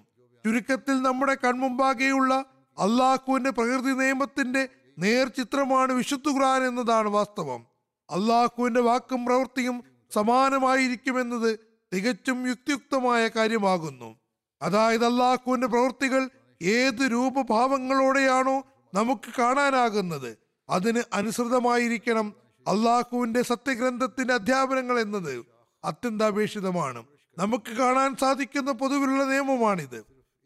ചുരുക്കത്തിൽ 0.44 1.02
നമ്മുടെ 1.02 1.34
കൺമുമ്പാകെയുള്ള 1.34 2.34
അള്ളാഹുവിന്റെ 2.78 3.50
പ്രകൃതി 3.50 3.90
നിയമത്തിന്റെ 3.90 4.68
നേർചിത്രമാണ് 4.98 5.92
വിശുദ്ധ 5.92 6.28
ഖുർആൻ 6.28 6.62
എന്നതാണ് 6.62 7.08
വാസ്തവം. 7.08 7.66
അള്ളാഹുവിന്റെ 8.10 8.80
വാക്കും 8.80 9.26
പ്രവൃത്തിയും 9.26 9.84
സമാനമായിരിക്കുമെന്നത് 10.10 11.58
തികച്ചും 11.94 12.46
യുക്തിയുക്തമായ 12.46 13.28
കാര്യമാകുന്നു. 13.28 14.18
അതായത് 14.62 15.04
അള്ളാഹുവിന്റെ 15.04 15.66
പ്രവൃത്തികൾ 15.66 16.30
ഏത് 16.62 17.12
രൂപഭാവങ്ങളോടെയാണോ 17.12 18.62
നമുക്ക് 18.94 19.32
കാണാനാകുന്നത്. 19.38 20.43
അതിന് 20.68 21.02
അനുസൃതമായിരിക്കണം 21.12 22.34
അള്ളാഹുവിന്റെ 22.68 23.42
സത്യഗ്രന്ഥത്തിന്റെ 23.42 24.34
അധ്യാപനങ്ങൾ 24.34 25.00
എന്നത്. 25.00 25.44
അത്യന്താപേക്ഷിതമാണ്. 25.84 27.04
നമുക്ക് 27.38 27.70
കാണാൻ 27.70 28.16
സാധിക്കുന്ന 28.16 28.72
പൊതുവിലുള്ള 28.72 29.24
നിയമമാണിത്. 29.24 29.96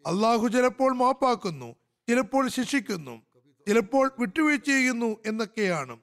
അള്ളാഹു 0.07 0.49
ചിലപ്പോൾ 0.49 0.95
മാപ്പാക്കുന്നു 0.95 1.75
ചിലപ്പോൾ 2.09 2.49
ശിക്ഷിക്കുന്നു 2.49 3.23
ചിലപ്പോൾ 3.69 4.11
വിട്ടുവീഴ്ച 4.19 4.67
ചെയ്യുന്നു 4.67 5.17
എന്നൊക്കെയാണ്. 5.27 5.97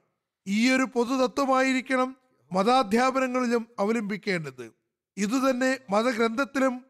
ഈ 0.46 0.70
ഒരു 0.70 0.82
പൊതുതത്വമായിരിക്കണം 0.82 2.16
മതാധ്യാപനങ്ങളിലും 2.52 3.66
അവലംബിക്കേണ്ടത്. 3.78 4.72
ഇതുതന്നെ 5.16 5.78
മതഗ്രന്ഥത്തിലും 5.90 6.84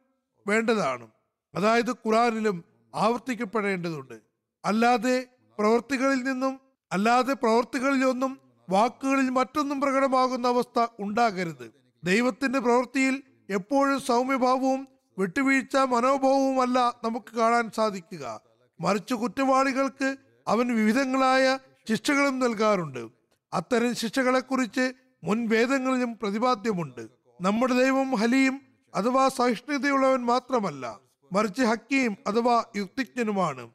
വേണ്ടതാണ്. 0.46 1.08
അതായത് 1.54 1.90
ഖുറാനിലും 1.90 2.64
ആവർത്തിക്കപ്പെടേണ്ടതുണ്ട്. 2.94 4.20
അല്ലാതെ 4.64 5.26
പ്രവൃത്തികളിൽ 5.58 6.22
നിന്നും 6.22 6.60
അല്ലാതെ 6.96 7.32
പ്രവൃത്തികളിലൊന്നും 7.32 8.40
വാക്കുകളിൽ 8.70 9.30
മറ്റൊന്നും 9.30 9.80
പ്രകടമാകുന്ന 9.80 10.48
അവസ്ഥ 10.48 10.86
ഉണ്ടാകരുത്. 10.98 11.72
ദൈവത്തിന്റെ 12.04 12.58
പ്രവൃത്തിയിൽ 12.58 13.22
എപ്പോഴും 13.50 14.00
സൗമ്യഭാവവും 14.00 14.88
വിട്ടുവീഴ്ച 15.18 15.76
മനോഭാവവുമല്ല 15.76 17.00
നമുക്ക് 17.04 17.36
കാണാൻ 17.36 17.70
സാധിക്കുക. 17.70 18.40
മറിച്ച് 18.80 19.14
കുറ്റവാളികൾക്ക് 19.14 20.16
അവൻ 20.48 20.76
വിവിധങ്ങളായ 20.76 21.58
ശിക്ഷകളും 21.88 22.38
നൽകാറുണ്ട്. 22.38 23.08
അത്തരം 23.52 23.94
ശിക്ഷകളെക്കുറിച്ച് 23.94 24.92
മുൻ 25.24 25.48
വേദങ്ങളിലും 25.48 26.18
പ്രതിപാദ്യമുണ്ട്. 26.22 27.08
നമ്മുടെ 27.40 27.74
ദൈവം 27.74 28.14
ഹലീം 28.14 28.60
അഥവാ 28.94 29.28
സഹിഷ്ണുതയുള്ളവൻ 29.28 30.24
മാത്രമല്ല 30.24 30.98
മറിച്ച് 31.32 31.62
ഹക്കീം 31.62 32.16
അഥവാ 32.26 32.64
യുക്തിജ്ഞനുമാണ്. 32.76 33.70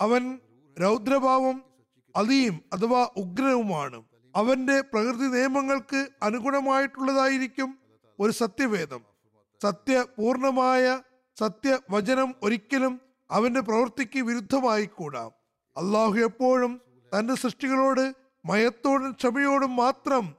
അവൻ 0.00 0.38
രൗദ്രഭാവം 0.80 1.71
അലീം 2.16 2.60
അഥവാ 2.72 3.08
ഉഗ്രവുമാണ് 3.16 4.02
അവന്റെ 4.36 4.80
പ്രകൃതി 4.80 5.26
നിയമങ്ങൾക്ക് 5.26 6.08
അനുഗുണമായിട്ടുള്ളതായിരിക്കും 6.22 7.78
ഒരു 8.20 8.32
സത്യവേദം 8.32 9.02
സത്യപൂർണമായ 9.62 11.00
സത്യവചനം 11.38 12.34
ഒരിക്കലും 12.42 13.00
അവന്റെ 13.30 13.60
പ്രവൃത്തിക്ക് 13.60 14.20
വിരുദ്ധമായിക്കൂടാ. 14.20 15.30
അള്ളാഹു 15.76 16.14
എപ്പോഴും 16.14 16.80
തന്റെ 17.12 17.34
സൃഷ്ടികളോട് 17.34 18.14
മയത്തോടും 18.44 19.12
ക്ഷമയോടും 19.12 19.76
മാത്രം 19.76 20.34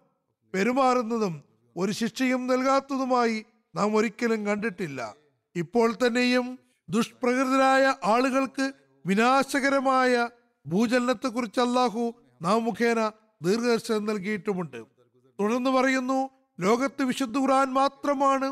പെരുമാറുന്നതും 0.53 1.43
ഒരു 1.77 1.91
ശിക്ഷയും 1.91 2.47
നൽകാത്തതുമായി 2.47 3.45
നാം 3.75 3.95
ഒരിക്കലും 3.95 4.45
കണ്ടിട്ടില്ല. 4.45 5.15
ഇപ്പോൾ 5.55 5.93
തന്നെയും 5.93 6.59
ദുഷ്പ്രകൃതരായ 6.89 7.93
ആളുകൾക്ക് 8.03 8.73
വിനാശകരമായ 9.05 10.29
ഭൂചലനത്തെക്കുറിച്ച് 10.65 11.59
അള്ളാഹു 11.59 12.03
നാം 12.41 12.59
മുഖേന 12.63 12.99
ദീർഘദർശനം 13.41 14.05
നൽകിയിട്ടുമുണ്ട്. 14.05 14.79
തുടർന്ന് 15.39 15.69
പറയുന്നു 15.69 16.19
ലോകത്ത് 16.59 17.03
വിശുദ്ധ 17.03 17.37
ഖുർആൻ 17.37 17.73
മാത്രമാണ് 17.73 18.47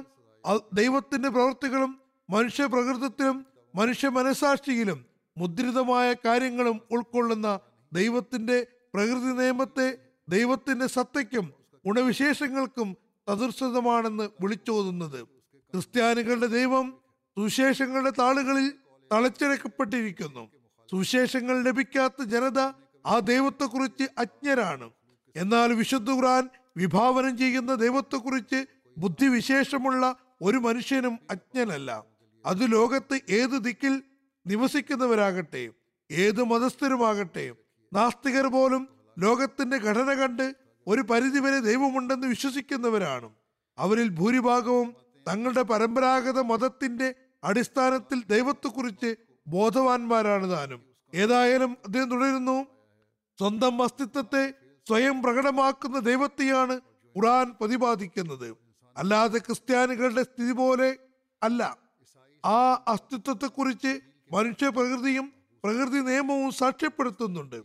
ദൈവത്തിന്റെ 0.74 1.30
പ്രവൃത്തികളും 1.30 1.91
മനുഷ്യ 2.30 2.66
പ്രകൃതത്തിലും 2.66 3.38
മനുഷ്യ 3.76 4.07
മനസാക്ഷിയിലും 4.09 4.99
മുദ്രിതമായ 5.38 6.07
കാര്യങ്ങളും 6.26 6.78
ഉൾക്കൊള്ളുന്ന 6.91 7.59
ദൈവത്തിന്റെ 7.91 8.57
പ്രകൃതി 8.93 9.32
നിയമത്തെ 9.41 9.88
ദൈവത്തിന്റെ 10.28 10.88
സത്തയ്ക്കും 10.88 11.45
ഗുണവിശേഷങ്ങൾക്കും 11.86 12.89
സദൃശതമാണെന്ന് 13.28 14.26
വിളിച്ചോതുന്നത്. 14.41 15.20
ക്രിസ്ത്യാനികളുടെ 15.74 16.47
ദൈവം 16.47 16.86
സുവിശേഷങ്ങളുടെ 17.38 18.12
താളുകളിൽ 18.20 18.68
തളച്ചിടക്കപ്പെട്ടിരിക്കുന്നു 19.12 20.43
സുവിശേഷങ്ങൾ 20.91 21.63
ലഭിക്കാത്ത 21.63 22.23
ജനത 22.23 22.59
ആ 23.05 23.19
ദൈവത്തെക്കുറിച്ച് 23.19 24.03
അജ്ഞരാണ്. 24.17 24.89
എന്നാൽ 25.35 25.73
വിശുദ്ധ 25.73 26.11
ഖുർആൻ 26.11 26.49
വിഭാവനം 26.77 27.37
ചെയ്യുന്ന 27.37 27.75
ദൈവത്തെക്കുറിച്ച് 27.75 28.65
ബുദ്ധിവിശേഷമുള്ള 28.97 30.15
ഒരു 30.41 30.57
മനുഷ്യനും 30.57 31.19
അജ്ഞനല്ല. 31.31 32.05
അത് 32.45 32.71
ലോകത്ത് 32.71 33.19
ഏത് 33.29 33.63
ദിക്കിൽ 33.63 34.03
നിവസിക്കുന്നവരാകട്ടെ 34.47 35.69
ഏത് 36.11 36.43
മതസ്ഥരുമാകട്ടെ 36.43 37.53
നാസ്തികർ 37.93 38.47
പോലും 38.47 38.87
ലോകത്തിന്റെ 39.19 39.77
ഘടന 39.77 40.13
കണ്ട് 40.13 40.55
ഒരു 40.87 41.01
പരിധിവരെ 41.01 41.59
ദൈവമുണ്ടെന്ന് 41.59 42.27
വിശ്വസിക്കുന്നവരാണ്. 42.27 43.29
അവരിൽ 43.77 44.09
ഭൂരിഭാഗവും 44.09 44.95
തങ്ങളുടെ 45.27 45.61
പരമ്പരാഗത 45.61 46.39
മതത്തിന്റെ 46.39 47.15
അടിസ്ഥാനത്തിൽ 47.43 48.23
ദൈവത്തെക്കുറിച്ച് 48.29 49.30
ബോധവാന്മാരാണ് 49.47 50.51
താനും. 50.51 50.81
ഏതായാലും 51.13 51.77
അദ്ദേഹം 51.85 52.09
തുടരുന്നു. 52.09 52.63
സ്വന്തം 53.39 53.83
അസ്തിത്വത്തെ 53.83 54.53
സ്വയം 54.87 55.23
പ്രകടമാക്കുന്ന 55.23 55.99
ദൈവത്തെയാണ് 55.99 56.73
ഖുറാൻ 57.17 57.51
പ്രതിപാദിക്കുന്നത്. 57.61 58.57
അല്ലാതെ 58.97 59.37
ക്രിസ്ത്യാനികളുടെ 59.37 60.23
സ്ഥിതി 60.23 60.51
പോലെ 60.51 60.97
അല്ല. 61.43 61.77
ആ 62.45 62.83
അസ്തിത്വത്തെക്കുറിച്ച് 62.87 63.99
മനുഷ്യ 64.31 64.69
പ്രകൃതിയും 64.69 65.33
പ്രകൃതി 65.63 65.97
നിയമവും 65.97 66.51
സാക്ഷ്യപ്പെടുത്തുന്നുണ്ട്. 66.51 67.63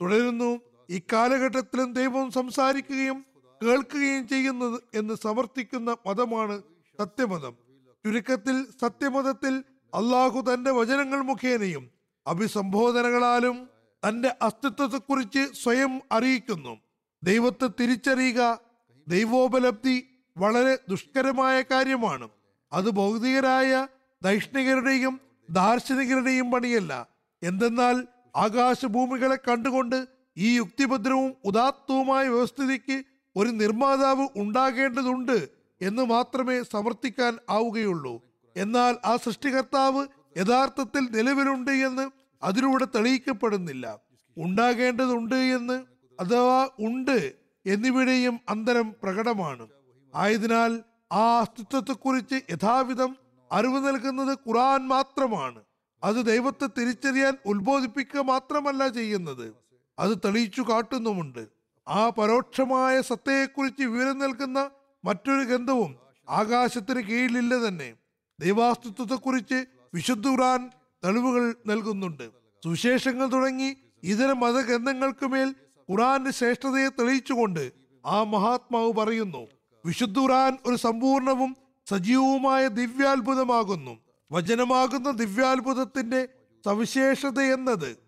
തുടരുന്നു. 0.00 0.60
ഈ 0.90 1.00
കാലഘട്ടത്തിലും 1.12 1.92
ദൈവം 1.92 2.30
സംസാരിക്കുകയും 2.30 3.26
കേൾക്കുകയും 3.62 4.28
ചെയ്യുന്നത് 4.28 4.82
എന്ന് 4.94 5.14
സമർത്ഥിക്കുന്ന 5.14 5.96
മതമാണ് 6.06 6.62
സത്യമതം. 6.98 7.56
ചുരുക്കത്തിൽ 8.04 8.66
സത്യമതത്തിൽ 8.80 9.64
അള്ളാഹു 9.94 10.40
തന്റെ 10.40 10.70
വചനങ്ങൾ 10.70 11.22
മുഖേനയും 11.22 11.90
അഭിസംബോധനകളാലും 12.26 13.68
തന്റെ 14.08 14.36
അസ്തിത്വത്തെക്കുറിച്ച് 14.42 15.52
സ്വയം 15.62 16.02
അറിയിക്കുന്നു. 16.12 16.78
ദൈവത്തെ 17.22 17.70
തിരിച്ചറിയുക 17.80 18.60
ദൈവോപലബ്ധി 19.08 20.06
വളരെ 20.36 20.78
ദുഷ്കരമായ 20.88 21.62
കാര്യമാണ്. 21.62 22.28
അത് 22.72 22.90
ഭൗതികരായ 22.90 23.86
ദൈഷ്ണികരുടെയും 24.22 25.20
ദാർശനികരുടെയും 25.50 26.50
പണിയല്ല. 26.50 27.06
എന്തെന്നാൽ 27.42 28.06
ആകാശഭൂമികളെ 28.36 29.36
കണ്ടുകൊണ്ട് 29.36 30.08
ഈ 30.36 30.56
യുക്തിഭദ്രവും 30.56 31.34
ഉദാത്തവുമായ 31.44 32.28
വ്യവസ്ഥിതിക്ക് 32.28 33.02
ഒരു 33.36 33.48
നിർമ്മാതാവ് 33.48 34.28
ഉണ്ടാകേണ്ടതുണ്ട് 34.36 35.48
എന്ന് 35.82 36.02
മാത്രമേ 36.02 36.62
സമർത്ഥിക്കാൻ 36.62 37.38
ആവുകയുള്ളൂ. 37.50 38.27
എന്നാൽ 38.56 38.96
ആ 39.04 39.16
സൃഷ്ടികർത്താവ് 39.16 40.06
യഥാർത്ഥത്തിൽ 40.36 41.00
നിലവിലുണ്ട് 41.00 41.70
എന്ന് 41.70 42.10
അതിലൂടെ 42.42 42.84
തെളിയിക്കപ്പെടുന്നില്ല. 42.84 43.98
ഉണ്ടാകേണ്ടതുണ്ട് 44.38 45.34
എന്ന് 45.34 45.84
അഥവാ 46.20 46.68
ഉണ്ട് 46.80 47.32
എന്നിവിടെയും 47.66 48.40
അന്തരം 48.48 48.94
പ്രകടമാണ്. 49.02 49.68
ആയതിനാൽ 50.14 50.82
ആ 51.12 51.40
അസ്തിത്വത്തെക്കുറിച്ച് 51.40 52.34
യഥാവിധം 52.34 53.16
അറിവ് 53.52 53.88
നൽകുന്നത് 53.88 54.38
ഖുറാൻ 54.48 54.88
മാത്രമാണ്. 54.88 55.62
അത് 56.04 56.26
ദൈവത്തെ 56.26 56.66
തിരിച്ചറിയാൻ 56.66 57.36
ഉത്ബോധിപ്പിക്കുക 57.46 58.20
മാത്രമല്ല 58.20 58.88
ചെയ്യുന്നത്. 58.88 59.54
അത് 59.98 60.18
തെളിയിച്ചു 60.24 60.62
കാട്ടുന്നുമുണ്ട്. 60.62 61.46
ആ 61.88 62.08
പരോക്ഷമായ 62.08 63.00
സത്തയെക്കുറിച്ച് 63.00 63.82
വിവരം 63.82 64.18
നൽകുന്ന 64.18 64.70
മറ്റൊരു 65.04 65.44
ഗ്രന്ഥവും 65.44 65.96
ആകാശത്തിന് 66.28 67.00
കീഴിലില്ല 67.00 67.68
തന്നെ. 67.68 67.94
ദൈവാസ്തിത്വത്തെക്കുറിച്ച് 68.40 69.64
വിശുദ്ധ 69.94 70.28
ഖുറാൻ 70.28 70.70
തെളിവുകൾ 71.04 71.54
നൽകുന്നുണ്ട്. 71.66 72.30
സുവിശേഷങ്ങൾ 72.64 73.26
തുടങ്ങി 73.26 73.76
ഇതര 74.02 74.32
മതഗ്രന്ഥങ്ങൾക്ക് 74.32 75.26
മേൽ 75.26 75.54
ഖുറാന്റെ 75.90 76.30
ശ്രേഷ്ഠതയെ 76.30 76.88
തെളിയിച്ചുകൊണ്ട് 76.88 77.72
ആ 78.06 78.22
മഹാത്മാവ് 78.22 78.92
പറയുന്നു 78.92 79.46
വിശുദ്ധ 79.84 80.18
ഖുറാൻ 80.18 80.58
ഒരു 80.66 80.76
സമ്പൂർണവും 80.76 81.56
സജീവവുമായ 81.86 82.68
ദിവ്യാത്ഭുതമാകുന്നു. 82.68 83.98
വചനമാകുന്ന 84.32 85.10
ദിവ്യാത്ഭുതത്തിന്റെ 85.10 86.28
സവിശേഷത 86.64 87.40
എന്നത് 87.40 87.98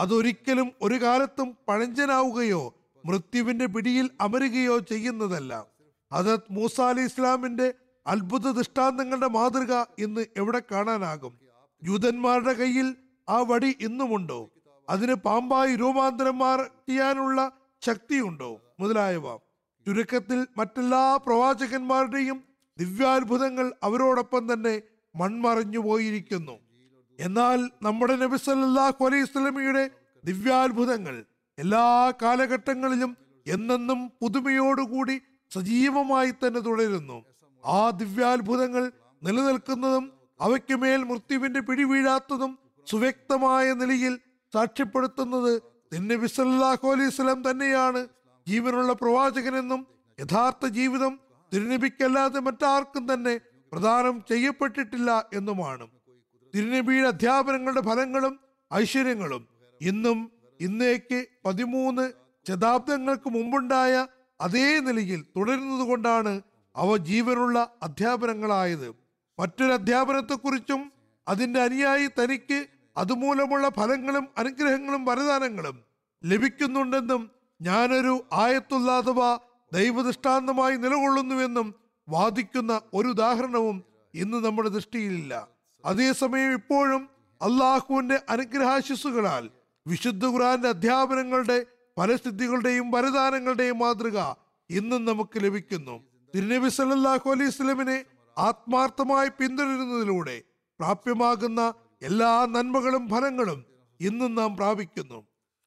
അതൊരിക്കലും 0.00 0.72
ഒരു 0.82 0.94
കാലത്തും 0.94 1.56
പഴഞ്ചനാവുകയോ 1.68 2.74
മൃത്യുവിന്റെ 3.06 3.66
പിടിയിൽ 3.66 4.10
അമരുകയോ 4.20 4.78
ചെയ്യുന്നതല്ല. 4.78 5.66
ഹജത് 6.12 6.46
മൂസ 6.50 6.80
അലി 6.80 7.00
ഇസ്ലാമിന്റെ 7.00 7.74
അത്ഭുത 8.10 8.50
ദൃഷ്ടാന്തങ്ങളുടെ 8.50 9.26
മാതൃക 9.26 9.84
ഇന്ന് 9.98 10.26
എവിടെ 10.36 10.62
കാണാനാകും? 10.72 11.38
ജൂതന്മാരുടെ 11.82 12.52
കയ്യിൽ 12.52 12.96
ആ 13.28 13.40
വടി 13.40 13.76
ഇന്നുമുണ്ടോ? 13.80 14.50
അതിന് 14.88 15.14
പാമ്പായി 15.14 15.76
രൂപാന്തരം 15.76 16.38
മാറിയാനുള്ള 16.38 17.52
ശക്തിയുണ്ടോ? 17.82 18.60
മുതലായവ. 18.80 19.36
ചുരുക്കത്തിൽ 19.86 20.46
മറ്റെല്ലാ 20.58 21.16
പ്രവാചകന്മാരുടെയും 21.16 22.44
ദിവ്യാത്ഭുതങ്ങൾ 22.78 23.74
അവരോടൊപ്പം 23.82 24.52
തന്നെ 24.52 24.82
മൺമറഞ്ഞു 25.16 25.78
പോയിരിക്കുന്നു. 25.78 26.58
എന്നാൽ 27.20 27.70
നമ്മുടെ 27.82 28.16
നബി 28.16 28.36
സല്ലല്ലാഹു 28.36 29.04
അലൈഹി 29.04 29.24
സ്വലമിയുടെ 29.24 29.90
ദിവ്യാത്ഭുതങ്ങൾ 30.24 31.24
എല്ലാ 31.58 32.12
കാലഘട്ടങ്ങളിലും 32.22 33.16
എന്നെന്നും 33.46 34.12
പുതുമയോടുകൂടി 34.20 35.20
സജീവമായി 35.50 36.30
തന്നെ 36.30 36.60
തുടരുന്നു. 36.60 37.24
ആ 37.64 37.90
ദിവ്യാത്ഭുതങ്ങൾ 37.90 38.92
നിലനിൽക്കുന്നതും 39.22 40.12
അവയ്ക്ക് 40.40 40.74
മേൽ 40.74 41.04
മൃത്യുവിന്റെ 41.04 41.60
പിടിവീഴാത്തതും 41.60 42.58
സുവ്യക്തമായ 42.86 43.72
നിലയിൽ 43.72 44.18
സാക്ഷ്യപ്പെടുത്തുന്നത് 44.54 45.62
നിന്നെ 45.92 46.14
വിസല്ലാഹു 46.14 46.88
അലൈസ്ലാം 46.88 47.50
തന്നെയാണ്. 47.50 48.06
ജീവനുള്ള 48.46 48.92
പ്രവാചകനെന്നും 48.92 49.86
യഥാർത്ഥ 50.20 50.66
ജീവിതം 50.66 51.20
തിരുനബിക്കല്ലാതെ 51.54 52.40
മറ്റാർക്കും 52.40 53.12
തന്നെ 53.12 53.40
പ്രദാനം 53.72 54.24
ചെയ്യപ്പെട്ടിട്ടില്ല 54.28 55.28
എന്നുമാണ്. 55.34 55.86
തിരുനബിയുടെ 56.54 57.08
അധ്യാപനങ്ങളുടെ 57.08 57.80
ഫലങ്ങളും 57.80 58.40
ഐശ്വര്യങ്ങളും 58.74 59.48
ഇന്നും 59.80 60.32
ഇന്നേക്ക് 60.60 61.26
പതിമൂന്ന് 61.44 62.12
ശതാബ്ദങ്ങൾക്ക് 62.48 63.30
മുമ്പുണ്ടായ 63.30 64.06
അതേ 64.40 64.78
നിലയിൽ 64.80 65.24
തുടരുന്നത് 65.36 65.88
കൊണ്ടാണ് 65.88 66.40
അവ 66.76 66.96
ജീവനുള്ള 66.96 67.70
അധ്യാപനങ്ങളായത്. 67.82 68.94
മറ്റൊരു 69.40 69.72
അധ്യാപനത്തെക്കുറിച്ചും 69.72 70.92
അതിന്റെ 71.28 71.60
അനുയായി 71.60 72.06
തനിക്ക് 72.06 72.66
അതുമൂലമുള്ള 72.96 73.68
ഫലങ്ങളും 73.68 74.28
അനുഗ്രഹങ്ങളും 74.38 75.04
വരദാനങ്ങളും 75.04 75.82
ലഭിക്കുന്നുണ്ടെന്നും 76.24 77.30
ഞാനൊരു 77.60 78.24
ആയത്തുല്ലാതവ 78.32 79.36
ദൈവദൃഷ്ടാന്തമായി 79.72 80.76
നിലകൊള്ളുന്നുവെന്നും 80.76 81.74
വാദിക്കുന്ന 82.08 82.80
ഒരു 82.94 83.08
ഉദാഹരണവും 83.08 83.84
ഇന്ന് 84.14 84.44
നമ്മുടെ 84.44 84.68
ദൃഷ്ടിയിലില്ല. 84.68 85.48
അതേസമയം 85.84 86.52
ഇപ്പോഴും 86.52 87.08
അള്ളാഹുവിന്റെ 87.42 88.20
അനുഗ്രഹാശിസ്സുകളാൽ 88.28 89.50
വിശുദ്ധ 89.86 90.26
ഖുറാന്റെ 90.26 90.68
അധ്യാപനങ്ങളുടെ 90.68 91.66
ഫലസ്ഥിതികളുടെയും 91.98 92.90
വരദാനങ്ങളുടെയും 92.90 93.78
മാതൃക 93.78 94.18
ഇന്നും 94.70 95.04
നമുക്ക് 95.04 95.30
ലഭിക്കുന്നു. 95.36 96.09
തിരുനബി 96.34 96.68
സല്ലാഹു 96.68 97.30
അലൈഹി 97.30 97.50
സ്വലമിനെ 97.50 97.98
ആത്മാർത്ഥമായി 98.36 99.28
പിന്തുടരുന്നതിലൂടെ 99.38 100.36
പ്രാപ്യമാകുന്ന 100.80 101.60
എല്ലാ 102.02 102.32
നന്മകളും 102.46 103.04
ഫലങ്ങളും 103.08 103.58
ഇന്നും 104.00 104.34
നാം 104.34 104.50
പ്രാപിക്കുന്നു. 104.56 105.18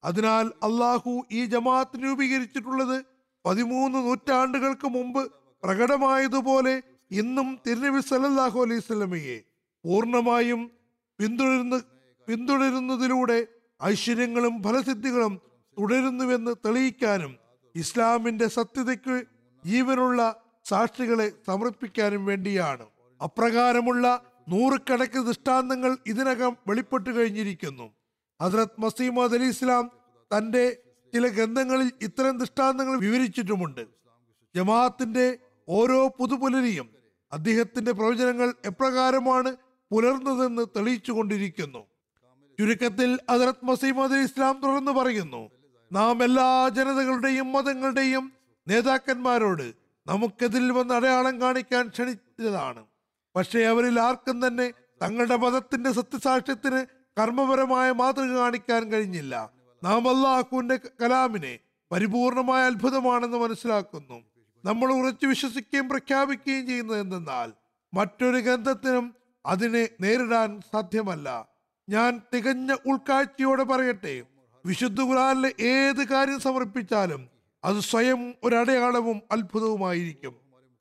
അതിനാൽ 0.03 0.45
അള്ളാഹു 0.63 1.11
ഈ 1.31 1.45
ജമാഅത്ത് 1.45 1.97
രൂപീകരിച്ചിട്ടുള്ളത് 2.03 2.97
പതിമൂന്ന് 3.45 3.99
നൂറ്റാണ്ടുകൾക്ക് 4.07 4.87
മുമ്പ് 4.87 5.21
പ്രകടമായതുപോലെ 5.63 6.73
ഇന്നും 7.11 7.47
തിരുനബി 7.65 8.01
സല്ലാഹു 8.01 8.59
അലൈഹി 8.59 8.79
സ്വലമയെ 8.79 9.37
പൂർണമായും 9.85 10.61
പിന്തുടരുന്ന 11.19 11.75
പിന്തുടരുന്നതിലൂടെ 12.27 13.39
ഐശ്വര്യങ്ങളും 13.81 14.63
ഫലസിദ്ധികളും 14.63 15.33
തുടരുന്നുവെന്ന് 15.77 16.53
തെളിയിക്കാനും 16.65 17.31
ഇസ്ലാമിന്റെ 17.75 18.47
സത്യതയ്ക്ക് 18.57 19.17
ജീവനുള്ള 19.63 20.21
സാക്ഷികളെ 20.65 21.31
സമർപ്പിക്കാനും 21.47 22.25
വേണ്ടിയാണ്. 22.25 22.85
അപ്രകാരമുള്ള 23.23 24.21
നൂറുകണക്കിന് 24.49 25.27
ദൃഷ്ടാന്തങ്ങൾ 25.27 25.97
ഇതിനകം 26.07 26.57
വെളിപ്പെട്ടു 26.67 27.09
കഴിഞ്ഞിരിക്കുന്നു. 27.09 27.93
ഹസ്രത് 28.41 28.81
മസീമദ് 28.81 29.33
അലി 29.33 29.43
ഇസ്ലാം 29.43 29.91
തന്റെ 30.37 30.77
ചില 31.13 31.27
ഗ്രന്ഥങ്ങളിൽ 31.27 31.91
ഇത്തരം 32.01 32.37
ദൃഷ്ടാന്തങ്ങൾ 32.37 32.99
വിവരിച്ചിട്ടുമുണ്ട്. 32.99 33.87
ജമാഅത്തിന്റെ 34.55 35.37
ഓരോ 35.69 36.07
പുതുപുലരിയും 36.07 36.89
അദ്ദേഹത്തിന്റെ 37.31 37.91
പ്രവചനങ്ങൾ 37.91 38.53
എപ്രകാരമാണ് 38.65 39.55
പുലർന്നതെന്ന് 39.91 40.65
തെളിയിച്ചുകൊണ്ടിരിക്കുന്നു. 40.77 41.85
ചുരുക്കത്തിൽ 42.59 43.19
ഹസരത് 43.31 43.65
മസീമദ് 43.65 44.13
അലി 44.13 44.23
ഇസ്ലാം 44.23 44.61
തുടർന്ന് 44.61 44.91
പറയുന്നു 44.91 45.49
നാം 45.91 46.23
എല്ലാ 46.23 46.69
ജനതകളുടെയും 46.69 47.51
മതങ്ങളുടെയും 47.51 48.33
നേതാക്കന്മാരോട് 48.67 49.82
നമുക്കെതിരിൽ 50.07 50.71
വന്ന് 50.71 50.93
അടയാളം 50.93 51.41
കാണിക്കാൻ 51.41 51.87
ക്ഷണിച്ചതാണ്. 51.87 52.85
പക്ഷേ 53.35 53.59
അവരിൽ 53.59 53.99
ആർക്കും 53.99 54.47
തന്നെ 54.47 54.73
തങ്ങളുടെ 55.01 55.35
മതത്തിന്റെ 55.35 55.91
സത്യസാക്ഷ്യത്തിന് 55.91 56.85
കർമ്മപരമായ 57.21 57.91
മാതൃക 57.91 58.37
കാണിക്കാൻ 58.37 58.91
കഴിഞ്ഞില്ല. 58.91 59.49
നാം 59.83 60.17
അള്ളാഹുവിന്റെ 60.17 60.79
കലാമിനെ 61.01 61.59
പരിപൂർണമായ 61.91 62.63
അത്ഭുതമാണെന്ന് 62.63 63.37
മനസ്സിലാക്കുന്നു. 63.37 64.23
നമ്മൾ 64.65 64.93
ഉറച്ചു 64.93 65.25
വിശ്വസിക്കുകയും 65.25 65.89
പ്രഖ്യാപിക്കുകയും 65.89 66.67
ചെയ്യുന്നത് 66.67 66.99
എന്തെന്നാൽ 66.99 67.53
മറ്റൊരു 67.93 68.37
ഗ്രന്ഥത്തിനും 68.37 69.15
അതിനെ 69.45 69.89
നേരിടാൻ 70.01 70.61
സാധ്യമല്ല. 70.73 71.47
ഞാൻ 71.89 72.21
തികഞ്ഞ 72.35 72.75
ഉൾക്കാഴ്ചയോടെ 72.85 73.63
പറയട്ടെ. 73.63 74.23
വിശുദ്ധ 74.65 75.01
ഖുറാനിലെ 75.01 75.63
ഏത് 75.63 76.07
കാര്യം 76.07 76.39
സമർപ്പിച്ചാലും 76.39 77.32
അത് 77.63 77.79
സ്വയം 77.79 78.33
ഒരു 78.43 78.55
അടയാളവും 78.55 79.21
അത്ഭുതവുമായിരിക്കും. 79.31 80.35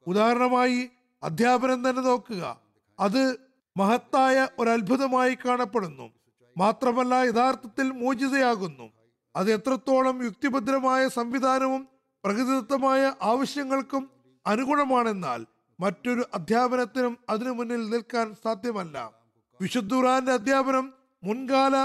ഉദാഹരണമായി 0.07 0.91
അധ്യാപനം 1.23 1.91
തന്നെ 1.91 2.03
നോക്കുക. 2.03 2.61
അത് 3.01 3.37
മഹത്തായ 3.77 4.49
ഒരു 4.59 4.71
അത്ഭുതമായി 4.71 5.39
കാണപ്പെടുന്നു. 5.45 6.11
മാത്രമല്ല 6.57 7.15
യഥാർത്ഥത്തിൽ 7.15 7.91
മോചിതയാകുന്നു. 7.91 8.91
അത് 9.37 9.53
എത്രത്തോളം 9.53 10.25
യുക്തിഭദ്രമായ 10.25 11.09
സംവിധാനവും 11.09 11.89
പ്രകൃതിദത്തമായ 12.25 13.15
ആവശ്യങ്ങൾക്കും 13.23 14.11
അനുഗുണമാണെന്നാൽ 14.47 15.47
മറ്റൊരു 15.81 16.25
അധ്യാപനത്തിനും 16.35 17.19
അതിനു 17.29 17.51
മുന്നിൽ 17.51 17.91
നിൽക്കാൻ 17.91 18.35
സാധ്യമല്ല. 18.45 19.13
വിശുദ്ധുറാന്റെ 19.61 20.33
അധ്യാപനം 20.33 20.93
മുൻകാല 21.25 21.77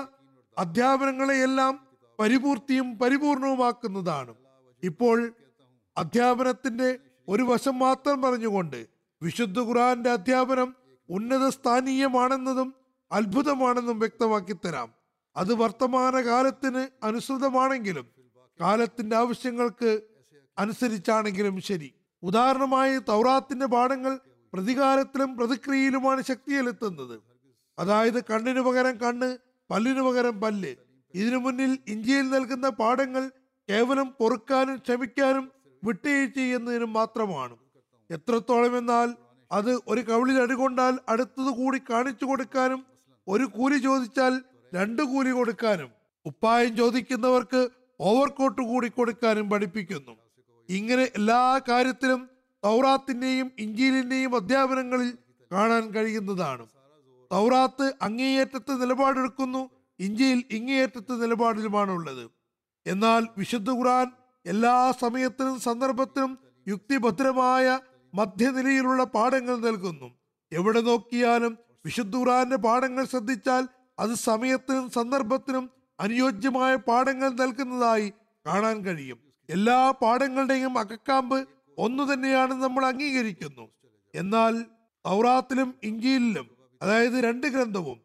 അധ്യാപനങ്ങളെയെല്ലാം 0.57 1.87
പരിപൂർത്തിയും 2.19 2.99
പരിപൂർണവുമാക്കുന്നതാണ്. 2.99 4.33
ഇപ്പോൾ 4.83 5.33
അധ്യാപനത്തിന്റെ 5.97 6.99
ഒരു 7.27 7.43
വശം 7.43 7.79
മാത്രം 7.79 8.21
പറഞ്ഞുകൊണ്ട് 8.21 8.87
വിശുദ്ധ 9.21 9.59
ഖുറാന്റെ 9.59 10.09
അധ്യാപനം 10.09 10.75
ഉന്നത 11.09 11.49
സ്ഥാനീയമാണെന്നതും 11.49 12.75
അത്ഭുതമാണെന്നും 13.11 13.99
വ്യക്തമാക്കി 13.99 14.55
തരാം. 14.65 14.93
അത് 15.35 15.53
വർത്തമാന 15.53 16.21
കാലത്തിന് 16.21 17.05
അനുസൃതമാണെങ്കിലും 17.05 18.07
കാലത്തിന്റെ 18.61 19.15
ആവശ്യങ്ങൾക്ക് 19.15 20.01
അനുസരിച്ചാണെങ്കിലും 20.57 21.61
ശരി. 21.61 21.93
ഉദാഹരണമായി 22.23 22.99
തൗറാത്തിന്റെ 22.99 23.65
പാഠങ്ങൾ 23.65 24.19
പ്രതികാരത്തിലും 24.53 25.37
പ്രതിക്രിയയിലുമാണ് 25.37 26.21
ശക്തിയിലെത്തുന്നത്. 26.21 27.21
അതായത് 27.79 28.23
കണ്ണിനു 28.23 28.61
പകരം 28.61 28.97
കണ്ണ് 28.97 29.37
പല്ലിനു 29.71 30.01
പകരം 30.01 30.41
പല്ല്. 30.41 30.75
ഇതിനു 31.13 31.37
മുന്നിൽ 31.37 31.77
ഇന്ത്യയിൽ 31.87 32.29
നൽകുന്ന 32.29 32.69
പാഠങ്ങൾ 32.69 33.31
കേവലം 33.69 34.07
പൊറുക്കാനും 34.19 34.77
ക്ഷമിക്കാനും 34.77 35.51
വിട്ടുവീഴ്ച 35.83 36.35
ചെയ്യുന്നതിനും 36.35 36.93
മാത്രമാണ്. 36.93 37.55
എത്രത്തോളം 38.09 38.77
എന്നാൽ 38.77 39.09
അത് 39.51 39.71
ഒരു 39.87 40.01
കവിളിൽ 40.01 40.41
അടികൊണ്ടാൽ 40.41 40.99
അടുത്തത് 41.09 41.51
കൂടി 41.59 41.81
കാണിച്ചു 41.89 42.25
കൊടുക്കാനും 42.25 42.85
ഒരു 43.27 43.43
കൂലി 43.43 43.77
ചോദിച്ചാൽ 43.77 44.33
രണ്ട് 44.73 45.01
കൂലി 45.01 45.29
കൊടുക്കാനും 45.29 45.89
ഉപ്പായം 46.25 46.77
ചോദിക്കുന്നവർക്ക് 46.77 47.69
ഓവർകോട്ട് 47.99 48.61
കൂടി 48.61 48.87
കൊടുക്കാനും 48.87 49.49
പഠിപ്പിക്കുന്നു. 49.49 50.13
ഇങ്ങനെ 50.69 51.03
എല്ലാ 51.15 51.59
കാര്യത്തിലും 51.69 52.29
തൗറാത്തിന്റെയും 52.63 53.51
ഇഞ്ചീലിന്റെയും 53.59 54.35
അധ്യാപനങ്ങളിൽ 54.35 55.17
കാണാൻ 55.51 55.83
കഴിയുന്നതാണ്. 55.95 56.65
തൗറാത്ത് 57.31 57.93
അങ്ങേയറ്റത്ത് 58.01 58.81
നിലപാടെടുക്കുന്നു 58.81 59.69
ഇഞ്ചിയിൽ 59.99 60.43
ഇങ്ങേയറ്റത്ത് 60.51 61.13
നിലപാടിലുമാണുള്ളത്. 61.23 62.36
എന്നാൽ 62.87 63.23
വിശുദ്ധ 63.37 63.69
ഖുറാൻ 63.69 64.07
എല്ലാ 64.45 64.91
സമയത്തിനും 65.01 65.59
സന്ദർഭത്തിനും 65.59 66.31
യുക്തിഭദ്രമായ 66.67 67.65
മധ്യനിലയിലുള്ള 68.13 69.03
പാഠങ്ങൾ 69.03 69.55
നൽകുന്നു. 69.57 70.07
എവിടെ 70.51 70.81
നോക്കിയാലും 70.81 71.53
വിശുദ്ധ 71.85 72.15
ഖുറാന്റെ 72.17 72.57
പാഠങ്ങൾ 72.57 73.05
ശ്രദ്ധിച്ചാൽ 73.05 73.63
അത് 73.99 74.13
സമയത്തിനും 74.13 74.89
സന്ദർഭത്തിനും 74.89 75.65
അനുയോജ്യമായ 75.99 76.73
പാഠങ്ങൾ 76.75 77.29
നൽകുന്നതായി 77.41 78.13
കാണാൻ 78.45 78.77
കഴിയും. 78.85 79.19
എല്ലാ 79.49 79.91
പാഠങ്ങളുടെയും 79.91 80.73
അകക്കാമ്പ് 80.79 81.37
ഒന്നു 81.77 82.03
തന്നെയാണെന്ന് 82.13 82.63
നമ്മൾ 82.63 82.85
അംഗീകരിക്കുന്നു. 82.85 83.65
എന്നാൽ 84.13 84.53
ഔറാത്തിലും 85.07 85.69
ഇഞ്ചിയിലും 85.83 86.47
അതായത് 86.81 87.17
രണ്ട് 87.27 87.47
ഗ്രന്ഥവും 87.47 87.97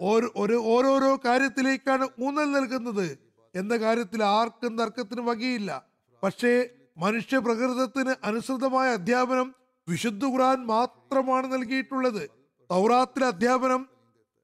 ഓരോ 0.00 0.58
ഓരോരോ 0.74 1.10
കാര്യത്തിലേക്കാണ് 1.24 2.06
ഊന്നൽ 2.20 2.48
നൽകുന്നത്. 2.56 3.06
എന്ന 3.54 3.76
കാര്യത്തിൽ 3.76 4.24
ആർക്കും 4.24 4.78
തർക്കത്തിന് 4.78 5.20
വകയില്ല. 5.20 5.84
പക്ഷേ 6.22 6.68
മനുഷ്യ 6.96 7.38
പ്രകൃതത്തിന് 7.38 8.14
അനുസൃതമായ 8.24 8.92
അധ്യാപനം 8.92 9.54
വിശുദ്ധ 9.88 10.24
ഖുർആൻ 10.24 10.66
മാത്രമാണ് 10.66 11.52
നൽകിയിട്ടുള്ളത്. 11.52 12.30
തൗറാത്തിലെ 12.70 13.26
അധ്യാപനം 13.26 13.88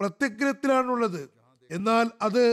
പ്രത്യഗ്രത്തിലാണുള്ളത്. 0.01 1.31
എന്നാൽ 1.71 2.11
അത് 2.23 2.53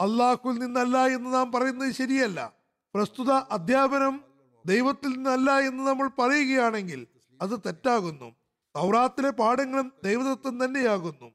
അള്ളാഹുൽ 0.00 0.58
നിന്നല്ല 0.58 1.06
എന്ന് 1.06 1.34
നാം 1.34 1.52
പറയുന്നത് 1.52 1.90
ശരിയല്ല. 1.90 2.52
പ്രസ്തുത 2.94 3.30
അധ്യാപനം 3.30 4.24
ദൈവത്തിൽ 4.66 5.08
നിന്നല്ല 5.08 5.58
എന്ന് 5.58 5.86
നമ്മൾ 5.86 6.10
പറയുകയാണെങ്കിൽ 6.18 7.06
അത് 7.42 7.60
തെറ്റാകുന്നു. 7.66 8.34
തൗറാത്തിലെ 8.76 9.30
പാഠങ്ങളും 9.30 9.92
ദൈവതത്വം 10.04 10.64
തന്നെയാകുന്നു. 10.64 11.26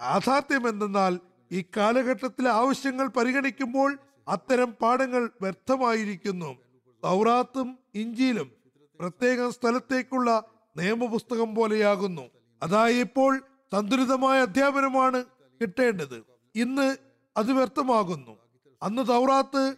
യാഥാർത്ഥ്യം 0.00 0.68
എന്തെന്നാൽ 0.68 1.20
ഈ 1.52 1.64
കാലഘട്ടത്തിലെ 1.76 2.50
ആവശ്യങ്ങൾ 2.50 3.06
പരിഗണിക്കുമ്പോൾ 3.06 3.98
അത്തരം 4.28 4.72
പാഠങ്ങൾ 4.72 5.30
വ്യർത്ഥമായിരിക്കുന്നു. 5.40 6.56
തൗറാത്തും 7.04 7.78
ഇഞ്ചിയിലും 7.94 8.50
പ്രത്യേക 9.00 9.48
സ്ഥലത്തേക്കുള്ള 9.48 10.44
നിയമപുസ്തകം 10.76 11.54
പോലെയാകുന്നു. 11.54 12.22
അതായത് 12.62 12.96
ഇപ്പോൾ 12.96 13.42
സന്തുലിതമായ 13.72 14.40
അധ്യാപനമാണ് 14.40 15.24
കിട്ടേണ്ടത്. 15.60 16.24
ഇന്ന് 16.54 16.96
അത് 17.36 17.52
വ്യർത്ഥമാകുന്നു. 17.52 18.36
അന്ന് 18.82 19.08
തൗറാത്ത് 19.08 19.76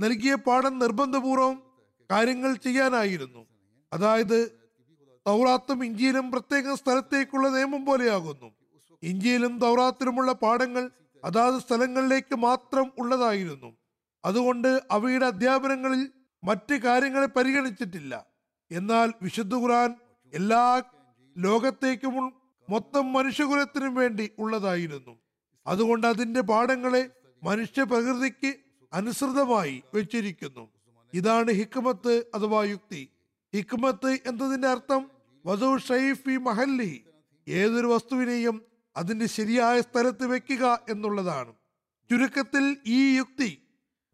നൽകിയ 0.00 0.34
പാഠം 0.34 0.78
നിർബന്ധപൂർവം 0.78 1.62
കാര്യങ്ങൾ 2.10 2.54
ചെയ്യാനായിരുന്നു. 2.54 3.46
അതായത് 3.92 4.50
തൗറാത്തും 5.26 5.84
ഇഞ്ചിയിലും 5.84 6.30
പ്രത്യേക 6.30 6.74
സ്ഥലത്തേക്കുള്ള 6.74 7.48
നിയമം 7.48 7.84
പോലെയാകുന്നു. 7.84 8.50
ഇഞ്ചിയിലും 9.02 9.58
തൗറാത്തിലുമുള്ള 9.58 10.32
പാഠങ്ങൾ 10.32 10.90
അതാത് 11.24 11.60
സ്ഥലങ്ങളിലേക്ക് 11.60 12.36
മാത്രം 12.36 12.92
ഉള്ളതായിരുന്നു. 12.98 13.79
അതുകൊണ്ട് 14.24 14.82
അവയുടെ 14.90 15.26
അധ്യാപനങ്ങളിൽ 15.26 16.10
മറ്റ് 16.44 16.74
കാര്യങ്ങളെ 16.74 17.26
പരിഗണിച്ചിട്ടില്ല. 17.26 18.26
എന്നാൽ 18.70 19.12
വിശുദ്ധ 19.22 19.54
ഖുർആൻ 19.54 19.94
എല്ലാ 20.34 20.82
ലോകത്തേക്കും 21.38 22.32
മൊത്തം 22.70 23.12
മനുഷ്യകുലത്തിനും 23.12 23.94
വേണ്ടി 23.94 24.30
ഉള്ളതായിരുന്നു. 24.38 25.18
അതുകൊണ്ട് 25.66 26.06
അതിന്റെ 26.06 26.40
പാഠങ്ങളെ 26.40 27.10
മനുഷ്യ 27.42 27.82
പ്രകൃതിക്ക് 27.82 28.54
അനുസൃതമായി 28.92 29.82
വെച്ചിരിക്കുന്നു. 29.94 30.68
ഇതാണ് 31.14 31.50
ഹിക്മത്ത് 31.50 32.24
അഥവാ 32.34 32.64
യുക്തി. 32.64 33.08
ഹിക്മത്ത് 33.54 34.18
എന്നതിന്റെ 34.26 34.68
അർത്ഥം 34.68 35.10
വധു 35.46 35.76
ഷൈഫി 35.76 36.36
മഹല്ലി 36.36 37.04
ഏതൊരു 37.48 37.86
വസ്തുവിനെയും 37.86 38.62
അതിന്റെ 38.96 39.26
ശരിയായ 39.26 39.80
സ്ഥലത്ത് 39.80 40.26
വെക്കുക 40.26 40.80
എന്നുള്ളതാണ്. 40.88 41.52
ചുരുക്കത്തിൽ 42.10 42.76
ഈ 42.86 43.16
യുക്തി 43.16 43.62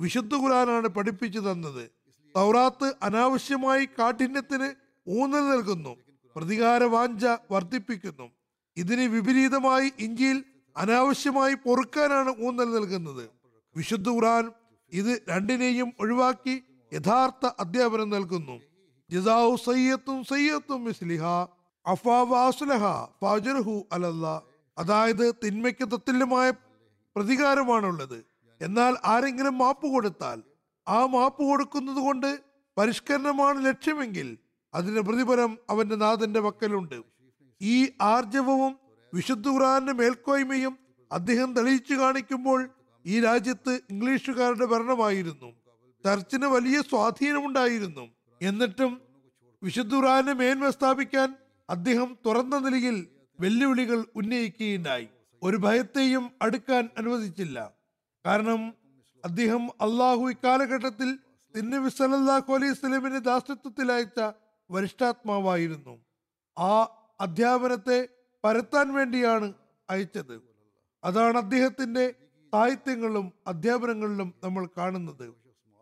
വിശുദ്ധ 0.00 0.34
ഖുരാനാണ് 0.34 0.88
പഠിപ്പിച്ചു 0.88 1.38
തന്നത്. 1.38 1.90
തൗറാത്ത് 2.36 2.94
അനാവശ്യമായി 3.02 3.84
കാഠിന്യത്തിന് 3.84 4.74
ഊന്നൽ 5.08 5.44
നൽകുന്നു 5.50 5.96
പ്രതികാര 6.36 6.84
വാഞ്ച 6.84 7.26
വർദ്ധിപ്പിക്കുന്നു. 7.50 8.30
ഇതിന് 8.76 9.00
വിപരീതമായി 9.00 9.92
ഇഞ്ചിയിൽ 9.98 10.44
അനാവശ്യമായി 10.76 11.54
പൊറുക്കാനാണ് 11.54 12.30
ഊന്നൽ 12.46 12.74
നൽകുന്നത്. 12.74 13.30
വിശുദ്ധ 13.76 14.08
ഖുറാൻ 14.08 14.52
ഇത് 14.92 15.22
രണ്ടിനെയും 15.28 15.92
ഒഴിവാക്കി 16.00 16.62
യഥാർത്ഥ 16.92 17.50
അധ്യാപനം 17.58 18.10
നൽകുന്നു. 18.10 18.60
ജസാഉ 19.10 19.56
സയ്യത്തും 19.56 20.24
സയ്യത്തും 20.24 20.84
മിസ്ലിഹ 20.84 21.24
അഫാ 21.86 22.22
വാസുലഹ 22.22 22.84
ഫാജർഹു 23.22 23.86
അലല്ല. 23.92 24.42
അതായത് 24.78 25.34
തിന്മയ്ക്ക് 25.34 25.88
തത്തുല്യമായ 25.88 26.50
പ്രതികാരമാണുള്ളത്. 27.16 28.35
എന്നാൽ 28.60 28.96
ആരെങ്കിലും 29.04 29.58
മാപ്പ് 29.58 29.86
കൊടുത്താൽ 29.86 30.42
ആ 30.88 31.06
മാപ്പ് 31.06 31.42
കൊടുക്കുന്നത് 31.42 31.96
കൊണ്ട് 31.96 32.40
പരിഷ്കരണമാണ് 32.78 33.66
ലക്ഷ്യമെങ്കിൽ 33.66 34.38
അതിന്റെ 34.74 35.00
പ്രതിഫലം 35.00 35.58
അവന്റെ 35.70 35.96
നാഥന്റെ 35.96 36.40
പക്കലുണ്ട്. 36.40 37.02
ഈ 37.62 37.88
ആർജവവും 38.02 38.78
വിശുദ്ധ 39.14 39.48
ഖുറാന്റെ 39.48 39.92
മേൽക്കോയ്മയും 39.92 40.78
അദ്ദേഹം 41.12 41.54
തെളിയിച്ചു 41.54 41.94
കാണിക്കുമ്പോൾ 41.94 42.70
ഈ 43.06 43.20
രാജ്യത്ത് 43.20 43.80
ഇംഗ്ലീഷുകാരുടെ 43.90 44.64
ഭരണമായിരുന്നു. 44.64 45.52
ചർച്ചിന് 46.04 46.46
വലിയ 46.46 46.82
സ്വാധീനമുണ്ടായിരുന്നു. 46.82 48.08
എന്നിട്ടും 48.42 49.00
വിശുദ്ധ 49.62 49.94
ഖുറാനെ 49.94 50.32
മേന്മ 50.32 50.70
സ്ഥാപിക്കാൻ 50.70 51.34
അദ്ദേഹം 51.70 52.16
തുറന്ന 52.26 52.58
നിലയിൽ 52.58 53.06
വെല്ലുവിളികൾ 53.40 54.04
ഉന്നയിക്കുകയുണ്ടായി. 54.16 55.08
ഒരു 55.42 55.56
ഭയത്തെയും 55.56 56.30
അടുക്കാൻ 56.42 56.88
അനുവദിച്ചില്ല. 56.98 57.75
കാരണം 58.26 58.60
അദ്ദേഹം 59.24 59.62
അള്ളാഹു 59.80 60.24
ഇക്കാലഘട്ടത്തിൽ 60.34 61.08
തിന്നബി 61.54 61.90
സലല്ലാഹു 61.98 62.50
അലൈഹി 62.54 62.74
സ്വലമിന്റെ 62.80 63.18
ദാസത്വത്തിൽ 63.18 63.92
അയച്ച 63.92 64.20
വരിഷ്ഠാത്മാവായിരുന്നു 64.70 65.94
ആ 66.56 66.72
അധ്യാപനത്തെ 67.20 67.98
പരത്താൻ 68.44 68.86
വേണ്ടിയാണ് 68.94 69.48
അയച്ചത്. 69.88 70.36
അതാണ് 71.04 71.36
അദ്ദേഹത്തിന്റെ 71.38 72.04
സാഹിത്യങ്ങളിലും 72.52 73.26
അധ്യാപനങ്ങളിലും 73.46 74.28
നമ്മൾ 74.44 74.64
കാണുന്നത്. 74.78 75.26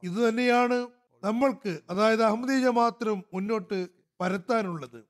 ഇതുതന്നെയാണ് 0.02 0.78
നമ്മൾക്ക് 1.22 1.72
അതായത് 1.90 2.22
അഹമ്മദീയ 2.22 2.58
ജമാത്തിനും 2.66 3.18
മുന്നോട്ട് 3.34 3.78
പരത്താനുള്ളത്. 4.20 5.00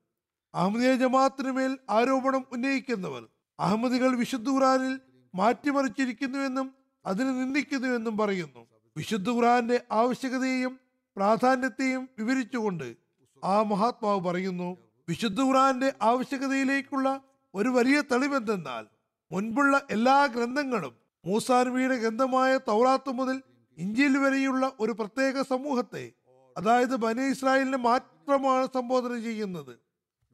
അഹമ്മദീയ 0.53 0.91
ജമാഅത്തിന് 1.03 1.51
മേൽ 1.57 1.71
ആരോപണം 1.89 2.43
ഉന്നയിക്കുന്നവർ 2.55 3.23
അഹമ്മദികൾ 3.59 4.11
വിശുദ്ധ 4.21 4.49
ഖുറാനിൽ 4.49 4.93
മാറ്റിമറിച്ചിരിക്കുന്നുവെന്നും 5.33 6.67
അതിനെ 7.05 7.31
നിന്ദിക്കുന്നുവെന്നും 7.31 8.17
പറയുന്നു. 8.17 8.67
വിശുദ്ധ 8.97 9.29
ഖുറാന്റെ 9.29 9.81
ആവശ്യകതയെയും 9.91 10.79
പ്രാധാന്യത്തെയും 11.15 12.09
വിവരിച്ചുകൊണ്ട് 12.19 12.95
ആ 13.43 13.63
മഹാത്മാവ് 13.63 14.19
പറയുന്നു 14.19 14.77
വിശുദ്ധ 15.09 15.41
ഖുറാന്റെ 15.41 15.93
ആവശ്യകതയിലേക്കുള്ള 16.01 17.21
ഒരു 17.55 17.69
വലിയ 17.69 18.03
തെളിവെന്തെന്നാൽ 18.11 18.85
മുൻപുള്ള 19.31 19.81
എല്ലാ 19.91 20.25
ഗ്രന്ഥങ്ങളും 20.25 20.95
മൂസാനബിയുടെ 21.25 21.97
ഗ്രന്ഥമായ 21.97 22.57
തൗറാത്ത് 22.57 23.11
മുതൽ 23.11 23.41
ഇഞ്ചിൽ 23.77 24.17
വരെയുള്ള 24.17 24.71
ഒരു 24.79 24.91
പ്രത്യേക 24.91 25.41
സമൂഹത്തെ 25.41 26.11
അതായത് 26.57 26.95
ബനി 26.95 27.21
ഇസ്രായേലിനെ 27.21 27.77
മാത്രമാണ് 27.77 28.67
സംബോധന 28.73 29.19
ചെയ്യുന്നത്. 29.19 29.79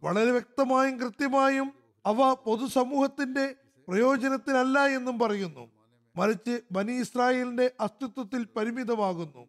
വളരെ 0.03 0.31
വ്യക്തമായും 0.31 0.99
കൃത്യമായും 0.99 1.73
അവ 2.05 2.33
പൊതുസമൂഹത്തിന്റെ 2.33 3.55
പ്രയോജനത്തിനല്ല 3.87 4.85
എന്നും 4.85 5.19
പറയുന്നു. 5.19 5.80
മറിച്ച് 6.15 6.59
ബനി 6.71 6.91
ഇസ്രായേലിന്റെ 6.91 7.71
അസ്തിത്വത്തിൽ 7.79 8.47
പരിമിതമാകുന്നു. 8.55 9.47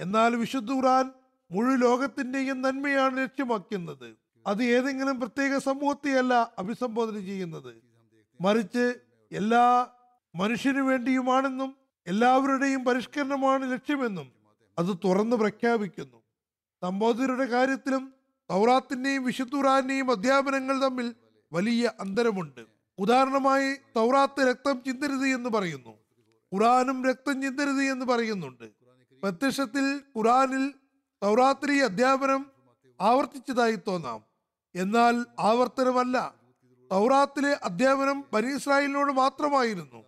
എന്നാൽ 0.00 0.36
വിശുദ്ധ 0.36 0.72
ഖുറാൻ 0.72 1.10
മുഴു 1.50 1.76
ലോകത്തിന്റെയും 1.76 2.62
നന്മയാണ് 2.62 3.16
ലക്ഷ്യമാക്കുന്നത്. 3.16 4.16
അത് 4.46 4.62
ഏതെങ്കിലും 4.62 5.20
പ്രത്യേക 5.20 5.58
സമൂഹത്തെയല്ല 5.58 6.52
അഭിസംബോധന 6.58 7.20
ചെയ്യുന്നത്. 7.20 7.82
മറിച്ച് 8.40 8.94
എല്ലാ 9.32 9.88
മനുഷ്യനു 10.34 10.82
വേണ്ടിയുമാണെന്നും 10.82 11.76
എല്ലാവരുടെയും 12.06 12.84
പരിഷ്കരണമാണ് 12.84 13.72
ലക്ഷ്യമെന്നും 13.72 14.32
അത് 14.78 14.96
തുറന്നു 15.04 15.36
പ്രഖ്യാപിക്കുന്നു. 15.36 16.22
സംബോധനയുടെ 16.82 17.44
കാര്യത്തിലും 17.44 18.14
തൗറാത്തിന്റെയും 18.50 19.24
വിശുദ്ധ 19.24 19.56
ഖുറാന്റെയും 19.56 20.10
അധ്യാപനങ്ങൾ 20.10 20.82
തമ്മിൽ 20.82 21.14
വലിയ 21.52 21.90
അന്തരമുണ്ട്. 22.00 22.60
ഉദാഹരണമായി 22.98 23.74
തൗറാത്ത് 23.96 24.48
രക്തം 24.50 24.82
ചിന്തരുത് 24.86 25.26
എന്ന് 25.26 25.50
പറയുന്നു. 25.50 25.99
ഖുറാനും 26.54 27.04
രക്തം 27.04 27.42
ചിന്തരുത് 27.42 27.82
എന്ന് 27.82 28.06
പറയുന്നുണ്ട്. 28.06 28.64
പ്രത്യക്ഷത്തിൽ 29.22 30.00
ഖുറാനിൽ 30.16 30.74
തൗറാത്തിലെ 31.22 31.74
ഈ 31.74 31.78
അധ്യാപനം 31.78 32.46
ആവർത്തിച്ചതായി 33.00 33.78
തോന്നാം. 33.86 34.24
എന്നാൽ 34.74 35.26
ആവർത്തനമല്ല. 35.40 36.34
തൗറാത്തിലെ 36.92 37.60
അധ്യാപനം 37.62 38.24
ബനീസ്രായേലിനോട് 38.32 39.12
മാത്രമായിരുന്നു. 39.12 40.04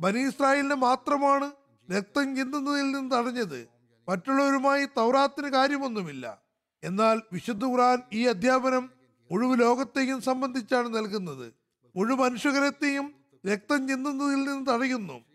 ബനീസ്രായേലിനെ 0.00 0.74
മാത്രമാണ് 0.74 1.50
രക്തം 1.96 2.36
ചിന്തുന്നതിൽ 2.36 2.90
നിന്ന് 2.90 3.16
തടഞ്ഞത്. 3.16 3.68
മറ്റുള്ളവരുമായി 4.08 4.84
തൗറാത്തിന് 4.84 5.48
കാര്യമൊന്നുമില്ല. 5.48 6.42
എന്നാൽ 6.84 7.20
വിശുദ്ധ 7.32 7.64
ഖുറാൻ 7.64 7.98
ഈ 8.12 8.26
അധ്യാപനം 8.26 8.90
മുഴുവൻ 9.32 9.58
ലോകത്തെയും 9.58 10.22
സംബന്ധിച്ചാണ് 10.22 10.94
നൽകുന്നത്. 10.94 11.52
മുഴുവൻ 11.96 12.20
മനുഷ്യകരത്തെയും 12.20 13.14
രക്തം 13.52 13.88
ചിന്തുന്നതിൽ 13.88 14.44
നിന്ന് 14.44 14.66
തടയുന്നു. 14.66 15.29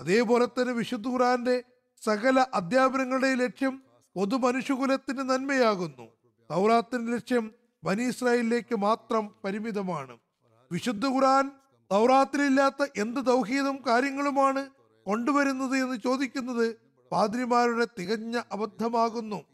അതേപോലെ 0.00 0.46
തന്നെ 0.46 0.72
വിശുദ്ധ 0.72 1.08
ഖുറാന്റെ 1.08 1.64
സകല 2.04 2.46
അധ്യാപനങ്ങളുടെ 2.54 3.34
ലക്ഷ്യം 3.34 3.82
പൊതു 4.16 4.36
മനുഷ്യകുലത്തിന് 4.36 5.24
നന്മയാകുന്നു. 5.30 6.06
തൗറാത്തിന്റെ 6.50 7.12
ലക്ഷ്യം 7.12 7.44
ബനി 7.84 8.02
ഇസ്രായേലിലേക്ക് 8.02 8.76
മാത്രം 8.76 9.34
പരിമിതമാണ്. 9.44 10.18
വിശുദ്ധ 10.72 11.06
ഖുറാൻ 11.06 11.50
തൗറാത്തിലില്ലാത്ത 11.90 12.86
എന്ത് 12.96 13.20
ദൗഹീദും 13.20 13.76
കാര്യങ്ങളുമാണ് 13.86 14.62
കൊണ്ടുവരുന്നത് 15.06 15.76
എന്ന് 15.76 15.96
ചോദിക്കുന്നത് 15.96 16.66
പാദ്രിമാരുടെ 17.12 17.86
തികഞ്ഞ 17.98 18.40
അബദ്ധമാകുന്നു. 18.52 19.44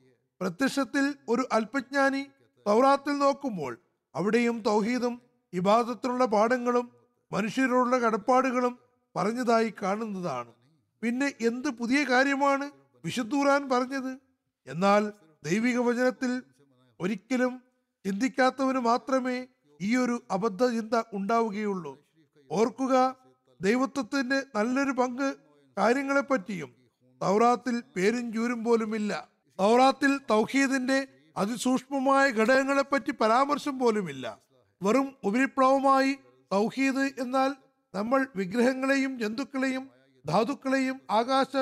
പ്രത്യക്ഷത്തിൽ 0.40 1.14
ഒരു 1.28 1.44
അല്പജ്ഞാനി 1.52 2.22
തൗറാത്തിൽ 2.66 3.18
നോക്കുമ്പോൾ 3.18 3.72
അവിടെയും 4.14 4.60
തൗഹീദും 4.60 5.14
ഇബാദത്തിലുള്ള 5.52 6.24
പാഠങ്ങളും 6.24 6.86
മനുഷ്യരോടുള്ള 7.32 7.98
കടപ്പാടുകളും 7.98 8.78
പറഞ്ഞതായി 9.16 9.74
കാണുന്നതാണ്. 9.82 10.52
പിന്നെ 11.02 11.32
എന്ത് 11.40 11.68
പുതിയ 11.68 12.04
കാര്യമാണ് 12.04 12.70
വിശുദ്ധൂറാൻ 13.04 13.68
പറഞ്ഞത്? 13.68 14.18
എന്നാൽ 14.66 15.12
ദൈവിക 15.44 15.78
വചനത്തിൽ 15.78 16.42
ഒരിക്കലും 17.00 17.62
ചിന്തിക്കാത്തവന് 18.06 18.78
മാത്രമേ 18.78 19.46
ഈ 19.80 19.96
ഒരു 19.96 20.22
അബദ്ധ 20.30 20.66
ചിന്ത 20.66 21.02
ഉണ്ടാവുകയുള്ളൂ. 21.12 21.98
ഓർക്കുക 22.50 23.16
ദൈവത്വത്തിന്റെ 23.60 24.42
നല്ലൊരു 24.56 24.90
പങ്ക് 24.90 25.36
കാര്യങ്ങളെപ്പറ്റിയും 25.78 26.74
തൗറാത്തിൽ 27.22 27.82
പേരും 27.96 28.32
ചൂരും 28.32 28.64
പോലുമില്ല. 28.64 29.28
തൗറാത്തിൽ 29.60 30.20
തൗഹീദിന്റെ 30.30 31.08
അതിസൂക്ഷ്മമായ 31.36 32.30
ഘടകങ്ങളെപ്പറ്റി 32.30 33.10
പരാമർശം 33.10 33.78
പോലുമില്ല. 33.78 34.38
വെറും 34.82 35.14
ഉപരിപ്ലവമായി 35.24 36.12
തൗഹീദ് 36.52 37.20
എന്നാൽ 37.20 37.54
നമ്മൾ 37.96 38.26
വിഗ്രഹങ്ങളെയും 38.36 39.18
ജന്തുക്കളെയും 39.18 39.90
ധാതുക്കളെയും 40.26 41.00
ആകാശ 41.10 41.56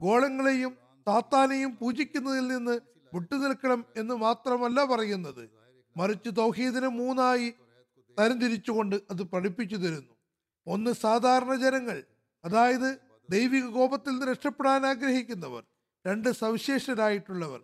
ഗോളങ്ങളെയും 0.00 0.76
താത്താനെയും 1.08 1.76
പൂജിക്കുന്നതിൽ 1.80 2.48
നിന്ന് 2.48 2.80
വിട്ടുനിൽക്കണം 3.14 3.84
എന്ന് 3.96 4.14
മാത്രമല്ല 4.14 4.84
പറയുന്നത്. 4.84 5.50
മറിച്ച് 5.96 6.30
തൗഹീദിനെ 6.36 6.88
മൂന്നായി 6.88 7.54
തരംതിരിച്ചുകൊണ്ട് 8.20 8.96
അത് 8.96 9.22
പഠിപ്പിച്ചു 9.22 9.76
തരുന്നു. 9.76 10.14
ഒന്ന് 10.66 10.90
സാധാരണ 10.90 11.54
ജനങ്ങൾ 11.54 12.04
അതായത് 12.44 12.98
ദൈവിക 13.30 13.66
കോപത്തിൽ 13.66 14.10
നിന്ന് 14.10 14.26
രക്ഷപ്പെടാൻ 14.26 14.86
ആഗ്രഹിക്കുന്നവർ. 14.86 15.64
രണ്ട് 16.06 16.28
സവിശേഷരായിട്ടുള്ളവർ. 16.28 17.60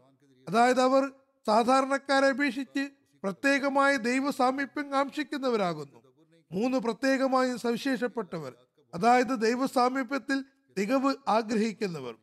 അതായത് 0.48 0.80
അവർ 0.80 1.12
സാധാരണക്കാരെ 1.46 2.26
അപേക്ഷിച്ച് 2.26 2.90
പ്രത്യേകമായ 3.22 3.96
ദൈവ 3.96 4.30
സാമീപ്യം 4.30 4.92
കാക്ഷിക്കുന്നവരാകുന്നു. 4.92 6.05
മൂന്ന് 6.52 6.78
പ്രത്യേകമായും 6.78 7.58
സവിശേഷപ്പെട്ടവർ. 7.58 8.54
അതായത് 8.94 9.40
ദൈവസാമീപ്യത്തിൽ 9.40 10.44
തികവ് 10.78 11.14
ആഗ്രഹിക്കുന്നവർ. 11.28 12.14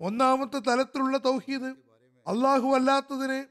ഒന്നാമത്തെ 0.00 0.58
തലത്തിലുള്ള 0.58 1.18
തൗഹീദ് 1.18 1.70
അള്ളാഹു 2.26 2.68
അല്ലാത്തതിനെ 2.68 3.46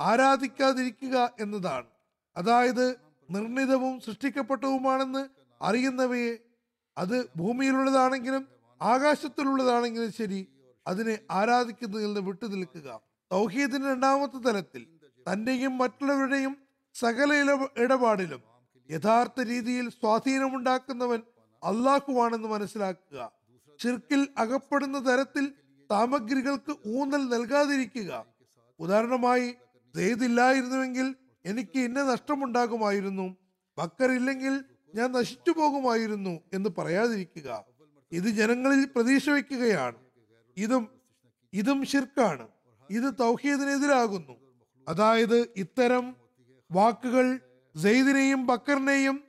ആരാധിക്കാതിരിക്കുക 0.00 1.32
എന്നതാണ്. 1.40 1.86
അതായത് 2.36 2.96
നിർണിതവും 3.30 4.00
സൃഷ്ടിക്കപ്പെട്ടവുമാണെന്ന് 4.00 5.28
അറിയുന്നവയെ 5.62 6.38
അത് 6.98 7.28
ഭൂമിയിലുള്ളതാണെങ്കിലും 7.36 8.48
ആകാശത്തിലുള്ളതാണെങ്കിലും 8.82 10.12
ശരി 10.12 10.48
അതിനെ 10.86 11.18
ആരാധിക്കുന്നതിൽ 11.30 12.06
നിന്ന് 12.06 12.20
വിട്ടു 12.20 12.46
നിൽക്കുക 12.46 13.00
തൗഹീദിന്റെ 13.32 13.88
രണ്ടാമത്തെ 13.88 14.36
തലത്തിൽ 14.36 14.86
തന്റെയും 15.26 15.78
മറ്റുള്ളവരുടെയും 15.78 16.56
സകല 16.94 17.34
ഇടപാടിലും 17.78 18.51
യഥാർത്ഥ 18.92 19.40
രീതിയിൽ 19.40 19.90
സ്വാധീനമുണ്ടാക്കുന്നവൻ 19.90 21.22
അള്ളാഹുവാണെന്ന് 21.64 22.48
മനസ്സിലാക്കുക. 22.48 23.32
ചിർക്കിൽ 23.80 24.28
അകപ്പെടുന്ന 24.38 24.98
തരത്തിൽ 25.08 25.52
സാമഗ്രികൾക്ക് 25.90 26.76
ഊന്നൽ 26.86 27.28
നൽകാതിരിക്കുക. 27.28 28.26
ഉദാഹരണമായി 28.80 29.54
ഇല്ലായിരുന്നുവെങ്കിൽ 30.24 31.14
എനിക്ക് 31.44 31.78
ഇന്ന 31.78 32.02
നഷ്ടമുണ്ടാകുമായിരുന്നു. 32.02 33.36
ബക്കറില്ലെങ്കിൽ 33.78 34.64
ഞാൻ 34.94 35.12
നശിച്ചു 35.12 35.50
പോകുമായിരുന്നു 35.50 36.40
എന്ന് 36.52 36.70
പറയാതിരിക്കുക. 36.78 37.64
ഇത് 38.12 38.24
ജനങ്ങളിൽ 38.24 38.84
പ്രതീക്ഷ 38.84 39.30
വയ്ക്കുകയാണ്. 39.30 39.96
ഇതും 40.56 40.88
ഇതും 41.52 41.84
ഷിർക്കാണ് 41.84 42.48
ഇത് 42.90 43.14
തൗഹീദിനെതിരാകുന്നു. 43.20 44.32
അതായത് 44.88 45.48
ഇത്തരം 45.56 46.16
വാക്കുകൾ 46.72 47.40
സെയ്ദിനെയും 47.76 48.46
ബക്കറിനെയും 48.46 49.24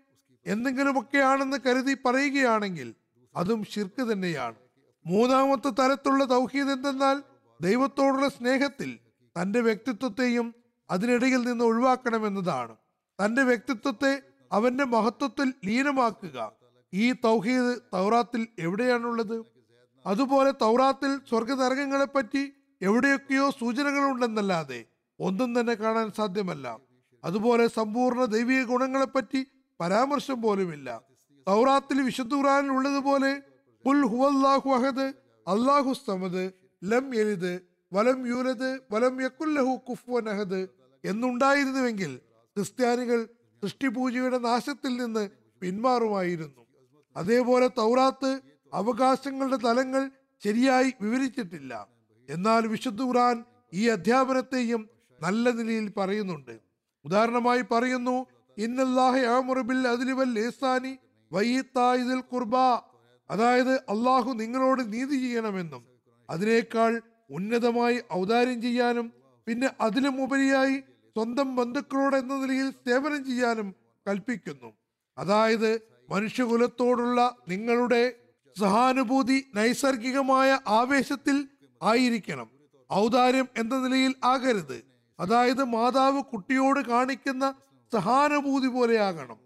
എന്തെങ്കിലുമൊക്കെയാണെന്ന് 0.45 1.57
കരുതി 1.65 1.97
പറയുകയാണെങ്കിൽ 2.05 2.95
അതും 3.35 3.63
ഷിർക്ക് 3.63 4.11
തന്നെയാണ്. 4.11 4.55
മൂന്നാമത്തെ 5.05 5.69
തരത്തിലുള്ള 5.69 6.29
തൗഹീദ് 6.29 6.69
എന്തെന്നാൽ 6.69 7.23
ദൈവത്തോടുള്ള 7.61 8.27
സ്നേഹത്തിൽ 8.29 8.99
തന്റെ 9.41 9.61
വ്യക്തിത്വത്തെയും 9.61 10.55
അതിനിടയിൽ 10.91 11.41
നിന്ന് 11.41 11.65
ഒഴിവാക്കണമെന്നതാണ്. 11.65 12.75
തന്റെ 13.25 13.43
വ്യക്തിത്വത്തെ 13.43 14.21
അവന്റെ 14.51 14.83
മഹത്വത്തിൽ 14.83 15.53
ലീനമാക്കുക. 15.65 16.51
ഈ 16.93 17.11
തൗഹീദ് 17.11 17.77
തൗറാത്തിൽ 17.93 18.47
എവിടെയാണുള്ളത്? 18.59 19.45
അതുപോലെ 20.05 20.51
തൗറാത്തിൽ 20.51 21.17
സ്വർഗതരംഗങ്ങളെപ്പറ്റി 21.29 22.43
പറ്റി 22.43 22.85
എവിടെയൊക്കെയോ 22.85 23.49
സൂചനകളുണ്ടെന്നല്ലാതെ 23.49 24.85
ഒന്നും 25.19 25.59
തന്നെ 25.59 25.73
കാണാൻ 25.73 26.11
സാധ്യമല്ല. 26.11 26.92
അതുപോലെ 27.23 27.67
സമ്പൂർണ 27.67 28.25
ദൈവിക 28.25 28.63
ഗുണങ്ങളെപ്പറ്റി 28.63 29.45
പരാമർശം 29.79 30.41
പോലുമില്ല. 30.41 31.01
തൗറാത്തിൽ 31.47 32.01
വിശുദ്ധ 32.01 32.35
ഖുറാനിൽ 32.35 32.71
ഉള്ളതുപോലെ 32.71 33.41
ഹുവല്ലാഹു 33.85 34.69
അഹദ് 34.69 35.13
അള്ളാഹു 35.47 35.93
സമദ് 35.93 36.51
ലം 36.83 37.15
യലിദ് 37.15 37.59
വലം 37.93 38.27
യൂലദ് 38.27 38.79
വലം 38.91 39.21
യക്കുല്ലഹു 39.21 39.73
കുഫുവൻ 39.89 40.29
അഹദ് 40.29 40.67
എന്നുണ്ടായിരുന്നുവെങ്കിൽ 41.03 42.17
ക്രിസ്ത്യാനികൾ 42.55 43.25
സൃഷ്ടിപൂജയുടെ 43.63 44.37
നാശത്തിൽ 44.37 44.97
നിന്ന് 44.97 45.29
പിന്മാറുമായിരുന്നു. 45.61 46.65
അതേപോലെ 47.17 47.67
തൗറാത്ത് 47.67 48.41
അവകാശങ്ങളുടെ 48.73 49.55
തലങ്ങൾ 49.55 50.11
ശരിയായി 50.43 50.93
വിവരിച്ചിട്ടില്ല. 51.01 51.87
എന്നാൽ 52.29 52.67
വിശുദ്ധ 52.67 53.01
ഖുറാൻ 53.01 53.43
ഈ 53.73 53.87
അധ്യാപനത്തെയും 53.87 54.89
നല്ല 55.21 55.49
നിലയിൽ 55.49 55.91
പറയുന്നുണ്ട്. 55.97 56.72
ഉദാഹരണമായി 57.05 57.61
പറയുന്നു 57.61 58.25
അതായത് 63.29 63.75
അള്ളാഹു 63.75 64.33
നിങ്ങളോട് 64.33 64.93
നീതി 64.93 65.15
ചെയ്യണമെന്നും 65.15 65.85
അതിനേക്കാൾ 66.29 67.01
ഉന്നതമായി 67.29 68.01
ഔദാര്യം 68.13 68.61
ചെയ്യാനും 68.61 69.13
പിന്നെ 69.45 69.69
അതിലും 69.81 70.23
ഉപരിയായി 70.23 70.77
സ്വന്തം 71.15 71.55
ബന്ധുക്കളോട് 71.55 72.15
എന്ന 72.15 72.35
നിലയിൽ 72.35 72.71
സേവനം 72.71 73.25
ചെയ്യാനും 73.25 73.75
കൽപ്പിക്കുന്നു. 74.07 74.73
അതായത് 75.17 75.81
മനുഷ്യകുലത്തോടുള്ള 76.09 77.35
നിങ്ങളുടെ 77.47 78.13
സഹാനുഭൂതി 78.59 79.45
നൈസർഗികമായ 79.55 80.59
ആവേശത്തിൽ 80.67 81.47
ആയിരിക്കണം. 81.83 82.49
ഔദാര്യം 82.93 83.47
എന്ന 83.57 83.77
നിലയിൽ 83.77 84.15
ആകരുത്. 84.23 84.92
അതായത് 85.19 85.63
മാതാവ് 85.63 86.23
കുട്ടിയോട് 86.23 86.79
കാണിക്കുന്ന 86.79 87.53
സഹാനുഭൂതി 87.93 88.67
പോലെയാകണം. 88.67 89.37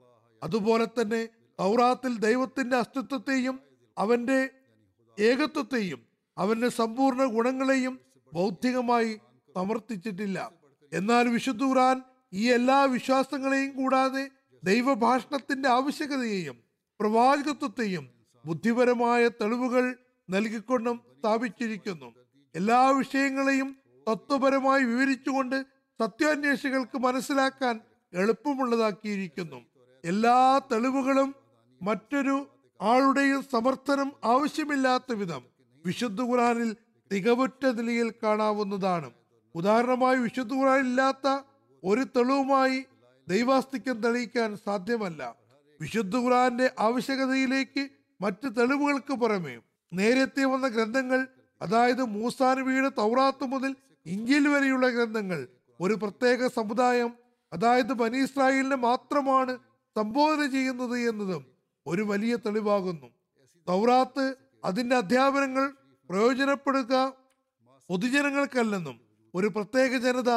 അതുപോലെ 0.44 0.86
തന്നെ 0.86 1.30
തൗറാത്തിൽ 1.60 2.18
ദൈവത്തിന്റെ 2.18 2.78
അസ്തിത്വത്തെയും 2.78 3.60
അവന്റെ 3.98 4.50
ഏകത്വത്തെയും 5.20 6.02
അവന്റെ 6.38 6.70
സമ്പൂർണ 6.70 7.26
ഗുണങ്ങളെയും 7.26 8.00
ബൗദ്ധികമായി 8.34 9.20
സമർത്ഥിച്ചിട്ടില്ല. 9.56 10.52
എന്നാൽ 10.94 11.28
വിശുദ്ധ 11.28 11.64
ഈ 12.34 12.52
എല്ലാ 12.52 12.84
വിശ്വാസങ്ങളെയും 12.84 13.76
കൂടാതെ 13.76 14.30
ദൈവഭാഷണത്തിന്റെ 14.64 15.70
ആവശ്യകതയെയും 15.70 16.58
പ്രവാചകത്വത്തെയും 17.00 18.10
ബുദ്ധിപരമായ 18.46 19.28
തെളിവുകൾ 19.28 19.96
നൽകിക്കൊണ്ടും 20.30 21.02
സ്ഥാപിച്ചിരിക്കുന്നു. 21.20 22.14
എല്ലാ 22.56 22.90
വിഷയങ്ങളെയും 22.90 23.78
തത്വപരമായി 24.10 24.84
വിവരിച്ചുകൊണ്ട് 24.84 25.58
സത്യാന്വേഷികൾക്ക് 26.00 26.98
മനസ്സിലാക്കാൻ 26.98 27.80
എളുപ്പമുള്ളതാക്കിയിരിക്കുന്നു. 28.14 29.60
എല്ലാ 30.04 30.62
തെളിവുകളും 30.72 31.36
മറ്റൊരു 31.82 32.48
ആളുടെയും 32.82 33.42
സമർത്ഥനം 33.52 34.12
ആവശ്യമില്ലാത്ത 34.24 35.12
വിധം 35.14 35.44
വിശുദ്ധ 35.86 36.22
ഖുറാനിൽ 36.22 36.76
തികവുറ്റ 37.12 37.66
നിലയിൽ 37.66 38.14
കാണാവുന്നതാണ്. 38.24 39.12
ഉദാഹരണമായി 39.56 40.18
വിശുദ്ധ 40.18 40.54
ഖുറാൻ 40.54 40.80
ഇല്ലാത്ത 40.80 41.28
ഒരു 41.84 42.04
തെളിവുമായി 42.16 42.86
ദൈവാസ്തിക്യം 43.28 44.02
തെളിയിക്കാൻ 44.02 44.58
സാധ്യമല്ല. 44.58 45.36
വിശുദ്ധ 45.82 46.16
ഖുറാന്റെ 46.18 46.72
ആവശ്യകതയിലേക്ക് 46.80 47.84
മറ്റ് 48.22 48.48
തെളിവുകൾക്ക് 48.58 49.14
പുറമേ 49.14 49.56
നേരത്തെ 49.94 50.46
വന്ന 50.46 50.68
ഗ്രന്ഥങ്ങൾ 50.68 51.28
അതായത് 51.62 52.04
മൂസാനബിയുടെ 52.04 52.92
തൗറാത്ത് 52.98 53.44
മുതൽ 53.44 53.76
ഇഞ്ചിൽ 54.08 54.48
വരെയുള്ള 54.48 54.90
ഗ്രന്ഥങ്ങൾ 54.90 55.48
ഒരു 55.82 55.94
പ്രത്യേക 55.94 56.48
സമുദായം 56.48 57.14
അതായത് 57.54 57.94
ബനി 57.94 58.18
ഇസ്രായേലിനെ 58.18 58.76
മാത്രമാണ് 58.76 59.58
സംബോധന 59.96 60.52
ചെയ്യുന്നത് 60.52 61.00
എന്നതും 61.00 61.46
ഒരു 61.88 62.02
വലിയ 62.02 62.36
തെളിവാകുന്നു. 62.36 63.08
തൗറാത്ത് 63.68 64.36
അതിന്റെ 64.66 64.96
അധ്യാപനങ്ങൾ 64.96 65.74
പ്രയോജനപ്പെടുക 66.10 67.14
പൊതുജനങ്ങൾക്കല്ലെന്നും 67.90 69.00
ഒരു 69.36 69.48
പ്രത്യേക 69.48 69.98
ജനത 69.98 70.30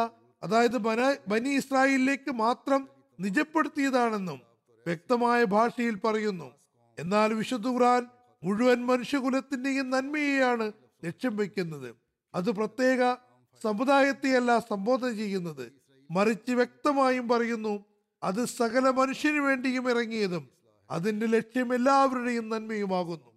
അതായത് 0.43 0.77
ബന- 0.77 1.17
ബനി 1.29 1.49
ഇസ്രായേലിലേക്ക് 1.49 2.31
മാത്രം 2.31 2.89
നിജപ്പെടുത്തിയതാണെന്നും 3.21 4.41
വ്യക്തമായ 4.87 5.45
ഭാഷയിൽ 5.45 5.95
പറയുന്നു. 5.95 6.51
എന്നാൽ 6.99 7.35
വിശുദ്ധ 7.35 7.69
ഖുർആൻ 7.69 8.07
മുഴുവൻ 8.45 8.87
മനുഷ്യകുലത്തിന്റെയും 8.87 9.91
നന്മയെയാണ് 9.91 10.73
ലക്ഷ്യം 11.05 11.37
വയ്ക്കുന്നത്. 11.37 11.95
അത് 12.35 12.51
പ്രത്യേക 12.51 13.30
സമുദായത്തെയല്ല 13.63 14.59
സംബോധന 14.59 15.13
ചെയ്യുന്നത്. 15.13 15.73
മറിച്ച് 16.11 16.53
വ്യക്തമായും 16.53 17.29
പറയുന്നു 17.29 17.85
അത് 18.23 18.45
സകല 18.45 18.91
മനുഷ്യന് 18.91 19.39
വേണ്ടിയും 19.39 19.91
ഇറങ്ങിയതും 19.91 20.49
അതിന്റെ 20.91 21.27
ലക്ഷ്യം 21.27 21.75
എല്ലാവരുടെയും 21.75 22.49
നന്മയുമാകുന്നു. 22.49 23.33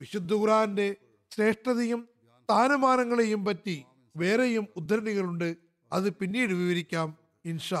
വിശുദ്ധ 0.00 0.32
ഖുറാന്റെ 0.32 0.96
ശ്രേഷ്ഠതയും 1.30 2.08
സ്ഥാനമാനങ്ങളെയും 2.44 3.44
പറ്റി 3.44 3.84
വേറെയും 4.16 4.66
ഉദ്ധരണികളുണ്ട്. 4.76 5.56
അത് 5.92 6.14
പിന്നീട് 6.14 6.52
വിവരിക്കാം. 6.52 7.18
ഇൻഷാ 7.44 7.80